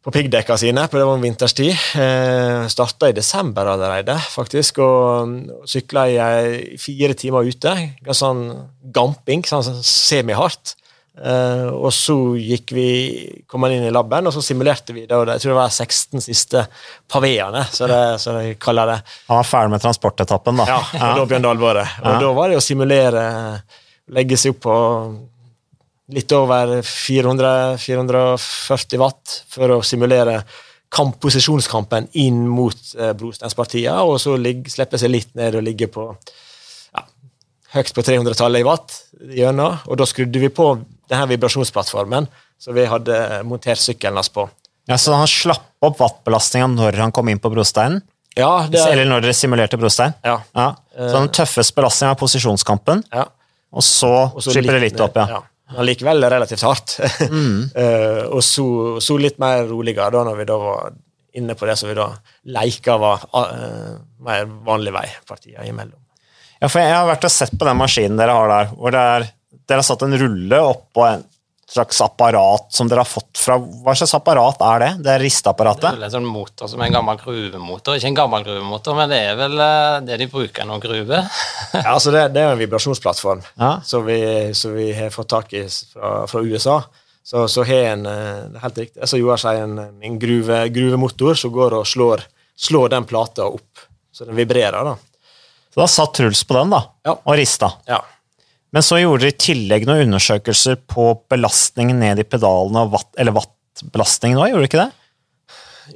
på 0.00 0.12
piggdekka 0.14 0.56
sine, 0.56 0.86
på 0.88 0.96
det 0.96 1.04
var 1.04 1.20
vinterstid. 1.20 1.74
Eh, 2.00 2.66
Starta 2.72 3.10
i 3.10 3.16
desember 3.16 3.68
allerede, 3.68 4.16
faktisk, 4.32 4.80
og 4.80 5.66
sykla 5.68 6.06
i 6.08 6.78
fire 6.80 7.16
timer 7.18 7.44
ute. 7.44 7.74
Ganske 8.00 8.16
sånn 8.22 8.44
gamping, 8.96 9.44
sånn 9.44 9.82
semihardt. 9.84 10.74
Uh, 11.18 11.68
og 11.74 11.90
så 11.92 12.14
gikk 12.38 12.70
vi, 12.72 12.86
kom 13.50 13.66
han 13.66 13.74
inn 13.74 13.88
i 13.88 13.92
laben, 13.92 14.28
og 14.30 14.32
så 14.32 14.40
simulerte 14.44 14.94
vi 14.96 15.02
det. 15.04 15.16
og 15.16 15.26
det, 15.26 15.36
jeg 15.36 15.44
tror 15.44 15.52
det 15.52 15.58
var 15.58 15.74
16 15.74 16.22
siste 16.24 16.62
paveene, 17.10 17.64
så 17.68 17.88
det, 17.90 17.98
så 18.22 18.36
de 18.38 18.54
kaller 18.62 18.94
det. 18.94 18.98
Han 19.28 19.40
var 19.42 19.48
ferdig 19.48 19.74
med 19.74 19.82
transportetappen, 19.82 20.62
da. 20.62 20.68
Ja, 20.70 20.78
og 21.10 21.18
da 21.18 21.26
begynte 21.26 21.50
alvoret. 21.50 21.98
Og 22.04 22.14
ja. 22.14 22.22
da 22.22 22.30
var 22.38 22.52
det 22.52 22.60
å 22.60 22.64
simulere, 22.64 23.24
legge 24.16 24.38
seg 24.40 24.54
opp 24.54 24.62
på 24.64 24.78
litt 26.14 26.32
over 26.34 26.78
400, 26.86 27.76
440 27.82 29.02
watt 29.02 29.34
for 29.50 29.76
å 29.76 29.80
simulere 29.86 30.40
kamp, 30.90 31.18
posisjonskampen 31.22 32.08
inn 32.22 32.46
mot 32.50 32.78
uh, 32.98 33.12
brosteinspartiene, 33.18 33.98
og 34.06 34.16
så 34.22 34.38
ligge, 34.38 34.72
slippe 34.72 34.98
seg 34.98 35.12
litt 35.12 35.36
ned 35.38 35.58
og 35.58 35.66
ligge 35.66 35.90
på 35.90 36.06
ja, 36.08 37.04
høyt 37.76 37.92
på 37.94 38.06
300-tallet 38.08 38.64
i 38.64 38.66
watt 38.66 38.96
gjennom, 39.36 39.78
og 39.86 40.00
da 40.00 40.08
skrudde 40.08 40.42
vi 40.42 40.50
på 40.54 40.72
denne 41.10 41.26
vibrasjonsplattformen 41.30 42.28
som 42.60 42.76
vi 42.76 42.86
hadde 42.88 43.18
montert 43.48 43.80
sykkelen 43.82 44.20
hans 44.20 44.30
på. 44.32 44.46
Ja, 44.88 44.98
Så 44.98 45.14
han 45.14 45.28
slapp 45.30 45.66
opp 45.84 46.00
wattbelastninga 46.00 46.70
når 46.72 46.98
han 47.00 47.12
kom 47.14 47.28
inn 47.32 47.40
på 47.40 47.52
brosteinen? 47.52 48.00
Ja, 48.38 48.66
det 48.70 48.78
er... 48.78 48.94
Eller 48.94 49.08
når 49.10 49.24
dere 49.24 49.34
simulerte 49.34 49.78
brostein? 49.80 50.14
Ja. 50.26 50.38
ja. 50.54 50.68
Så 50.94 51.14
den 51.16 51.30
tøffeste 51.34 51.76
belastninga 51.76 52.14
er 52.14 52.20
posisjonskampen, 52.20 53.02
ja. 53.10 53.26
og 53.74 53.84
så, 53.86 54.12
og 54.28 54.44
så 54.44 54.54
slipper 54.54 54.78
det 54.78 54.90
litt 54.90 55.02
opp, 55.02 55.18
ja. 55.18 55.38
ja. 55.38 55.40
Men 55.70 55.86
likevel 55.86 56.26
relativt 56.30 56.66
hardt. 56.66 56.96
Mm. 57.30 57.70
uh, 57.76 58.24
og 58.34 58.42
så, 58.42 58.64
så, 59.02 59.14
litt 59.20 59.36
mer 59.38 59.62
roligere 59.68 60.10
da 60.10 60.24
når 60.26 60.38
vi 60.40 60.46
da 60.48 60.56
var 60.58 60.94
inne 61.38 61.54
på 61.54 61.66
det 61.68 61.76
som 61.78 61.86
vi 61.86 61.94
da 61.94 62.08
leika 62.50 62.96
var 62.98 63.22
uh, 63.30 63.92
mer 64.26 64.48
vanlig 64.66 64.94
vei 64.94 65.04
partiene 65.28 65.68
imellom. 65.68 65.98
Ja, 66.60 66.68
for 66.68 66.82
jeg 66.82 66.92
har 66.92 67.06
vært 67.08 67.28
og 67.28 67.32
sett 67.32 67.54
på 67.54 67.68
den 67.68 67.78
maskinen 67.78 68.18
dere 68.18 68.34
har 68.34 68.50
der, 68.50 68.72
hvor 68.74 68.94
det 68.94 69.04
er 69.14 69.28
dere 69.70 69.84
har 69.84 69.86
satt 69.86 70.02
en 70.02 70.18
rulle 70.18 70.58
oppå 70.66 71.06
en 71.06 71.22
slags 71.70 72.00
apparat 72.00 72.72
som 72.74 72.88
dere 72.90 73.04
har 73.04 73.08
fått 73.08 73.38
fra 73.38 73.54
Hva 73.58 73.94
slags 73.94 74.14
apparat 74.18 74.62
er 74.66 74.80
det? 74.82 74.90
Det 75.04 75.12
er 75.12 75.22
risteapparatet? 75.22 75.84
Det 75.86 76.02
er 76.02 76.08
en 76.08 76.14
sånn 76.16 76.26
motor 76.26 76.70
som 76.70 76.82
er 76.82 76.90
en 76.90 76.96
gammel 76.98 77.20
gruvemotor. 77.20 77.98
Ikke 77.98 78.10
en 78.10 78.18
gammel 78.18 78.46
gruvemotor, 78.48 78.96
men 78.98 79.12
det 79.12 79.20
er 79.28 79.38
vel 79.38 79.54
eh, 79.62 79.98
det 80.08 80.18
de 80.24 80.28
bruker 80.32 80.66
når 80.66 80.82
gruve. 80.82 81.20
ja, 81.76 81.84
altså 81.92 82.14
det, 82.14 82.24
det, 82.34 82.42
er 82.42 82.56
en 82.56 82.62
vibrasjonsplattform 82.64 83.44
ja. 83.46 83.76
som, 83.86 84.02
vi, 84.08 84.18
vi, 84.74 84.88
har 84.98 85.14
fått 85.14 85.30
tak 85.30 85.54
i 85.54 85.62
fra, 85.70 86.24
fra 86.30 86.42
USA. 86.42 86.80
Så, 87.22 87.46
så 87.52 87.62
har 87.68 87.92
en 87.92 88.06
eh, 88.10 88.60
helt 88.64 88.82
riktig, 88.82 89.06
så 89.06 89.20
gjør 89.20 89.38
seg 89.38 89.62
en, 89.62 89.78
en 89.78 90.18
gruve, 90.18 90.64
gruvemotor 90.74 91.38
som 91.38 91.54
går 91.54 91.78
og 91.78 91.86
slår, 91.86 92.26
slår 92.58 92.96
den 92.96 93.06
plata 93.06 93.46
opp, 93.46 93.86
så 94.10 94.26
den 94.26 94.34
vibrerer. 94.40 94.82
da. 94.90 94.96
Så 95.70 95.84
da 95.84 95.86
satt 95.86 96.16
Truls 96.18 96.42
på 96.42 96.58
den 96.58 96.74
da, 96.74 96.82
ja. 97.06 97.14
og 97.14 97.36
rista? 97.38 97.76
Ja. 97.86 98.00
Men 98.70 98.86
så 98.86 99.00
gjorde 99.00 99.24
dere 99.24 99.34
i 99.34 99.40
tillegg 99.46 99.86
noen 99.88 100.06
undersøkelser 100.06 100.78
på 100.90 101.10
belastningen 101.30 101.98
ned 102.02 102.22
i 102.22 102.26
pedalene, 102.28 102.86
watt, 102.92 103.10
eller 103.18 103.34
wattbelastningen 103.34 104.38
òg, 104.38 104.52
gjorde 104.52 104.62
dere 104.62 104.70
ikke 104.70 104.84
det? 104.84 104.90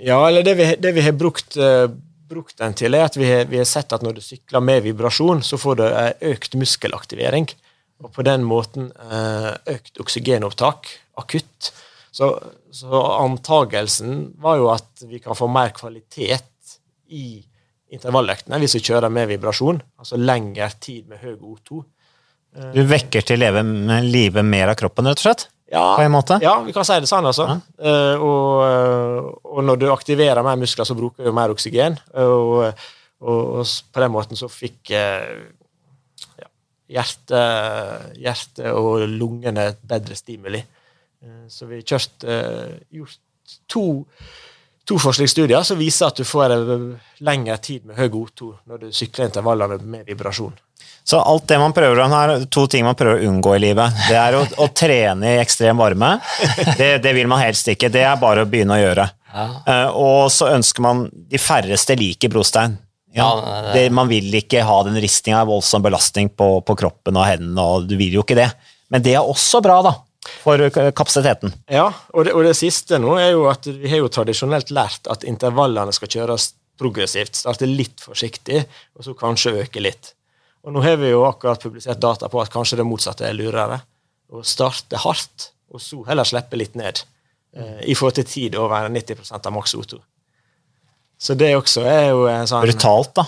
Ja, 0.02 0.18
eller 0.26 0.42
det 0.46 0.56
vi, 0.58 0.66
det 0.82 0.94
vi 0.96 1.04
har 1.06 1.14
brukt, 1.14 1.54
uh, 1.60 1.86
brukt, 2.30 2.56
den 2.58 2.74
til, 2.74 2.96
er 2.98 3.06
at 3.06 3.18
vi 3.18 3.28
har, 3.30 3.46
vi 3.50 3.60
har, 3.60 3.68
sett 3.68 3.94
at 3.94 4.02
når 4.02 4.18
du 4.18 4.24
sykler 4.24 4.64
med 4.64 4.82
vibrasjon, 4.88 5.44
så 5.46 5.60
får 5.60 5.78
du 5.78 5.84
økt 6.32 6.58
muskelaktivering. 6.58 7.46
Og 8.02 8.10
på 8.16 8.26
den 8.26 8.42
måten 8.46 8.90
uh, 8.98 9.54
økt 9.70 10.02
oksygenopptak 10.02 10.90
akutt. 11.22 11.70
Så, 12.14 12.32
så 12.74 13.06
antagelsen 13.20 14.32
var 14.42 14.58
jo 14.58 14.68
at 14.74 15.06
vi 15.06 15.22
kan 15.22 15.38
få 15.38 15.46
mer 15.50 15.70
kvalitet 15.74 16.50
i 17.14 17.38
intervalløktene 17.94 18.58
hvis 18.62 18.76
vi 18.78 18.84
kjører 18.88 19.12
med 19.12 19.30
vibrasjon, 19.30 19.80
altså 20.00 20.18
lengre 20.18 20.70
tid 20.82 21.06
med 21.10 21.22
høy 21.22 21.36
O2. 21.38 21.84
Du 22.54 22.84
vekker 22.86 23.24
til 23.26 23.40
leve, 23.42 23.64
live 24.06 24.44
mer 24.46 24.70
av 24.70 24.78
kroppen, 24.78 25.08
rett 25.10 25.18
og 25.18 25.26
slett? 25.26 25.48
Ja, 25.74 25.96
på 25.96 26.04
en 26.04 26.12
måte? 26.12 26.38
ja 26.42 26.54
vi 26.62 26.74
kan 26.76 26.86
si 26.86 26.96
det 27.02 27.08
sånn, 27.10 27.26
altså. 27.26 27.48
Ja. 27.48 27.56
Uh, 27.80 28.22
og, 28.22 28.48
eh, 28.66 29.28
og, 29.50 29.60
når 29.66 29.80
du 29.80 29.88
aktiverer 29.90 30.44
mer 30.46 30.60
muskler, 30.60 30.86
så 30.86 30.96
bruker 30.98 31.26
du 31.26 31.34
mer 31.34 31.54
oksygen. 31.54 31.98
Og, 32.20 32.70
og, 33.24 33.42
og 33.58 33.74
på 33.94 34.04
den 34.04 34.14
måten 34.14 34.38
så 34.38 34.50
fikk 34.52 34.92
uh, 34.94 35.34
ja, 36.38 36.50
hjertet 36.98 38.20
hjerte 38.20 38.74
og 38.76 39.06
lungene 39.10 39.70
et 39.72 39.84
bedre 39.94 40.18
stimuli. 40.18 40.62
Uh, 41.24 41.44
så 41.50 41.66
vi 41.70 41.80
har 41.80 41.88
kjørt 41.94 42.28
gjort 42.94 43.58
to 43.70 43.86
to 44.84 44.98
forskningsstudier 45.00 45.64
som 45.64 45.78
viser 45.80 46.10
at 46.10 46.18
du 46.20 46.26
får 46.28 46.52
lengre 47.24 47.56
tid 47.64 47.86
med 47.88 47.96
høy 47.96 48.18
O2 48.20 48.50
når 48.68 48.82
du 48.82 48.90
sykler 48.92 49.30
intervallene 49.30 49.78
med 49.80 50.04
vibrasjon. 50.10 50.52
Så 51.04 51.18
alt 51.20 51.44
det 51.48 51.58
man 51.60 51.74
prøver 51.76 52.00
å 52.00 52.06
her, 52.08 52.30
to 52.48 52.64
ting 52.70 52.86
man 52.86 52.96
prøver 52.96 53.20
å 53.20 53.28
unngå 53.28 53.52
i 53.58 53.60
livet. 53.66 53.98
Det 54.08 54.16
er 54.16 54.38
å, 54.38 54.44
å 54.64 54.70
trene 54.72 55.34
i 55.34 55.42
ekstrem 55.42 55.76
varme. 55.76 56.14
Det, 56.78 56.96
det, 57.04 57.12
vil 57.12 57.28
man 57.28 57.42
helst 57.44 57.68
ikke. 57.68 57.90
Det 57.92 58.06
er 58.08 58.16
bare 58.20 58.46
å 58.46 58.48
begynne 58.48 58.78
å 58.78 58.80
gjøre. 58.80 59.04
Ja. 59.34 59.44
Uh, 59.66 59.98
og 60.00 60.20
så 60.30 60.46
ønsker 60.54 60.84
man 60.84 61.08
De 61.10 61.40
færreste 61.42 61.96
liker 61.98 62.32
brostein. 62.32 62.78
Ja, 63.14 63.28
det, 63.74 63.84
man 63.94 64.08
vil 64.10 64.32
ikke 64.34 64.64
ha 64.66 64.80
den 64.86 64.96
ristinga, 64.98 65.44
voldsom 65.46 65.84
belastning 65.84 66.32
på, 66.34 66.48
på, 66.66 66.74
kroppen 66.80 67.20
og 67.20 67.28
hendene, 67.28 67.62
og 67.62 67.86
du 67.86 67.94
vil 68.00 68.16
jo 68.16 68.24
ikke 68.24 68.38
det. 68.40 68.48
Men 68.90 69.04
det 69.04 69.14
er 69.14 69.28
også 69.28 69.60
bra, 69.62 69.76
da. 69.86 69.92
For 70.42 70.58
kapasiteten. 70.72 71.52
Ja, 71.70 71.84
og 72.16 72.26
det, 72.26 72.32
og 72.34 72.48
det 72.48 72.56
siste 72.58 72.98
nå 72.98 73.14
er 73.20 73.34
jo 73.36 73.44
at 73.52 73.68
vi 73.68 73.92
har 73.92 74.00
jo 74.00 74.10
tradisjonelt 74.10 74.72
lært 74.74 75.06
at 75.12 75.28
intervallene 75.28 75.94
skal 75.94 76.10
kjøres 76.10 76.54
progressivt. 76.80 77.38
Starte 77.38 77.68
litt 77.70 78.02
forsiktig, 78.02 78.64
og 78.98 79.06
så 79.06 79.14
kanskje 79.20 79.60
øke 79.62 79.84
litt. 79.84 80.14
Og 80.64 80.72
nå 80.72 80.82
har 80.84 80.96
vi 81.00 81.12
jo 81.12 81.26
akkurat 81.28 81.60
publisert 81.60 82.00
data 82.00 82.30
på 82.32 82.40
at 82.40 82.52
kanskje 82.52 82.80
det 82.80 82.88
motsatte 82.88 83.26
er 83.28 83.36
lurere. 83.36 83.82
Å 84.32 84.40
starte 84.46 85.00
hardt, 85.02 85.50
og 85.70 85.82
så 85.82 86.00
heller 86.08 86.26
slippe 86.28 86.56
litt 86.56 86.76
ned. 86.78 87.02
Eh, 87.54 87.80
I 87.92 87.96
forhold 87.98 88.16
til 88.18 88.28
tid 88.28 88.56
over 88.58 88.88
90% 88.88 89.46
av 89.46 89.54
maks 89.54 89.76
O2. 89.76 90.00
Så 91.20 91.36
det 91.38 91.52
også 91.56 91.84
er 91.86 92.08
jo 92.10 92.24
en 92.30 92.48
sånn 92.48 92.64
Brutalt, 92.64 93.14
da. 93.16 93.26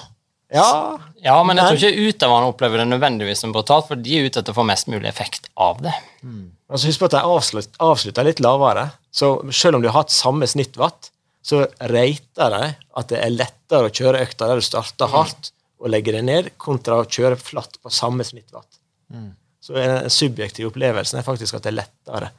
Ja, 0.55 0.99
ja 1.24 1.37
men 1.43 1.59
jeg 1.59 1.72
tror 1.72 1.80
ikke 1.80 2.11
utøverne 2.12 2.51
opplever 2.53 2.80
det 2.82 2.87
nødvendigvis 2.91 3.43
som 3.43 3.53
brutalt, 3.55 3.89
for 3.89 3.99
de 3.99 4.14
er 4.14 4.28
ute 4.28 4.41
etter 4.41 4.55
å 4.55 4.59
få 4.61 4.66
mest 4.68 4.91
mulig 4.91 5.09
effekt 5.11 5.51
av 5.59 5.80
det. 5.82 5.95
Mm. 6.22 6.55
Altså 6.70 6.91
Husk 6.91 7.03
på 7.03 7.09
at 7.11 7.16
de 7.16 7.22
avslutter, 7.34 7.78
avslutter 7.82 8.26
litt 8.26 8.43
lavere. 8.43 8.89
Så 9.14 9.37
selv 9.51 9.78
om 9.78 9.84
de 9.84 9.91
har 9.91 10.01
hatt 10.01 10.14
samme 10.14 10.47
snittwatt, 10.51 11.11
så 11.47 11.64
rater 11.78 12.55
de 12.55 12.62
at 12.99 13.11
det 13.11 13.20
er 13.22 13.34
lettere 13.34 13.89
å 13.89 13.95
kjøre 13.95 14.22
økta 14.26 14.51
der 14.51 14.62
du 14.62 14.66
starter 14.66 15.11
hardt, 15.12 15.53
å 15.81 15.91
legge 15.91 16.14
det 16.14 16.22
ned, 16.24 16.53
kontra 16.61 17.01
å 17.03 17.09
kjøre 17.09 17.39
flatt 17.41 17.79
på 17.83 17.93
samme 17.93 18.24
snittvatt. 18.24 18.81
Mm. 19.12 19.31
Så 19.61 19.74
den 19.77 20.11
subjektive 20.12 20.70
opplevelsen 20.70 21.20
er 21.20 21.27
faktisk 21.27 21.59
at 21.59 21.66
det 21.66 21.72
er 21.72 21.81
lettere 21.81 22.31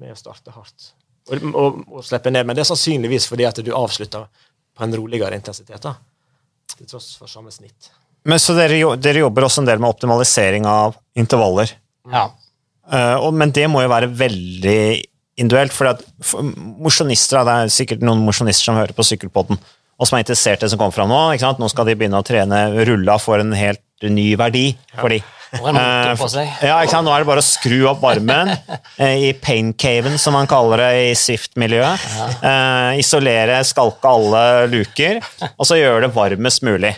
med 0.00 0.12
å 0.12 0.18
starte 0.18 0.52
hardt 0.52 0.90
og, 1.26 1.46
og, 1.52 1.78
og, 1.88 2.02
slippe 2.06 2.32
ned. 2.32 2.46
Men 2.46 2.56
det 2.56 2.64
er 2.64 2.70
sannsynligvis 2.70 3.28
fordi 3.30 3.46
at 3.48 3.60
du 3.64 3.72
avslutter 3.74 4.26
på 4.76 4.86
en 4.86 4.96
roligere 5.00 5.38
intensitet. 5.38 5.80
da, 5.82 5.96
Til 6.76 6.90
tross 6.90 7.14
for 7.18 7.30
samme 7.30 7.52
snitt. 7.54 7.90
Men 8.26 8.42
Så 8.42 8.56
dere, 8.58 8.78
dere 8.98 9.22
jobber 9.22 9.46
også 9.46 9.62
en 9.62 9.70
del 9.70 9.82
med 9.82 9.90
optimalisering 9.92 10.66
av 10.68 10.96
intervaller? 11.18 11.72
Ja. 12.12 12.28
Uh, 12.86 13.30
men 13.34 13.54
det 13.54 13.66
må 13.70 13.82
jo 13.82 13.90
være 13.90 14.10
veldig 14.10 14.80
individuelt. 15.36 15.74
For, 15.74 16.04
for 16.24 16.46
mosjonister, 16.82 17.42
det 17.46 17.56
er 17.56 17.74
sikkert 17.74 18.04
noen 18.06 18.24
mosjonister 18.26 18.70
som 18.70 18.78
hører 18.78 18.94
på 18.96 19.06
Sykkelpodden, 19.06 19.58
og 19.96 20.08
som 20.08 20.18
er 20.18 20.24
interessert 20.24 20.60
i 20.60 20.66
det 20.66 20.72
som 20.72 20.80
kommer 20.80 20.94
fram 20.94 21.10
nå. 21.10 21.20
Nå 21.60 21.70
skal 21.72 21.88
de 21.88 21.96
begynne 21.96 22.20
å 22.20 22.26
trene 22.26 22.66
rulla 22.88 23.16
for 23.22 23.40
en 23.40 23.54
helt 23.56 23.82
ny 24.04 24.34
verdi 24.36 24.68
for 24.98 25.12
de. 25.12 25.22
Seg. 25.56 26.50
Ja, 26.66 26.80
ikke 26.82 26.92
sant? 26.92 27.06
Nå 27.06 27.12
er 27.14 27.22
det 27.22 27.28
bare 27.28 27.40
å 27.40 27.46
skru 27.46 27.78
opp 27.88 28.02
varmen 28.02 28.50
eh, 29.02 29.28
i 29.28 29.30
pain-caven, 29.40 30.18
som 30.20 30.34
man 30.36 30.48
kaller 30.50 30.82
det 30.82 30.90
i 31.06 31.14
Swift-miljøet. 31.16 32.08
Eh, 32.44 32.98
isolere, 33.00 33.60
skalke 33.64 34.10
alle 34.10 34.42
luker, 34.72 35.22
og 35.54 35.68
så 35.68 35.78
gjøre 35.78 36.04
det 36.06 36.12
varmest 36.16 36.66
mulig. 36.66 36.92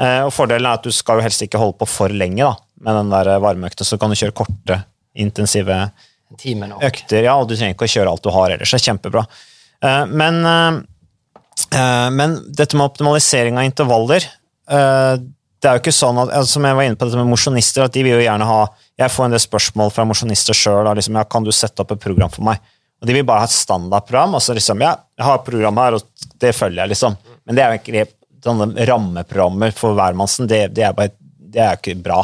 Eh, 0.00 0.22
og 0.22 0.30
Fordelen 0.32 0.70
er 0.70 0.78
at 0.78 0.86
du 0.86 0.94
skal 0.94 1.20
jo 1.20 1.26
helst 1.26 1.44
ikke 1.44 1.60
holde 1.60 1.76
på 1.82 1.90
for 1.90 2.14
lenge 2.14 2.46
da, 2.46 2.54
med 2.86 3.00
den 3.02 3.12
der 3.12 3.34
varmeøkta, 3.42 3.84
så 3.84 3.98
kan 4.00 4.14
du 4.14 4.16
kjøre 4.18 4.38
korte, 4.40 4.78
intensive 5.12 5.82
økter. 6.32 7.26
Ja, 7.26 7.36
og 7.36 7.50
du 7.50 7.56
trenger 7.58 7.76
ikke 7.76 7.90
å 7.90 7.94
kjøre 7.98 8.14
alt 8.14 8.24
du 8.24 8.32
har 8.32 8.54
ellers. 8.54 8.72
Det 8.72 8.80
er 8.80 8.88
kjempebra. 8.92 9.26
Eh, 9.82 10.06
men, 10.06 10.44
eh, 10.46 10.52
eh, 10.54 10.80
men 12.12 12.36
dette 12.52 12.76
med 12.76 12.84
optimalisering 12.90 13.58
av 13.60 13.64
intervaller 13.64 14.24
eh, 14.24 15.14
Det 15.22 15.68
er 15.68 15.78
jo 15.78 15.82
ikke 15.82 15.94
sånn 15.94 16.18
at, 16.20 16.32
altså, 16.36 16.58
Som 16.58 16.66
jeg 16.68 16.76
var 16.76 16.86
inne 16.88 16.98
på 17.00 17.06
dette 17.08 17.20
med 17.20 17.30
mosjonister, 17.30 17.86
at 17.86 17.94
de 17.94 18.04
vil 18.04 18.16
jo 18.16 18.24
gjerne 18.24 18.48
ha 18.48 18.60
Jeg 19.00 19.12
får 19.14 19.28
en 19.28 19.36
del 19.36 19.42
spørsmål 19.42 19.92
fra 19.94 20.06
mosjonister 20.08 20.56
sjøl. 20.56 20.88
Liksom, 20.98 21.16
ja, 21.16 21.24
kan 21.28 21.46
du 21.46 21.52
sette 21.54 21.84
opp 21.84 21.94
et 21.94 22.02
program 22.02 22.32
for 22.32 22.44
meg? 22.48 22.60
Og 23.02 23.08
De 23.08 23.16
vil 23.16 23.26
bare 23.26 23.42
ha 23.42 23.50
et 23.50 23.54
standardprogram. 23.54 24.36
altså 24.38 24.54
liksom, 24.54 24.82
ja, 24.84 24.94
Jeg 25.18 25.26
har 25.26 25.40
et 25.40 25.48
program 25.48 25.80
her, 25.82 25.98
og 25.98 26.28
det 26.38 26.54
følger 26.54 26.84
jeg, 26.84 26.92
liksom. 26.94 27.16
Men 27.46 27.58
det 27.58 27.64
er 27.64 27.72
jo 27.72 27.80
ikke 27.82 28.06
sånne 28.42 28.86
rammeprogrammer 28.88 29.74
for 29.74 29.98
hvermannsen. 29.98 30.48
Det, 30.50 30.68
det, 30.76 30.86
er 30.86 30.94
bare, 30.96 31.14
det 31.26 31.62
er 31.62 31.78
ikke 31.78 31.96
bra. 32.02 32.20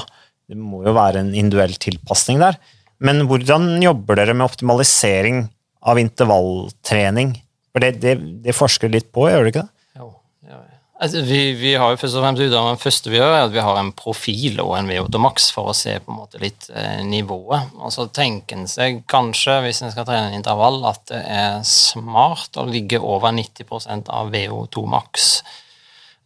Det 0.48 0.56
må 0.58 0.84
jo 0.86 0.94
være 0.96 1.24
en 1.24 1.34
individuell 1.34 1.74
tilpasning 1.82 2.38
der. 2.42 2.58
Men 3.02 3.26
hvordan 3.30 3.76
jobber 3.82 4.18
dere 4.18 4.34
med 4.34 4.46
optimalisering 4.48 5.44
av 5.86 5.98
intervalltrening? 6.00 7.36
For 7.78 7.86
det, 7.86 8.00
det, 8.02 8.16
det 8.42 8.56
forsker 8.58 8.90
litt 8.90 9.12
på, 9.14 9.28
gjør 9.30 9.44
det 9.46 9.50
ikke 9.52 9.62
det? 9.62 10.00
Jo, 10.00 10.08
ja. 10.48 10.56
Altså, 10.98 11.20
vi, 11.22 11.52
vi 11.54 11.76
har 11.78 11.92
jo 11.92 12.00
først 12.00 12.18
og 12.18 12.24
fremst 12.24 12.42
utdannet 12.42 12.74
det 12.74 12.82
første 12.82 13.12
vi 13.12 13.20
gjør, 13.20 13.34
er 13.36 13.44
at 13.44 13.52
vi 13.54 13.62
har 13.62 13.76
en 13.78 13.92
profil 13.94 14.58
og 14.64 14.72
en 14.74 14.88
VO2 14.90 15.20
max 15.22 15.46
for 15.54 15.70
å 15.70 15.76
se 15.78 15.94
på 16.02 16.10
en 16.10 16.18
måte 16.18 16.40
litt 16.42 16.66
eh, 16.74 17.04
nivået. 17.06 17.70
Og 17.78 17.94
så 17.94 18.08
tenker 18.10 18.58
en 18.58 18.66
seg 18.66 19.04
kanskje, 19.06 19.60
hvis 19.62 19.84
en 19.86 19.94
skal 19.94 20.08
trene 20.08 20.32
en 20.32 20.40
intervall, 20.40 20.80
at 20.90 21.04
det 21.12 21.22
er 21.22 21.62
smart 21.70 22.58
å 22.58 22.66
ligge 22.66 22.98
over 22.98 23.30
90% 23.36 24.10
av 24.10 24.34
VO2 24.34 24.84
max. 24.90 25.28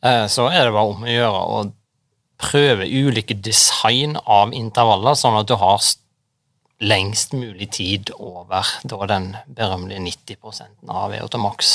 Eh, 0.00 0.24
så 0.32 0.48
er 0.48 0.64
det 0.64 0.72
bare 0.72 0.94
om 0.94 1.04
å 1.04 1.12
gjøre 1.18 1.46
å 1.58 1.62
prøve 2.40 2.88
ulike 2.88 3.36
design 3.44 4.16
av 4.24 4.56
intervaller, 4.56 5.20
sånn 5.20 5.36
at 5.36 5.52
du 5.52 5.58
har 5.60 5.84
lengst 6.82 7.32
mulig 7.32 7.70
tid 7.76 8.10
over 8.18 8.66
da 8.88 9.06
den 9.06 9.32
berømmelige 9.46 10.02
90% 10.36 10.90
av 10.90 11.12
VO2 11.14 11.40
max. 11.42 11.72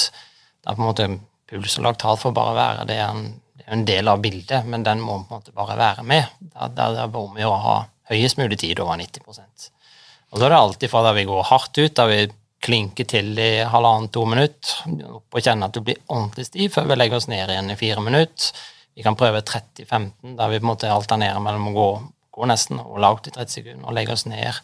Det 0.62 0.72
er 0.72 0.78
på 0.78 0.84
en 0.84 0.89
måte 0.89 1.10
puls 1.47 1.78
og 1.80 1.86
laktat 1.88 2.22
får 2.22 2.34
bare 2.36 2.55
være. 2.58 2.88
Det 2.89 2.97
er, 2.99 3.14
en, 3.14 3.30
det 3.55 3.68
er 3.68 3.76
en 3.78 3.86
del 3.88 4.12
av 4.12 4.24
bildet, 4.24 4.68
men 4.68 4.84
den 4.84 5.03
må 5.03 5.22
på 5.22 5.32
en 5.32 5.39
måte 5.39 5.55
bare 5.55 5.78
være 5.80 6.03
med. 6.08 6.34
Det 6.39 6.55
er, 6.55 6.74
det 6.76 6.88
er 7.03 7.14
bare 7.14 7.30
om 7.30 7.39
å 7.39 7.62
ha 7.64 7.78
høyest 8.12 8.39
mulig 8.39 8.60
tid 8.64 8.82
over 8.84 8.99
90 8.99 9.24
Og 9.28 10.39
da 10.39 10.45
er 10.45 10.53
det 10.55 10.60
alltid 10.60 10.91
fra 10.91 11.05
der 11.08 11.16
vi 11.18 11.28
går 11.30 11.47
hardt 11.51 11.78
ut, 11.78 11.95
der 11.95 12.12
vi 12.12 12.20
klinker 12.64 13.05
til 13.08 13.38
i 13.39 13.51
halvannen-to 13.70 14.24
minutter, 14.28 14.80
opp 15.14 15.38
og 15.38 15.43
kjenner 15.45 15.70
at 15.70 15.78
du 15.78 15.84
blir 15.86 15.99
ordentlig 16.08 16.47
stiv 16.47 16.74
før 16.74 16.89
vi 16.89 16.97
legger 16.97 17.20
oss 17.20 17.30
ned 17.30 17.53
igjen 17.53 17.72
i 17.72 17.78
fire 17.80 18.03
minutter. 18.03 18.66
Vi 18.97 19.05
kan 19.05 19.16
prøve 19.16 19.43
30-15, 19.45 20.36
der 20.39 20.49
vi 20.49 20.60
på 20.60 20.66
en 20.66 20.72
måte 20.72 20.91
alternerer 20.91 21.39
mellom 21.43 21.70
å 21.70 21.76
gå, 21.76 21.88
gå 22.34 22.49
nesten 22.49 22.82
og 22.82 22.97
lavt 23.03 23.30
i 23.30 23.36
30 23.36 23.60
sekunder 23.60 23.86
og 23.86 23.95
legge 23.95 24.16
oss 24.18 24.26
ned 24.26 24.58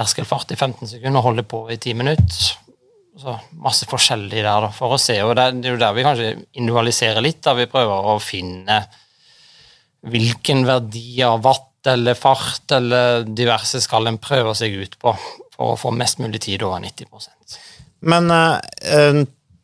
terskelfart 0.00 0.54
i 0.54 0.58
15 0.58 0.94
sekunder 0.96 1.20
og 1.20 1.28
holde 1.30 1.44
på 1.48 1.62
i 1.70 1.76
10 1.76 1.94
minutter. 2.00 2.50
Så 3.20 3.34
masse 3.60 3.84
forskjellig 3.90 4.40
der, 4.40 4.64
da, 4.64 4.70
for 4.72 4.96
å 4.96 5.00
se. 5.00 5.18
Og 5.26 5.34
det, 5.36 5.48
er 5.60 5.74
jo 5.74 5.80
der 5.80 5.96
vi 5.96 6.04
kanskje 6.06 6.30
individualiserer 6.56 7.24
litt, 7.24 7.42
da 7.44 7.52
vi 7.58 7.68
prøver 7.70 8.12
å 8.14 8.20
finne 8.22 8.80
hvilken 10.10 10.64
verdi 10.68 11.20
av 11.26 11.42
watt 11.44 11.90
eller 11.90 12.16
fart 12.16 12.72
eller 12.76 13.26
diverse 13.28 13.80
skal 13.84 14.08
en 14.08 14.18
prøve 14.20 14.54
seg 14.56 14.76
ut 14.80 14.96
på 15.00 15.12
for 15.60 15.74
å 15.74 15.76
få 15.80 15.92
mest 15.96 16.20
mulig 16.20 16.40
tid 16.44 16.62
over 16.64 16.80
90% 16.80 17.58
Men 18.08 18.30
eh, 18.32 18.56
eh, 18.96 19.20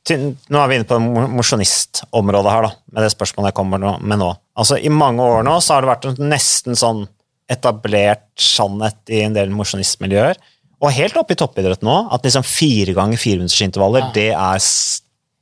til, 0.07 0.26
nå 0.53 0.61
er 0.61 0.70
vi 0.70 0.78
inne 0.78 0.89
på 0.89 0.99
mo- 1.03 1.26
mosjonistområdet 1.39 2.53
her, 2.53 2.68
da, 2.68 2.72
med 2.93 3.07
det 3.07 3.12
spørsmålet 3.14 3.51
jeg 3.51 3.57
kommer 3.59 3.80
med 3.99 4.20
nå. 4.20 4.28
Altså, 4.57 4.78
I 4.78 4.93
mange 4.93 5.24
år 5.24 5.47
nå 5.49 5.57
så 5.64 5.76
har 5.76 5.84
det 5.87 5.93
vært 5.95 6.20
nesten 6.22 6.76
sånn 6.78 7.07
etablert 7.51 8.28
sannhet 8.40 8.99
i 9.12 9.22
en 9.26 9.36
del 9.36 9.53
mosjonistmiljøer, 9.55 10.38
og 10.82 10.92
helt 10.92 11.16
oppe 11.16 11.32
i 11.32 11.38
toppidrett 11.40 11.84
nå, 11.86 11.94
at 12.12 12.26
liksom 12.26 12.44
fire 12.44 12.92
ganger 12.97 13.20
fire 13.20 13.40
minutters 13.40 13.64
intervaller, 13.64 14.11
det 14.16 14.28
er 14.34 14.61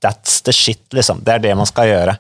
that's 0.05 0.43
the 0.45 0.55
shit, 0.55 0.85
liksom. 0.95 1.25
Det 1.25 1.35
er 1.35 1.43
det 1.49 1.57
man 1.59 1.71
skal 1.71 1.91
gjøre. 1.93 2.17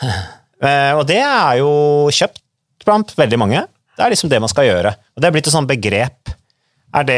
Eh, 0.60 0.92
og 0.92 1.06
det 1.08 1.16
er 1.24 1.54
jo 1.56 1.68
kjøpt 2.12 2.42
blant 2.84 3.14
veldig 3.16 3.38
mange. 3.40 3.62
Det 3.96 4.02
er 4.04 4.12
liksom 4.12 4.28
det 4.28 4.42
man 4.44 4.50
skal 4.52 4.66
gjøre. 4.66 4.90
Og 5.16 5.22
det 5.22 5.28
er 5.30 5.32
blitt 5.32 5.46
et 5.48 5.54
sånt 5.54 5.70
begrep. 5.70 6.32
Er 7.00 7.06
det, 7.08 7.16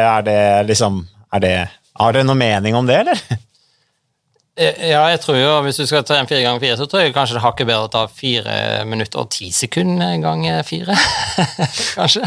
er 0.00 0.24
det 0.24 0.38
liksom 0.70 1.02
er 1.36 1.42
det, 1.44 1.52
Har 2.00 2.16
dere 2.16 2.24
noe 2.24 2.40
mening 2.40 2.78
om 2.78 2.88
det, 2.88 3.02
eller? 3.02 3.20
Eh, 4.60 4.90
Ja, 4.90 5.02
jeg 5.08 5.22
tror 5.24 5.38
jo, 5.40 5.50
hvis 5.64 5.80
du 5.80 5.86
skal 5.88 6.04
ta 6.04 6.18
en 6.20 6.28
fire 6.28 6.44
ganger 6.44 6.60
fire, 6.62 6.76
så 6.76 6.86
tror 6.90 7.04
jeg 7.06 7.14
kanskje 7.16 7.38
det 7.38 7.44
har 7.44 7.54
ikke 7.54 7.68
bedre 7.70 7.88
å 7.88 7.92
ta 7.92 8.04
fire 8.12 8.56
minutter 8.88 9.22
og 9.22 9.30
ti 9.32 9.48
sekunder 9.56 10.18
ganger 10.22 10.62
fire. 10.68 10.96
kanskje. 11.98 12.26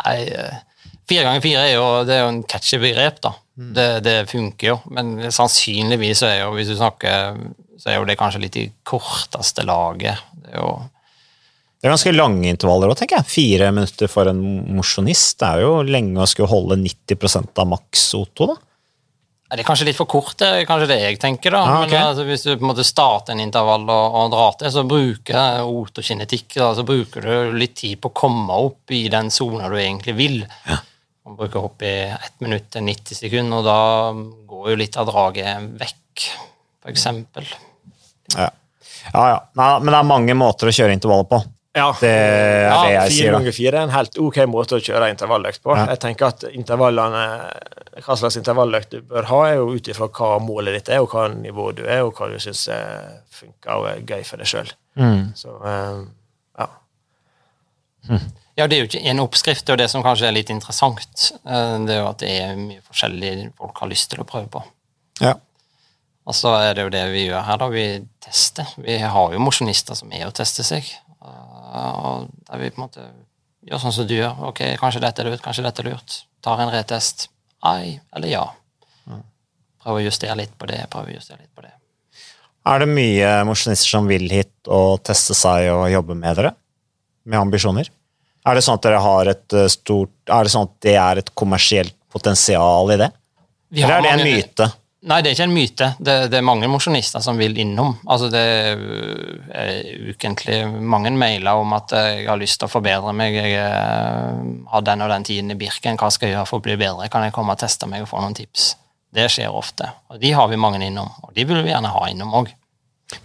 Nei, 0.00 0.16
eh, 0.32 0.62
fire 1.10 1.26
ganger 1.28 1.44
fire 1.44 1.66
er 1.66 1.74
jo, 1.74 1.86
det 2.08 2.16
er 2.16 2.24
jo 2.24 2.30
en 2.32 2.42
catchy 2.48 2.80
begrep, 2.82 3.20
da. 3.24 3.34
Det, 3.52 3.88
det 4.00 4.16
funker 4.30 4.70
jo, 4.70 4.78
men 4.96 5.28
sannsynligvis 5.28 6.22
er 6.24 6.38
jo, 6.40 6.54
hvis 6.56 6.70
du 6.72 6.78
snakker, 6.78 7.36
så 7.76 7.90
er 7.92 7.98
jo 7.98 8.06
det 8.08 8.16
kanskje 8.16 8.40
litt 8.46 8.56
i 8.56 8.64
korteste 8.88 9.66
laget. 9.68 10.22
Det 10.32 10.54
er 10.54 10.62
jo 10.62 10.70
Det 11.82 11.88
er 11.88 11.92
ganske 11.92 12.14
lange 12.14 12.48
intervaller 12.48 12.92
òg, 12.92 12.96
tenker 12.96 13.20
jeg. 13.20 13.28
Fire 13.28 13.68
minutter 13.74 14.08
for 14.08 14.30
en 14.30 14.40
mosjonist. 14.72 15.42
Er 15.44 15.66
jo 15.66 15.80
lenge 15.84 16.22
å 16.22 16.28
skulle 16.30 16.48
holde 16.48 16.78
90 16.80 17.58
av 17.58 17.68
maks 17.74 18.06
O2, 18.16 18.48
da. 18.54 18.56
Ja, 19.52 19.56
Det 19.58 19.66
er 19.66 19.68
kanskje 19.68 19.84
litt 19.84 19.98
for 19.98 20.08
kort, 20.08 20.32
det 20.40 20.46
er 20.48 20.62
kanskje 20.64 20.86
det 20.88 20.96
jeg 21.02 21.18
tenker. 21.20 21.52
da. 21.52 21.58
Ah, 21.60 21.82
okay. 21.82 21.92
Men 21.92 22.06
altså, 22.08 22.24
Hvis 22.24 22.44
du 22.46 22.54
på 22.54 22.64
en 22.64 22.70
måte 22.70 22.86
starter 22.88 23.34
en 23.34 23.42
intervall 23.44 23.82
og, 23.84 24.14
og 24.16 24.30
drar 24.32 24.54
til, 24.56 24.70
så 24.72 24.84
bruker 24.88 25.66
otokinetikk 25.68 26.56
da, 26.56 26.70
så 26.72 26.84
bruker 26.88 27.26
du 27.26 27.58
litt 27.60 27.74
tid 27.76 28.00
på 28.00 28.08
å 28.08 28.14
komme 28.16 28.56
opp 28.56 28.94
i 28.96 29.02
den 29.12 29.28
sona 29.28 29.68
du 29.68 29.76
egentlig 29.76 30.16
vil. 30.16 30.38
Man 31.28 31.36
bruker 31.36 31.68
opp 31.68 31.84
i 31.84 31.92
1 32.16 32.40
minutt 32.46 32.70
til 32.72 32.88
90 32.88 33.20
sekunder, 33.26 33.60
og 33.60 33.68
da 33.68 34.48
går 34.54 34.72
jo 34.72 34.80
litt 34.80 34.96
av 34.96 35.12
draget 35.12 35.68
vekk, 35.84 36.24
eksempel. 36.88 37.52
Ja, 38.32 38.48
ja. 38.48 38.50
ja. 39.12 39.38
Nei, 39.60 39.70
men 39.84 39.92
det 39.92 40.00
er 40.00 40.12
mange 40.14 40.38
måter 40.46 40.72
å 40.72 40.76
kjøre 40.80 40.96
intervallet 40.96 41.28
på. 41.28 41.44
Ja. 41.72 41.86
Det 42.00 42.08
er 42.08 42.66
Ja, 42.68 42.80
det 42.84 42.92
jeg 42.92 43.00
Fire 43.00 43.12
sier, 43.16 43.32
da. 43.32 43.52
fire 43.56 43.78
er 43.78 43.86
en 43.86 43.94
helt 43.94 44.18
ok 44.20 44.38
måte 44.52 44.76
å 44.76 44.82
kjøre 44.84 45.08
intervalløkt 45.14 45.62
på. 45.64 45.72
Ja. 45.76 45.86
Jeg 45.94 46.02
tenker 46.04 46.26
at 46.28 46.44
intervallene, 46.52 47.22
Hva 48.04 48.16
slags 48.16 48.36
intervalløkt 48.40 48.90
du 48.92 49.00
bør 49.08 49.24
ha, 49.28 49.38
er 49.50 49.56
jo 49.60 49.70
ut 49.76 49.88
ifra 49.88 50.08
hva 50.08 50.38
målet 50.40 50.76
ditt 50.78 50.88
er, 50.92 51.00
og 51.04 51.12
hva 51.12 51.26
nivå 51.32 51.70
du 51.76 51.82
er, 51.86 52.02
og 52.04 52.12
hva 52.16 52.28
du 52.32 52.38
syns 52.40 52.66
funker 53.32 53.72
og 53.76 53.88
er 53.90 54.04
gøy 54.04 54.22
for 54.24 54.40
deg 54.40 54.48
sjøl. 54.48 54.70
Mm. 55.00 55.32
Så 55.36 55.52
eh, 55.68 55.98
ja. 56.60 56.68
Ja, 58.56 58.66
det 58.66 58.76
er 58.76 58.82
jo 58.82 58.88
ikke 58.90 59.04
en 59.12 59.20
oppskrift, 59.24 59.70
og 59.72 59.78
det 59.80 59.88
som 59.92 60.04
kanskje 60.04 60.28
er 60.28 60.34
litt 60.36 60.50
interessant, 60.52 61.30
eh, 61.44 61.76
det 61.86 61.94
er 61.96 62.02
jo 62.02 62.08
at 62.10 62.20
det 62.24 62.32
er 62.32 62.56
mye 62.60 62.82
forskjellig 62.88 63.32
folk 63.60 63.80
har 63.84 63.92
lyst 63.92 64.10
til 64.12 64.20
å 64.24 64.28
prøve 64.28 64.48
på. 64.52 64.64
Ja. 65.24 65.36
Og 66.28 66.36
så 66.36 66.52
er 66.60 66.76
det 66.76 66.84
jo 66.84 66.92
det 66.92 67.06
vi 67.12 67.26
gjør 67.28 67.44
her, 67.48 67.60
da. 67.60 67.68
Vi 67.72 67.86
tester. 68.22 68.68
Vi 68.78 68.98
har 69.00 69.32
jo 69.34 69.40
mosjonister 69.42 69.96
som 69.98 70.12
er 70.12 70.28
å 70.28 70.34
teste 70.36 70.64
seg. 70.66 70.86
Og 71.72 72.32
der 72.48 72.60
vi 72.60 72.72
på 72.72 72.80
en 72.80 72.86
måte 72.86 73.06
gjør 73.68 73.82
sånn 73.82 73.94
som 73.96 74.08
du 74.08 74.16
gjør. 74.16 74.42
Ok, 74.50 74.64
kanskje 74.80 75.02
dette 75.04 75.22
er 75.22 75.30
lurt, 75.30 75.44
kanskje 75.44 75.64
dette 75.66 75.84
er 75.84 75.92
lurt. 75.92 76.18
Tar 76.44 76.60
en 76.62 76.72
retest. 76.72 77.28
Ai 77.62 78.00
eller 78.14 78.32
ja. 78.32 78.46
Prøver 79.82 80.02
å 80.02 80.04
justere 80.04 80.36
litt 80.38 80.52
på 80.58 80.68
det, 80.70 80.82
prøver 80.90 81.10
å 81.10 81.16
justere 81.16 81.40
litt 81.42 81.54
på 81.54 81.64
det. 81.64 81.72
Er 82.70 82.82
det 82.82 82.90
mye 82.90 83.30
mosjonister 83.46 83.90
som 83.96 84.06
vil 84.06 84.28
hit 84.30 84.70
og 84.70 85.00
teste 85.06 85.34
seg 85.34 85.66
og 85.72 85.88
jobbe 85.90 86.14
med 86.18 86.38
dere? 86.38 86.52
Med 87.26 87.40
ambisjoner? 87.40 87.90
Er 88.46 88.58
det 88.58 88.62
sånn 88.66 88.78
at 88.78 88.86
dere 88.86 89.00
har 89.02 89.30
et 89.30 89.54
eh, 89.54 89.68
stort 89.70 90.30
Er 90.34 90.42
det 90.42 90.50
sånn 90.50 90.64
at 90.66 90.72
det 90.82 90.94
er 90.98 91.20
et 91.20 91.28
kommersielt 91.38 91.94
potensial 92.10 92.90
i 92.94 92.98
det? 92.98 93.10
Eller 93.74 93.96
er 93.96 94.06
det 94.06 94.12
en 94.12 94.24
myte? 94.26 94.68
Nei, 95.02 95.18
det 95.18 95.32
er 95.32 95.34
ikke 95.34 95.46
en 95.48 95.54
myte. 95.56 95.86
Det, 95.98 96.12
det 96.30 96.38
er 96.38 96.44
mange 96.46 96.68
mosjonister 96.70 97.22
som 97.24 97.38
vil 97.40 97.56
innom. 97.58 97.96
Altså, 98.06 98.28
det 98.30 98.42
er 99.58 99.80
ukentlig 100.12 100.60
mange 100.78 101.10
mailer 101.18 101.58
om 101.58 101.74
at 101.74 101.94
jeg 101.96 102.28
har 102.28 102.38
lyst 102.38 102.60
til 102.60 102.68
å 102.68 102.70
forbedre 102.70 103.14
meg. 103.18 103.34
Jeg 103.34 103.56
øh, 103.58 104.52
har 104.70 104.84
den 104.86 105.02
og 105.02 105.10
den 105.10 105.26
tiden 105.26 105.50
i 105.50 105.56
Birken. 105.58 105.98
Hva 105.98 106.10
skal 106.14 106.30
jeg 106.30 106.36
gjøre 106.36 106.46
for 106.46 106.62
å 106.62 106.64
bli 106.68 106.76
bedre? 106.78 107.08
Kan 107.10 107.26
jeg 107.26 107.34
komme 107.34 107.56
og 107.56 107.58
teste 107.58 107.88
meg 107.90 108.04
og 108.04 108.12
få 108.12 108.22
noen 108.22 108.36
tips? 108.38 108.68
Det 109.12 109.26
skjer 109.34 109.50
ofte. 109.50 109.90
Og 110.12 110.22
de 110.22 110.30
har 110.38 110.46
vi 110.52 110.60
mange 110.60 110.78
innom. 110.86 111.10
Og 111.26 111.34
de 111.34 111.48
vil 111.50 111.64
vi 111.64 111.72
gjerne 111.72 111.90
ha 111.90 112.04
innom 112.12 112.36
òg. 112.38 112.52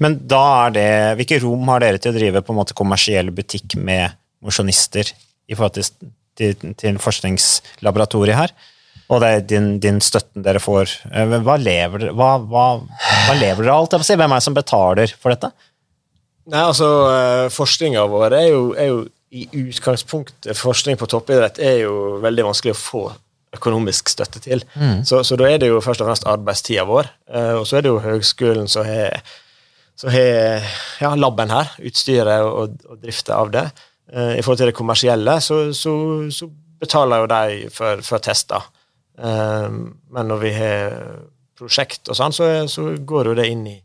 Men 0.02 0.18
da 0.28 0.42
er 0.66 0.74
det 0.76 0.90
Hvilke 1.20 1.40
rom 1.46 1.70
har 1.72 1.86
dere 1.86 2.02
til 2.02 2.12
å 2.12 2.18
drive 2.18 2.42
på 2.42 2.56
en 2.56 2.58
måte 2.58 2.76
kommersiell 2.78 3.30
butikk 3.36 3.78
med 3.78 4.18
mosjonister 4.44 5.14
i 5.48 5.54
forhold 5.54 5.78
til, 5.78 6.10
til, 6.42 6.74
til 6.82 6.98
forskningslaboratoriet 7.06 8.42
her? 8.42 8.56
Og 9.08 9.22
det 9.24 9.28
er 9.28 9.46
din, 9.48 9.68
din 9.84 10.00
støtten 10.04 10.44
dere 10.44 10.60
får. 10.60 10.98
Eh, 11.12 11.38
Hva 11.46 11.56
lever 11.62 12.10
hva, 12.12 12.34
hva, 12.44 12.66
hva 12.84 13.36
lever 13.40 13.64
dere 13.64 13.76
av? 13.78 14.04
si? 14.04 14.18
Hvem 14.20 14.34
er 14.34 14.42
det 14.42 14.48
som 14.48 14.58
betaler 14.58 15.14
for 15.16 15.34
dette? 15.34 15.52
Nei, 16.48 16.64
altså, 16.64 16.90
eh, 17.12 17.46
Forskninga 17.52 18.04
vår 18.12 18.36
er 18.36 18.50
jo, 18.50 18.66
er 18.76 18.92
jo 18.92 19.00
i 19.36 19.44
utgangspunktet 19.60 20.56
Forskning 20.56 20.96
på 21.00 21.08
toppidrett 21.12 21.58
er 21.60 21.82
jo 21.82 21.96
veldig 22.24 22.46
vanskelig 22.48 22.76
å 22.76 22.80
få 22.80 23.02
økonomisk 23.58 24.12
støtte 24.12 24.40
til. 24.44 24.62
Mm. 24.76 25.02
Så, 25.08 25.22
så, 25.28 25.36
da 25.40 25.48
er 25.50 25.60
det 25.60 25.72
jo 25.72 25.82
først 25.84 26.04
og 26.04 26.10
fremst 26.10 26.28
arbeidstida 26.28 26.84
vår. 26.88 27.08
Uh, 27.32 27.56
og 27.62 27.68
så 27.68 27.78
er 27.78 27.86
det 27.86 27.92
jo 27.94 28.04
høgskolen 28.04 28.68
som 28.72 28.86
har 28.88 29.22
så 29.98 30.12
har 30.14 30.66
ja, 31.02 31.10
laben 31.18 31.50
her, 31.50 31.72
utstyret 31.90 32.44
og, 32.46 32.76
og 32.86 33.00
drifta 33.02 33.40
av 33.40 33.50
det. 33.50 33.64
I 34.14 34.44
forhold 34.46 34.60
til 34.62 34.70
det 34.70 34.76
kommersielle 34.78 35.34
så, 35.42 35.56
så, 35.74 35.94
så 36.30 36.46
betaler 36.78 37.24
jo 37.24 37.30
de 37.32 37.72
for, 37.74 38.04
for 38.06 38.22
tester. 38.22 38.68
Uh, 39.18 39.68
men 40.14 40.30
når 40.30 40.42
vi 40.44 40.54
har 40.54 40.98
prosjekt 41.58 42.10
og 42.12 42.18
sånn, 42.20 42.36
så, 42.36 42.50
så, 42.70 42.92
går 42.98 43.32
jo 43.32 43.38
det 43.40 43.48
inn 43.50 43.66
i 43.70 43.78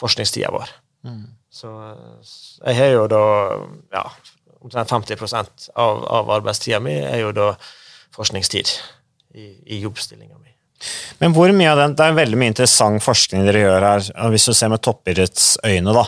forskningstida 0.00 0.50
vår. 0.54 0.72
Mm. 1.06 1.22
Så 1.56 1.70
jeg 2.66 2.76
har 2.76 2.90
jo 2.92 3.04
da 3.08 3.22
ja, 3.94 4.02
omtrent 4.60 4.90
50% 4.90 5.70
av, 5.78 6.02
av 6.18 6.34
arbeidstida 6.40 6.82
mi 6.82 6.98
er 6.98 7.22
jo 7.22 7.30
da 7.36 7.52
forskningstid 8.16 8.72
i, 9.36 9.46
i 9.76 9.80
jobbstillinga 9.84 10.36
mi. 10.36 10.52
Men 11.22 11.32
hvor 11.32 11.52
mye 11.56 11.70
av 11.72 11.80
den, 11.80 11.94
Det 11.96 12.04
er 12.04 12.18
veldig 12.18 12.38
mye 12.40 12.52
interessant 12.52 13.04
forskning 13.04 13.46
dere 13.46 13.62
gjør 13.62 13.86
her, 13.86 14.08
hvis 14.34 14.48
du 14.50 14.52
ser 14.52 14.72
med 14.72 14.82
toppidrettsøyne. 14.84 15.94
da. 15.96 16.04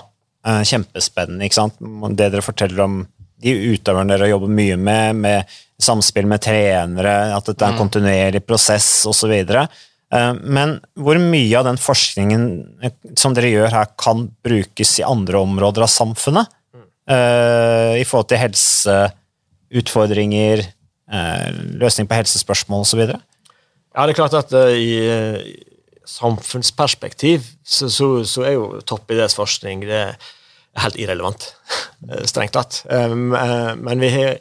Eh, 0.49 0.63
kjempespennende. 0.65 1.45
ikke 1.45 1.59
sant? 1.59 1.79
Det 1.81 2.29
dere 2.33 2.45
forteller 2.45 2.85
om 2.85 2.99
de 3.43 3.75
utøverne 3.75 4.15
dere 4.15 4.29
jobber 4.33 4.49
mye 4.51 4.77
med, 4.81 5.17
med 5.23 5.39
samspill 5.81 6.27
med 6.31 6.41
trenere, 6.43 7.37
at 7.37 7.47
dette 7.47 7.65
er 7.65 7.69
en 7.71 7.75
mm. 7.77 7.83
kontinuerlig 7.83 8.43
prosess 8.47 9.07
osv. 9.09 9.33
Eh, 9.33 9.67
men 10.43 10.81
hvor 10.99 11.17
mye 11.23 11.59
av 11.59 11.65
den 11.69 11.79
forskningen 11.81 12.43
eh, 12.83 12.93
som 13.19 13.35
dere 13.37 13.55
gjør 13.55 13.71
her, 13.77 13.87
kan 14.01 14.19
brukes 14.45 14.91
i 14.99 15.07
andre 15.07 15.37
områder 15.45 15.83
av 15.87 15.91
samfunnet? 15.95 16.47
I 17.09 18.05
forhold 18.05 18.29
til 18.29 18.37
helseutfordringer, 18.37 20.61
løsning 21.81 22.05
på 22.05 22.13
helsespørsmål 22.19 22.85
osv.? 22.85 23.01
Ja, 23.09 24.05
det 24.05 24.13
er 24.13 24.19
klart 24.19 24.37
at 24.37 24.53
i 24.77 25.01
samfunnsperspektiv 26.09 27.45
så, 27.65 27.89
så, 27.93 28.09
så, 28.25 28.45
er 28.47 28.57
jo 28.57 28.81
toppidrettsforskning 28.89 29.85
det 29.89 30.03
er 30.03 30.29
helt 30.83 30.99
irrelevant, 31.01 31.51
eh, 32.09 32.25
strengt 32.29 32.57
tatt. 32.57 32.83
Uh, 32.91 33.15
men 33.79 34.03
vi 34.03 34.11
har 34.15 34.41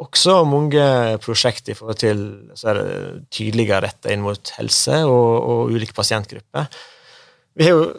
også 0.00 0.38
mange 0.48 0.84
prosjekter 1.20 1.74
i 1.74 1.76
forhold 1.76 1.98
til 2.00 2.22
så 2.56 2.70
er 2.72 2.78
det 2.78 2.92
tydeligere 3.36 3.84
retta 3.84 4.12
inn 4.12 4.22
mot 4.24 4.52
helse 4.56 5.02
og, 5.04 5.32
og 5.44 5.74
ulike 5.74 5.96
pasientgrupper. 5.96 6.70
Vi 7.58 7.66
har 7.66 7.76
jo 7.76 7.90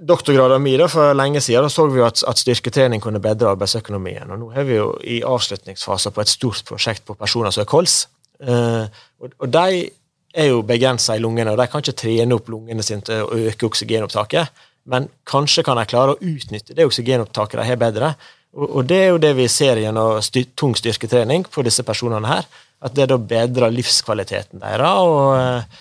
doktorgraden 0.00 0.62
min 0.62 0.82
for 0.88 1.12
lenge 1.16 1.42
siden 1.44 1.66
da 1.66 1.72
så 1.72 1.86
vi 1.90 2.02
at, 2.04 2.22
at 2.28 2.40
styrketrening 2.40 3.02
kunne 3.02 3.20
bedre 3.20 3.50
arbeidsøkonomien. 3.52 4.30
og 4.30 4.38
Nå 4.38 4.50
har 4.54 4.68
vi 4.68 4.78
jo 4.78 4.92
i 5.02 5.20
avslutningsfasen 5.26 6.14
på 6.14 6.22
et 6.22 6.32
stort 6.32 6.64
prosjekt 6.68 7.04
på 7.08 7.18
personer 7.18 7.50
som 7.50 7.64
har 7.64 7.70
kols. 7.70 8.04
Uh, 8.40 8.86
og, 9.20 9.34
og 9.38 9.50
de 9.52 9.90
er 10.34 10.46
jo 10.52 10.62
begrensa 10.62 11.16
i 11.16 11.22
lungene, 11.22 11.50
og 11.52 11.58
de 11.58 11.66
kan 11.68 11.82
ikke 11.82 11.98
trene 11.98 12.36
opp 12.36 12.48
lungene 12.52 12.84
sine 12.86 13.04
til 13.04 13.24
å 13.24 13.40
øke 13.50 13.66
oksygenopptaket. 13.66 14.62
Men 14.88 15.08
kanskje 15.28 15.64
kan 15.66 15.78
de 15.78 15.86
klare 15.88 16.14
å 16.14 16.20
utnytte 16.20 16.76
det 16.76 16.86
oksygenopptaket 16.88 17.60
de 17.60 17.66
har 17.68 17.80
bedre. 17.80 18.14
Og, 18.56 18.82
det 18.88 18.96
er 18.98 19.12
jo 19.12 19.20
det 19.22 19.34
vi 19.38 19.46
ser 19.52 19.78
gjennom 19.78 20.18
styr, 20.24 20.48
tung 20.58 20.72
styrketrening 20.74 21.44
på 21.52 21.62
disse 21.66 21.84
personene 21.86 22.30
her. 22.30 22.48
At 22.82 22.96
det 22.96 23.10
da 23.12 23.18
bedrer 23.20 23.72
livskvaliteten 23.74 24.62
deres 24.62 25.04
og, 25.04 25.76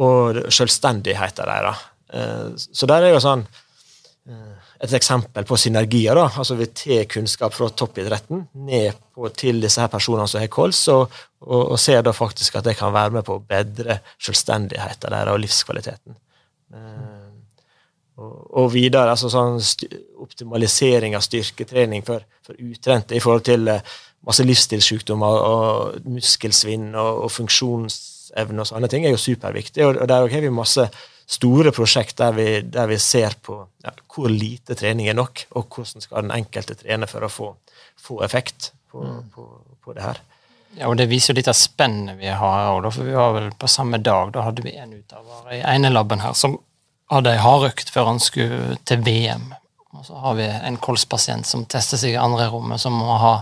og 0.00 0.40
selvstendigheten 0.54 1.50
deres. 1.52 1.84
Eh, 2.08 2.46
så 2.56 2.88
der 2.88 3.04
er 3.04 3.12
jo 3.12 3.20
sånn 3.22 3.44
eh, 3.44 4.58
et 4.80 4.94
eksempel 4.96 5.44
på 5.46 5.58
synergier. 5.60 6.16
da, 6.16 6.28
altså 6.40 6.56
Vi 6.58 6.70
tar 6.72 7.04
kunnskap 7.12 7.54
fra 7.54 7.68
toppidretten 7.68 8.46
ned 8.54 8.96
på, 9.14 9.28
til 9.36 9.60
disse 9.62 9.82
her 9.82 9.92
personene 9.92 10.28
som 10.30 10.40
har 10.40 10.50
kols, 10.52 10.80
og, 10.88 11.12
og, 11.44 11.72
og, 11.72 11.78
ser 11.78 12.02
da 12.02 12.16
faktisk 12.16 12.56
at 12.58 12.64
det 12.64 12.78
kan 12.80 12.94
være 12.94 13.18
med 13.18 13.26
på 13.28 13.38
å 13.38 13.44
bedre 13.44 14.00
selvstendigheten 14.16 15.14
deres 15.14 15.34
og 15.34 15.42
livskvaliteten. 15.44 16.18
Uh, 16.72 17.27
og, 18.18 18.66
videre 18.72 19.12
altså 19.12 19.30
sånn 19.30 19.58
optimalisering 20.18 21.14
av 21.16 21.22
styrketrening 21.22 22.02
for, 22.06 22.24
for 22.42 22.58
utrente 22.58 23.16
i 23.16 23.22
forhold 23.22 23.44
til 23.46 23.70
uh, 23.70 23.78
masse 24.26 24.44
livsstilssykdommer 24.46 25.44
og 25.48 26.08
muskelsvinn 26.08 26.90
og, 26.94 27.24
og 27.26 27.30
funksjonsevne 27.32 28.64
og 28.64 28.70
sånne 28.70 28.90
ting 28.90 29.06
er 29.06 29.14
jo 29.14 29.22
superviktig, 29.22 29.86
og, 29.86 30.02
og 30.02 30.10
der 30.10 30.26
har 30.32 30.44
vi 30.44 30.50
masse 30.52 30.88
store 31.28 31.72
prosjekt 31.76 32.18
der 32.18 32.32
vi, 32.36 32.48
der 32.64 32.88
vi 32.88 32.98
ser 33.02 33.36
på 33.44 33.60
ja, 33.84 33.92
hvor 34.14 34.32
lite 34.32 34.76
trening 34.78 35.10
er 35.10 35.18
nok, 35.18 35.44
og 35.60 35.68
hvordan 35.68 36.04
skal 36.04 36.24
den 36.24 36.34
enkelte 36.38 36.76
trene 36.80 37.08
for 37.10 37.24
å 37.26 37.32
få, 37.32 37.52
få 38.00 38.22
effekt 38.24 38.72
på, 38.90 39.04
mm. 39.04 39.28
på, 39.34 39.46
på, 39.84 39.94
det 39.96 40.06
her. 40.06 40.22
Ja, 40.78 40.88
og 40.88 40.96
Det 41.00 41.08
viser 41.10 41.32
jo 41.32 41.38
litt 41.38 41.50
av 41.50 41.56
spennet 41.56 42.18
vi 42.20 42.32
har. 42.32 42.70
Og 42.76 42.88
for 42.92 43.08
vi 43.08 43.14
var 43.16 43.32
vel 43.36 43.48
På 43.56 43.68
samme 43.70 44.00
dag 44.04 44.34
da 44.34 44.44
hadde 44.44 44.64
vi 44.66 44.74
en 44.76 44.92
utøver 44.92 45.52
i 45.56 45.62
ene 45.64 45.90
laben 45.92 46.20
her 46.20 46.36
som 46.36 46.58
hadde 47.12 47.32
ei 47.34 47.40
hardøkt 47.42 47.92
før 47.92 48.12
han 48.12 48.20
skulle 48.22 48.76
til 48.88 49.00
VM. 49.04 49.48
Og 49.96 50.04
så 50.06 50.18
har 50.22 50.36
vi 50.38 50.46
en 50.46 50.76
kolspasient 50.82 51.48
som 51.48 51.64
tester 51.70 52.00
seg 52.00 52.14
i 52.14 52.20
andre 52.20 52.48
rommet, 52.52 52.80
som 52.80 52.96
må 52.96 53.16
ha 53.18 53.40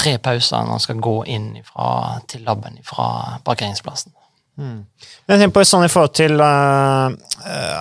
tre 0.00 0.16
pauser 0.22 0.64
når 0.64 0.78
han 0.78 0.82
skal 0.82 1.02
gå 1.04 1.16
inn 1.30 1.50
ifra, 1.60 2.20
til 2.30 2.46
laben 2.46 2.80
fra 2.86 3.40
parkeringsplassen. 3.44 4.14
Mm. 4.60 4.80
Jeg 5.28 5.40
tenker 5.40 5.54
på 5.56 5.62
sånn 5.64 5.86
I 5.86 5.90
forhold 5.92 6.16
til 6.18 6.40
uh, 6.42 7.12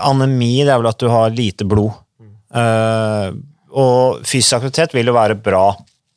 anemi, 0.08 0.60
det 0.64 0.74
er 0.74 0.80
vel 0.80 0.92
at 0.92 1.02
du 1.02 1.10
har 1.12 1.34
lite 1.34 1.68
blod. 1.68 1.96
Uh, 2.50 3.36
og 3.70 4.26
fysisk 4.26 4.58
aktivitet 4.58 4.96
vil 4.98 5.12
jo 5.12 5.16
være 5.16 5.38
bra 5.40 5.68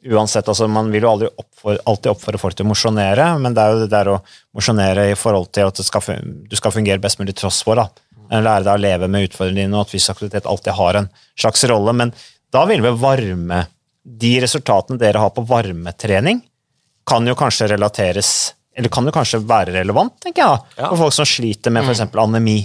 uansett. 0.03 0.49
altså 0.49 0.67
Man 0.69 0.91
vil 0.91 1.05
jo 1.07 1.29
oppfor, 1.29 1.79
alltid 1.87 2.13
oppfordre 2.13 2.41
folk 2.41 2.57
til 2.59 2.67
å 2.67 2.73
mosjonere, 2.73 3.27
men 3.39 3.55
det 3.55 3.63
er 3.63 3.75
jo 3.75 3.83
det 3.85 3.91
der 3.93 4.11
å 4.15 4.21
mosjonere 4.57 5.11
i 5.13 5.19
forhold 5.19 5.53
til 5.55 5.71
at 5.71 5.83
skal, 5.85 6.25
du 6.49 6.57
skal 6.59 6.75
fungere 6.75 7.03
best 7.03 7.21
mulig 7.21 7.37
tross 7.39 7.63
for. 7.67 7.79
da. 7.79 7.89
Lære 8.33 8.65
deg 8.65 8.73
å 8.73 8.81
leve 8.81 9.09
med 9.13 9.27
utfordringene 9.29 9.67
dine, 9.67 9.77
og 9.77 9.85
at 9.85 9.93
fysisk 9.93 10.15
aktivitet 10.15 10.49
alltid 10.49 10.77
har 10.79 10.99
en 11.03 11.11
slags 11.37 11.67
rolle. 11.69 11.93
Men 11.93 12.15
da 12.53 12.65
vil 12.69 12.85
vel 12.85 12.97
varme 13.01 13.67
De 14.03 14.33
resultatene 14.43 14.99
dere 14.99 15.21
har 15.23 15.31
på 15.31 15.45
varmetrening, 15.47 16.41
kan 17.07 17.27
jo 17.27 17.37
kanskje 17.39 17.69
relateres 17.71 18.33
eller 18.75 18.91
kan 18.93 19.07
jo 19.07 19.13
kanskje 19.15 19.43
være 19.45 19.75
relevant, 19.77 20.15
tenker 20.23 20.43
jeg, 20.43 20.61
da, 20.79 20.89
for 20.89 21.05
folk 21.05 21.15
som 21.15 21.29
sliter 21.29 21.75
med 21.75 21.85
f.eks. 21.85 22.07
Mm. 22.09 22.19
anemi. 22.23 22.57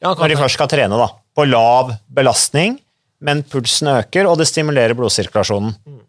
Ja, 0.00 0.14
Når 0.14 0.32
de 0.32 0.38
først 0.40 0.56
skal 0.56 0.70
trene 0.70 0.98
da, 0.98 1.08
på 1.36 1.44
lav 1.48 1.92
belastning, 2.14 2.78
men 3.20 3.42
pulsen 3.44 3.90
øker, 3.92 4.30
og 4.30 4.38
det 4.40 4.48
stimulerer 4.48 4.96
blodsirkulasjonen. 4.98 5.74
Mm. 5.84 6.00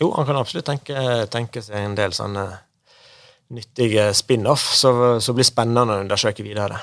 Jo, 0.00 0.10
han 0.16 0.26
kan 0.26 0.38
absolutt 0.40 0.66
tenke, 0.66 0.96
tenke 1.30 1.62
seg 1.62 1.78
en 1.78 1.98
del 1.98 2.14
sånne 2.16 2.46
nyttige 3.54 4.08
spin-off, 4.16 4.64
så, 4.74 4.94
så 5.22 5.34
blir 5.36 5.46
spennende 5.46 5.98
å 5.98 6.02
undersøke 6.02 6.46
videre. 6.46 6.80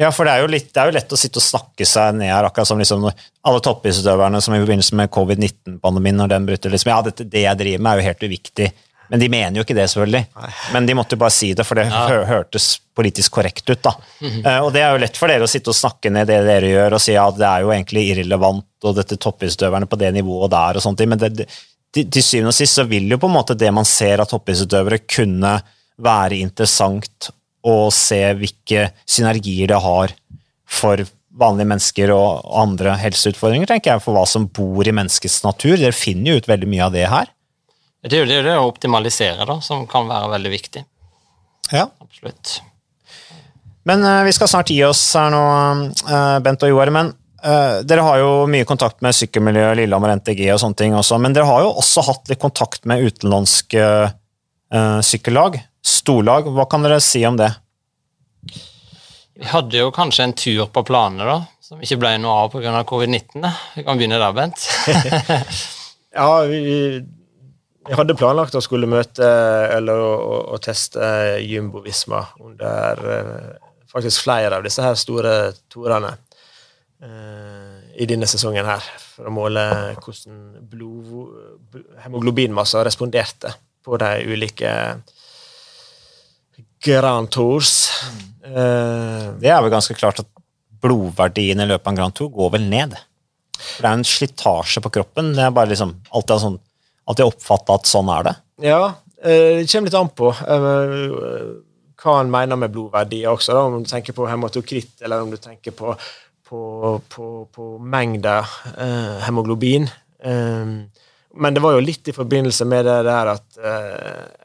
Ja, 0.00 0.08
for 0.16 0.24
det 0.24 0.32
er, 0.32 0.48
litt, 0.48 0.70
det 0.72 0.80
er, 0.80 0.88
jo 0.88 0.96
lett 0.96 1.10
å 1.12 1.18
sitte 1.20 1.36
og 1.36 1.44
snakke 1.44 1.84
seg 1.84 2.14
ned 2.16 2.30
her, 2.32 2.46
akkurat 2.48 2.68
som 2.70 2.78
liksom 2.80 3.02
alle 3.04 3.64
toppidrettsutøverne 3.66 4.38
som 4.40 4.54
i 4.56 4.60
forbindelse 4.62 4.96
med 4.96 5.10
covid-19-pandemien, 5.12 6.16
når 6.22 6.30
den 6.32 6.46
bryter 6.48 6.72
liksom, 6.72 6.92
Ja, 6.94 7.02
dette, 7.04 7.26
det 7.28 7.42
jeg 7.42 7.58
driver 7.60 7.82
med, 7.84 7.90
er 7.92 8.00
jo 8.00 8.06
helt 8.08 8.24
uviktig. 8.30 8.68
Men 9.10 9.20
de 9.20 9.26
mener 9.28 9.58
jo 9.58 9.64
ikke 9.66 9.74
det, 9.76 9.84
selvfølgelig. 9.90 10.22
Nei. 10.38 10.50
Men 10.72 10.86
de 10.88 10.94
måtte 10.96 11.18
jo 11.18 11.20
bare 11.20 11.34
si 11.34 11.50
det, 11.58 11.66
for 11.68 11.76
det 11.76 11.84
ja. 11.90 12.04
hørtes 12.30 12.68
politisk 12.96 13.34
korrekt 13.36 13.68
ut. 13.68 13.82
da. 13.82 13.92
Mm 14.20 14.30
-hmm. 14.30 14.46
uh, 14.46 14.64
og 14.64 14.72
det 14.72 14.82
er 14.82 14.92
jo 14.92 15.02
lett 15.02 15.16
for 15.16 15.28
dere 15.28 15.44
å 15.44 15.50
sitte 15.50 15.70
og 15.70 15.76
snakke 15.76 16.10
ned 16.10 16.28
det 16.30 16.38
dere 16.46 16.70
gjør, 16.70 16.94
og 16.94 17.00
si 17.00 17.16
at 17.16 17.36
det 17.36 17.46
er 17.46 17.60
jo 17.60 17.72
egentlig 17.74 18.04
irrelevant, 18.10 18.66
og 18.84 18.96
dette 18.96 19.16
toppidrettsutøverne 19.16 19.86
på 19.86 19.98
det 19.98 20.12
nivået 20.14 20.50
der, 20.50 20.76
og 20.76 20.82
sånt, 20.82 21.04
men 21.06 21.18
det, 21.18 21.48
til, 21.92 22.10
til 22.10 22.22
syvende 22.22 22.54
og 22.54 22.54
sist 22.54 22.74
så 22.74 22.84
vil 22.84 23.10
jo 23.10 23.18
på 23.18 23.26
en 23.26 23.36
måte 23.36 23.54
det 23.54 23.72
man 23.72 23.84
ser 23.84 24.20
av 24.20 24.30
toppidrettsutøvere, 24.30 24.98
kunne 25.04 25.60
være 25.98 26.40
interessant 26.40 27.30
å 27.66 27.90
se 27.92 28.20
hvilke 28.38 28.88
synergier 29.04 29.70
det 29.70 29.80
har 29.84 30.14
for 30.70 31.02
vanlige 31.40 31.70
mennesker 31.70 32.12
og 32.14 32.46
andre 32.60 32.94
helseutfordringer, 33.00 33.68
tenker 33.70 33.94
jeg, 33.94 34.04
for 34.04 34.16
hva 34.16 34.24
som 34.28 34.48
bor 34.50 34.86
i 34.86 34.94
menneskets 34.94 35.40
natur. 35.44 35.76
Dere 35.78 35.96
finner 35.96 36.32
jo 36.32 36.40
ut 36.40 36.50
veldig 36.50 36.68
mye 36.70 36.88
av 36.88 36.96
det 36.96 37.06
her. 37.10 37.30
Det 38.00 38.16
er 38.16 38.24
jo 38.24 38.30
det, 38.30 38.40
det 38.46 38.56
å 38.56 38.68
optimalisere 38.68 39.44
da, 39.48 39.58
som 39.64 39.84
kan 39.88 40.08
være 40.08 40.32
veldig 40.34 40.52
viktig. 40.52 40.82
Ja. 41.70 41.86
Absolutt. 42.00 42.60
Men 43.88 44.04
uh, 44.04 44.22
vi 44.26 44.34
skal 44.36 44.50
snart 44.50 44.72
gi 44.72 44.80
oss 44.84 45.02
her 45.16 45.32
nå, 45.32 45.42
uh, 46.08 46.38
Bent 46.44 46.64
og 46.66 46.72
Joar. 46.72 46.92
Men 46.94 47.12
uh, 47.44 47.80
dere 47.86 48.04
har 48.06 48.20
jo 48.22 48.30
mye 48.50 48.68
kontakt 48.68 49.00
med 49.04 49.16
sykkelmiljøet, 49.16 49.78
Lillehammer 49.82 50.16
NTG 50.20 50.46
og 50.54 50.62
sånne 50.62 50.80
ting 50.80 50.96
også. 50.96 51.20
Men 51.22 51.36
dere 51.36 51.48
har 51.48 51.64
jo 51.66 51.74
også 51.82 52.04
hatt 52.08 52.32
litt 52.32 52.42
kontakt 52.42 52.88
med 52.88 53.06
utenlandske 53.06 53.84
sykkellag, 55.02 55.56
storlag. 55.84 56.48
Hva 56.54 56.66
kan 56.70 56.84
dere 56.84 57.00
si 57.04 57.22
om 57.26 57.38
det? 57.40 57.50
Vi 59.40 59.48
hadde 59.48 59.78
jo 59.80 59.92
kanskje 59.94 60.26
en 60.26 60.36
tur 60.36 60.66
på 60.72 60.82
planene, 60.84 61.24
da, 61.24 61.38
som 61.64 61.80
ikke 61.80 61.96
ble 62.02 62.16
noe 62.20 62.42
av 62.42 62.50
pga. 62.52 62.82
covid-19. 62.88 63.46
Vi 63.78 63.86
kan 63.86 64.00
begynne 64.00 64.20
der, 64.20 64.34
Bent. 64.36 64.66
ja, 66.18 66.28
vi 66.50 66.60
vi, 67.86 67.94
hadde 67.96 68.14
planlagt 68.14 68.54
å 68.54 68.60
skulle 68.62 68.86
møte 68.90 69.26
eller 69.72 70.02
å, 70.04 70.34
å, 70.52 70.58
teste 70.62 71.00
Jumbo 71.40 71.80
Visma 71.82 72.20
under 72.44 73.00
uh, 73.00 73.70
faktisk 73.88 74.26
flere 74.26 74.58
av 74.58 74.66
disse 74.66 74.84
her 74.84 74.98
store 75.00 75.32
torene 75.72 76.12
uh, 76.12 77.80
i 77.96 78.06
denne 78.06 78.28
sesongen 78.28 78.68
her, 78.68 78.84
for 79.14 79.30
å 79.30 79.34
måle 79.34 79.64
hvordan 80.04 80.60
blod, 80.70 81.80
hemoglobinmasser 82.04 82.84
responderte 82.86 83.56
på 83.82 83.96
de 84.00 84.12
ulike 84.28 84.70
Grand 86.84 87.30
Tours. 87.30 87.90
Mm. 88.50 89.38
det 89.38 89.50
er 89.52 89.60
vel 89.62 89.70
ganske 89.70 89.94
klart 89.94 90.22
at 90.22 90.28
blodverdien 90.80 91.60
i 91.60 91.68
løpet 91.68 91.86
av 91.86 91.92
en 91.92 91.98
Grand 92.00 92.16
Tour 92.16 92.30
går 92.34 92.54
vel 92.56 92.66
ned. 92.70 92.96
For 93.60 93.84
det 93.84 93.90
er 93.90 93.98
en 93.98 94.08
slitasje 94.08 94.82
på 94.84 94.92
kroppen. 94.96 95.34
Det 95.36 95.44
er 95.44 95.54
bare 95.54 95.72
liksom 95.72 95.92
alltid, 96.08 96.36
sånn, 96.44 96.58
alltid 97.10 97.28
oppfatta 97.28 97.76
at 97.76 97.90
sånn 97.90 98.12
er 98.12 98.28
det. 98.30 98.34
Ja, 98.70 98.82
det 99.20 99.66
kommer 99.68 99.90
litt 99.90 99.98
an 100.00 100.12
på 100.16 100.32
hva 102.00 102.16
han 102.16 102.32
mener 102.32 102.56
med 102.56 102.72
blodverdier 102.72 103.28
også, 103.34 103.52
da, 103.52 103.66
om 103.68 103.82
du 103.84 103.88
tenker 103.90 104.16
på 104.16 104.28
hematokritt, 104.28 104.94
eller 105.04 105.20
om 105.20 105.32
du 105.32 105.36
tenker 105.36 105.74
på, 105.76 105.92
på, 106.48 106.60
på, 107.12 107.26
på 107.52 107.66
mengder 107.76 108.48
eh, 108.72 109.18
hemoglobin. 109.26 109.84
Um, 110.24 110.88
men 111.36 111.54
det 111.54 111.62
var 111.62 111.76
jo 111.76 111.84
litt 111.84 112.08
i 112.08 112.16
forbindelse 112.16 112.64
med 112.66 112.88
det 112.88 112.96
der 113.06 113.28
at 113.36 113.58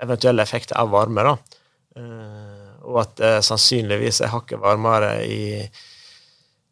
eventuelle 0.03 0.43
effekter 0.43 0.77
av 0.77 0.91
varme, 0.91 1.23
da. 1.25 1.55
Og 2.96 3.02
at 3.04 3.18
det 3.20 3.34
uh, 3.38 3.43
sannsynligvis 3.43 4.22
er 4.24 4.32
hakket 4.32 4.62
varmere 4.62 5.18
i 5.28 5.41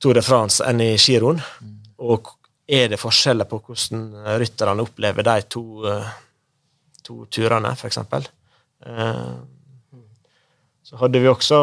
Tour 0.02 0.18
de 0.18 0.24
France 0.24 0.64
enn 0.68 0.82
i 0.84 0.94
giroen. 0.96 1.42
Mm. 1.62 1.76
Og 2.08 2.32
er 2.68 2.90
det 2.92 3.02
forskjeller 3.02 3.48
på 3.48 3.60
hvordan 3.60 4.08
rytterne 4.40 4.84
opplever 4.84 5.28
de 5.28 5.36
to, 5.52 5.64
to 7.04 7.26
turene, 7.32 7.74
f.eks.? 7.76 8.00
Så 10.84 11.00
hadde 11.00 11.20
vi 11.20 11.32
også 11.32 11.60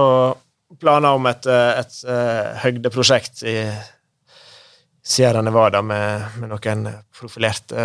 planer 0.81 1.17
om 1.17 1.27
et, 1.29 1.49
et, 1.49 1.97
et 2.05 2.61
høydeprosjekt 2.65 3.43
i 3.49 3.57
Sierra 5.03 5.43
Nevada 5.43 5.83
med, 5.83 6.37
med 6.39 6.53
noen 6.53 6.87
profilerte 7.17 7.85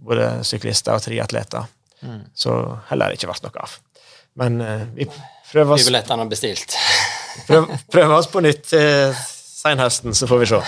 både 0.00 0.28
syklister 0.46 0.96
og 0.96 1.04
triatleter. 1.04 1.66
Mm. 2.00 2.22
Så 2.34 2.54
heller 2.90 3.16
ikke 3.16 3.28
vært 3.30 3.44
noe 3.44 3.64
av. 3.64 3.76
Men 4.40 4.62
uh, 4.64 4.86
vi 4.96 5.06
prøver 5.50 5.74
oss 5.74 5.84
Flybillettene 5.84 6.24
er 6.24 6.30
bestilt. 6.30 6.76
prøver, 7.48 7.84
prøver 7.92 8.16
oss 8.16 8.30
på 8.32 8.42
nytt 8.44 8.72
uh, 8.76 9.20
senhøsten, 9.60 10.16
så 10.16 10.28
får 10.30 10.42
vi 10.42 10.50
se. 10.54 10.62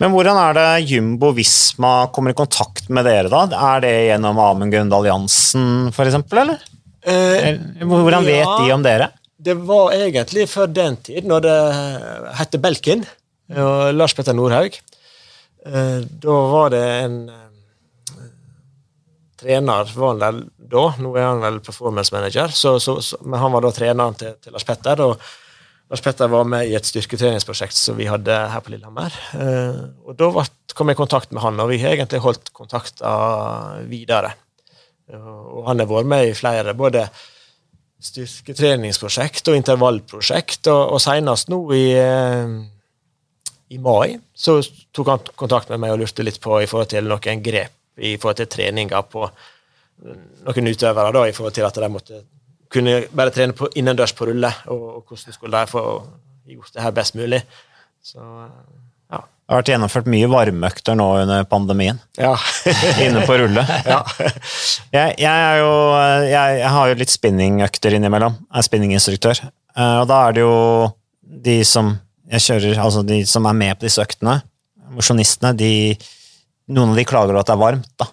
Men 0.00 0.14
hvordan 0.14 0.40
er 0.40 0.58
det 0.58 0.66
Jumbo 0.88 1.34
Visma 1.36 1.92
kommer 2.14 2.32
i 2.32 2.38
kontakt 2.38 2.88
med 2.88 3.06
dere, 3.08 3.28
da? 3.32 3.44
Er 3.74 3.84
det 3.84 3.94
gjennom 4.08 4.40
Amund 4.42 4.74
Alliansen, 4.74 5.92
for 5.94 6.08
eksempel, 6.08 6.44
eller? 6.46 6.66
Uh, 7.08 7.84
hvordan 7.84 8.26
vet 8.26 8.42
ja. 8.42 8.58
de 8.64 8.74
om 8.74 8.84
dere? 8.84 9.12
Det 9.38 9.54
var 9.68 9.94
egentlig 9.94 10.48
før 10.50 10.66
den 10.66 10.96
tid, 11.06 11.28
når 11.28 11.44
det 11.44 11.58
het 12.40 12.56
Belkin 12.58 13.04
og 13.54 13.94
Lars 13.94 14.16
Petter 14.16 14.34
Nordhaug. 14.34 14.74
Eh, 15.66 16.00
da 16.22 16.36
var 16.52 16.70
det 16.70 16.84
en 17.04 17.16
eh, 17.28 17.47
trener 19.38 19.92
var 19.94 20.14
han 20.14 20.22
vel 20.22 20.40
da, 20.58 20.84
nå 21.00 21.12
er 21.16 21.28
han 21.28 21.42
vel 21.42 21.60
performance 21.64 22.14
manager, 22.14 22.52
så, 22.54 22.76
så, 22.82 22.98
så, 23.04 23.20
men 23.24 23.40
han 23.40 23.54
var 23.54 23.64
da 23.64 23.74
treneren 23.74 24.18
til, 24.18 24.34
til, 24.42 24.54
Lars 24.54 24.66
Petter. 24.68 25.04
og 25.04 25.22
Lars 25.88 26.02
Petter 26.04 26.28
var 26.28 26.44
med 26.48 26.68
i 26.68 26.74
et 26.76 26.88
styrketreningsprosjekt 26.88 27.78
som 27.78 27.96
vi 27.96 28.08
hadde 28.10 28.34
her 28.52 28.64
på 28.64 28.74
Lillehammer. 28.74 29.14
Eh, 29.38 29.80
og 30.04 30.18
Da 30.18 30.28
kom 30.76 30.90
jeg 30.90 30.98
i 30.98 31.00
kontakt 31.00 31.32
med 31.32 31.42
han, 31.42 31.60
og 31.62 31.70
vi 31.72 31.80
har 31.80 31.96
egentlig 31.96 32.20
holdt 32.20 32.52
kontakta 32.52 33.12
videre. 33.88 34.34
Og 35.08 35.64
han 35.70 35.80
har 35.80 35.88
vært 35.88 36.10
med 36.10 36.28
i 36.28 36.36
flere, 36.36 36.76
både 36.76 37.06
styrketreningsprosjekt 38.04 39.48
og 39.48 39.56
intervallprosjekt. 39.56 40.68
Og, 40.68 40.98
og 40.98 41.00
senest 41.02 41.48
nå 41.48 41.62
i, 41.72 41.86
eh, 41.96 42.52
i, 43.72 43.80
mai 43.80 44.18
så 44.36 44.58
tok 44.92 45.14
han 45.14 45.26
kontakt 45.40 45.72
med 45.72 45.82
meg 45.86 45.96
og 45.96 46.04
lurte 46.04 46.26
litt 46.26 46.40
på 46.44 46.60
i 46.60 46.68
forhold 46.68 46.92
til 46.92 47.08
noen 47.08 47.42
grep 47.44 47.77
i 47.98 48.16
forhold 48.16 48.40
til 48.40 48.50
treninger 48.52 49.06
på 49.10 49.28
noen 50.46 50.70
utøvere, 50.70 51.12
da, 51.14 51.24
i 51.26 51.34
forhold 51.34 51.56
til 51.56 51.66
at 51.66 51.78
de 51.82 51.90
måtte 51.90 52.20
kunne 52.72 53.00
bare 53.16 53.32
trene 53.34 53.56
på, 53.56 53.70
innendørs 53.80 54.12
på 54.16 54.28
rulle, 54.28 54.50
og, 54.68 54.82
og 54.98 55.04
hvordan 55.08 55.34
skulle 55.34 55.60
de 55.60 55.70
få 55.70 55.82
gjort 56.48 56.74
det 56.74 56.84
her 56.84 56.94
best 56.96 57.16
mulig. 57.18 57.40
Så 58.04 58.20
ja. 58.20 59.20
det 59.20 59.52
har 59.52 59.60
vært 59.60 59.70
gjennomført 59.72 60.10
mye 60.12 60.28
varmeøkter 60.30 60.98
nå 60.98 61.06
under 61.22 61.46
pandemien. 61.48 62.00
Ja. 62.20 62.34
Inne 63.04 63.24
på 63.28 63.38
rulle. 63.40 63.64
Ja. 63.92 64.02
Jeg, 64.92 65.16
jeg, 65.20 65.62
jo, 65.62 65.72
jeg, 66.24 66.58
jeg, 66.60 66.68
har 66.76 66.90
jo 66.90 66.98
litt 67.00 67.12
spinningøkter 67.12 67.96
innimellom. 67.96 68.38
Jeg 68.48 68.60
er 68.60 68.68
spinninginstruktør. 68.68 69.42
Eh, 69.76 69.96
og 70.02 70.06
da 70.10 70.20
er 70.26 70.36
det 70.36 70.44
jo 70.44 70.54
de 71.48 71.58
som 71.68 71.96
jeg 72.28 72.44
kjører, 72.44 72.78
altså 72.84 73.02
de 73.08 73.22
som 73.28 73.46
er 73.48 73.56
med 73.56 73.78
på 73.78 73.88
disse 73.88 74.04
øktene, 74.04 74.38
mosjonistene, 74.92 75.54
de, 75.56 75.72
noen 76.74 76.92
av 76.92 77.00
de 77.00 77.06
klager 77.08 77.38
at 77.38 77.48
det 77.48 77.54
er 77.56 77.62
varmt. 77.62 77.90
da. 78.00 78.08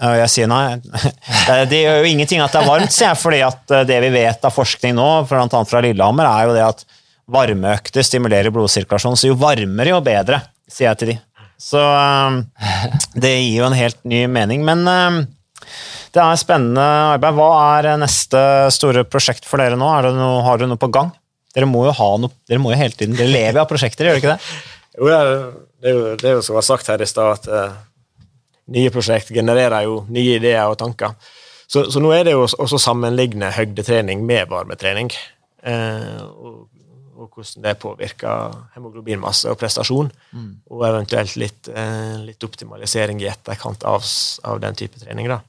Og 0.00 0.16
jeg 0.22 0.32
sier 0.32 0.48
nei, 0.48 0.78
det 1.70 1.82
gjør 1.82 2.00
jo 2.00 2.12
ingenting 2.14 2.40
at 2.40 2.54
det 2.54 2.62
er 2.62 2.70
varmt, 2.70 2.94
sier 2.94 3.10
jeg, 3.10 3.20
fordi 3.20 3.42
at 3.44 3.74
eh, 3.76 3.86
det 3.88 3.98
vi 4.06 4.14
vet 4.14 4.46
av 4.48 4.54
forskning 4.54 4.96
nå, 4.96 5.08
bl.a. 5.28 5.64
fra 5.68 5.82
Lillehammer, 5.84 6.28
er 6.28 6.48
jo 6.48 6.56
det 6.56 6.64
at 6.64 6.86
varmeøkter 7.30 8.06
stimulerer 8.06 8.54
blodsirkulasjon, 8.54 9.18
så 9.18 9.28
jo 9.28 9.36
varmere, 9.38 9.92
jo 9.92 10.00
bedre 10.04 10.40
sier 10.70 10.88
jeg 10.88 11.00
til 11.00 11.12
de. 11.12 11.18
Så 11.60 11.80
um, 11.80 12.40
det 13.20 13.34
gir 13.34 13.60
jo 13.60 13.68
en 13.68 13.76
helt 13.76 13.98
ny 14.08 14.24
mening. 14.32 14.64
Men 14.64 14.86
um, 14.88 15.20
det 16.14 16.22
er 16.22 16.40
spennende 16.40 16.86
arbeid. 17.12 17.36
Hva 17.36 17.50
er 17.76 17.90
neste 18.00 18.40
store 18.74 19.04
prosjekt 19.04 19.44
for 19.48 19.60
dere 19.60 19.76
nå? 19.78 19.90
Noe, 20.16 20.40
har 20.46 20.60
dere 20.60 20.70
noe 20.70 20.80
på 20.80 20.90
gang? 20.94 21.12
Dere 21.54 21.68
må 21.68 21.84
jo 21.88 21.94
ha 21.98 22.10
noe, 22.22 22.32
dere 22.48 22.62
må 22.62 22.72
jo 22.72 22.80
hele 22.80 22.94
tiden, 22.94 23.18
dere 23.18 23.34
lever 23.34 23.60
av 23.60 23.68
prosjekter, 23.68 24.06
gjør 24.06 24.16
dere 24.16 24.22
ikke 24.22 24.34
det? 24.36 24.58
Jo, 24.96 25.06
det 25.10 25.16
er, 25.18 25.30
jo, 25.90 26.02
det 26.20 26.28
er 26.30 26.36
jo 26.36 26.44
som 26.46 26.56
var 26.56 26.66
sagt 26.66 26.90
her 26.92 27.02
i 27.02 27.08
stad, 27.10 27.40
at 27.40 27.80
nye 28.70 28.90
prosjekt 28.94 29.32
genererer 29.34 29.86
jo 29.88 30.04
nye 30.08 30.38
ideer 30.38 30.70
og 30.70 30.78
tanker. 30.80 31.16
Så, 31.70 31.86
så 31.92 32.02
nå 32.02 32.10
er 32.14 32.26
det 32.26 32.34
jo 32.34 32.46
også 32.46 32.80
sammenligne 32.82 33.52
høydetrening 33.54 34.24
med 34.26 34.50
varmetrening. 34.50 35.12
Eh, 35.62 36.22
og 36.24 36.70
og 37.20 37.28
hvordan 37.34 37.64
det 37.66 37.76
påvirker 37.80 38.54
hemoglobinmasse 38.74 39.50
og 39.52 39.58
prestasjon. 39.60 40.08
Mm. 40.32 40.50
Og 40.72 40.84
eventuelt 40.88 41.36
litt, 41.40 41.68
eh, 41.68 42.16
litt, 42.24 42.44
optimalisering 42.44 43.20
i 43.20 43.28
etterkant 43.28 43.84
av, 43.84 44.04
av, 44.44 44.60
den 44.62 44.78
type 44.78 45.00
trening. 45.00 45.28
Da. 45.28 45.40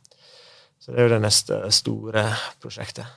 Så 0.82 0.91
det 0.91 0.99
er 0.99 1.07
jo 1.07 1.13
det 1.13 1.22
neste 1.24 1.61
store 1.72 2.26
prosjektet. 2.61 3.07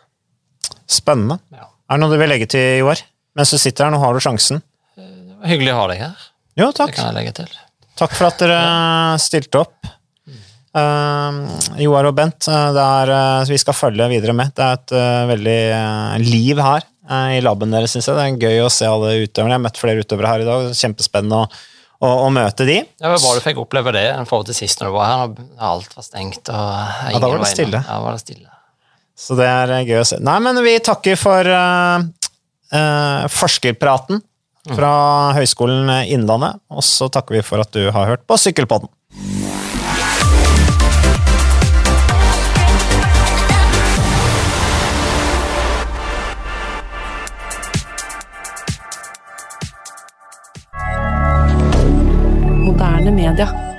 Spennende. 0.86 1.40
Ja. 1.55 1.66
Er 1.90 1.98
det 1.98 2.05
noe 2.05 2.14
du 2.14 2.20
vil 2.20 2.30
legge 2.30 2.48
til, 2.50 2.78
Joar? 2.84 3.02
Mens 3.34 3.50
du 3.50 3.59
sitter 3.59 3.88
her, 3.88 3.94
nå 3.94 3.98
har 4.02 4.14
du 4.14 4.22
sjansen. 4.22 4.62
Det 4.94 5.40
var 5.40 5.50
hyggelig 5.50 5.74
å 5.74 5.80
ha 5.80 5.88
deg 5.90 6.05
her. 6.05 6.28
Jo, 6.61 6.70
takk. 6.70 6.94
Det 6.94 7.00
kan 7.00 7.11
jeg 7.11 7.18
legge 7.18 7.36
til. 7.40 7.59
Takk 7.98 8.14
for 8.14 8.28
at 8.30 8.38
dere 8.42 8.61
stilte 9.22 9.64
opp. 9.64 9.93
Uh, 10.74 11.44
Joar 11.78 12.08
og 12.08 12.16
Bent, 12.18 12.48
eh, 12.50 12.78
er, 12.82 13.10
uh, 13.14 13.46
vi 13.46 13.58
skal 13.62 13.76
følge 13.78 14.08
videre 14.10 14.34
med. 14.34 14.50
Det 14.56 14.64
er 14.64 14.80
et 14.80 14.94
uh, 14.96 15.28
veldig 15.30 15.60
liv 16.24 16.58
her 16.58 16.90
i 17.04 17.38
laben 17.44 17.70
deres, 17.70 17.92
syns 17.92 18.08
jeg. 18.08 18.16
Det 18.16 18.24
er 18.24 18.48
gøy 18.48 18.64
å 18.64 18.72
se 18.72 18.88
alle 18.88 19.12
utøverne. 19.20 19.52
Jeg 19.52 19.60
har 19.60 19.62
møtt 19.66 19.78
flere 19.78 20.02
utøvere 20.02 20.30
her 20.32 20.42
i 20.42 20.48
dag. 20.48 20.70
Kjempespennende 20.72 21.42
å, 21.44 21.48
å, 22.00 22.12
å 22.24 22.30
møte 22.32 22.64
de. 22.66 22.78
Ja, 22.80 23.04
det 23.04 23.12
var 23.12 23.22
bra 23.26 23.34
du 23.36 23.44
fikk 23.44 23.60
oppleve 23.60 23.92
det 23.94 24.06
i 24.08 24.24
forhold 24.30 24.48
til 24.48 24.56
sist 24.56 24.80
når 24.80 24.88
du 24.88 24.96
var 24.96 25.10
her. 25.12 25.34
Alt 25.68 25.92
var 25.94 26.06
stengt. 26.06 26.48
og 26.48 27.12
Ja, 27.12 27.20
da 27.20 27.28
var 27.28 27.44
det 27.44 27.50
stille. 27.52 27.82
Ja, 27.84 27.98
var 28.02 28.16
det 28.16 28.24
stille. 28.24 28.48
Så 29.20 29.36
det 29.38 29.46
er 29.46 29.74
gøy 29.84 30.00
å 30.00 30.06
se. 30.08 30.18
Nei, 30.24 30.38
men 30.42 30.58
vi 30.64 30.74
takker 30.82 31.20
for 31.20 31.54
uh, 31.54 32.08
uh, 32.72 33.28
forskerpraten 33.30 34.24
fra 34.64 34.90
Høgskolen 35.36 35.92
Innlandet, 36.08 36.56
og 36.72 36.80
så 36.88 37.10
takker 37.12 37.36
vi 37.36 37.44
for 37.44 37.60
at 37.60 37.68
du 37.76 37.84
har 37.92 38.08
hørt 38.14 38.24
på 38.24 38.40
Sykkelpodden. 38.40 38.88
D'accord. 53.35 53.73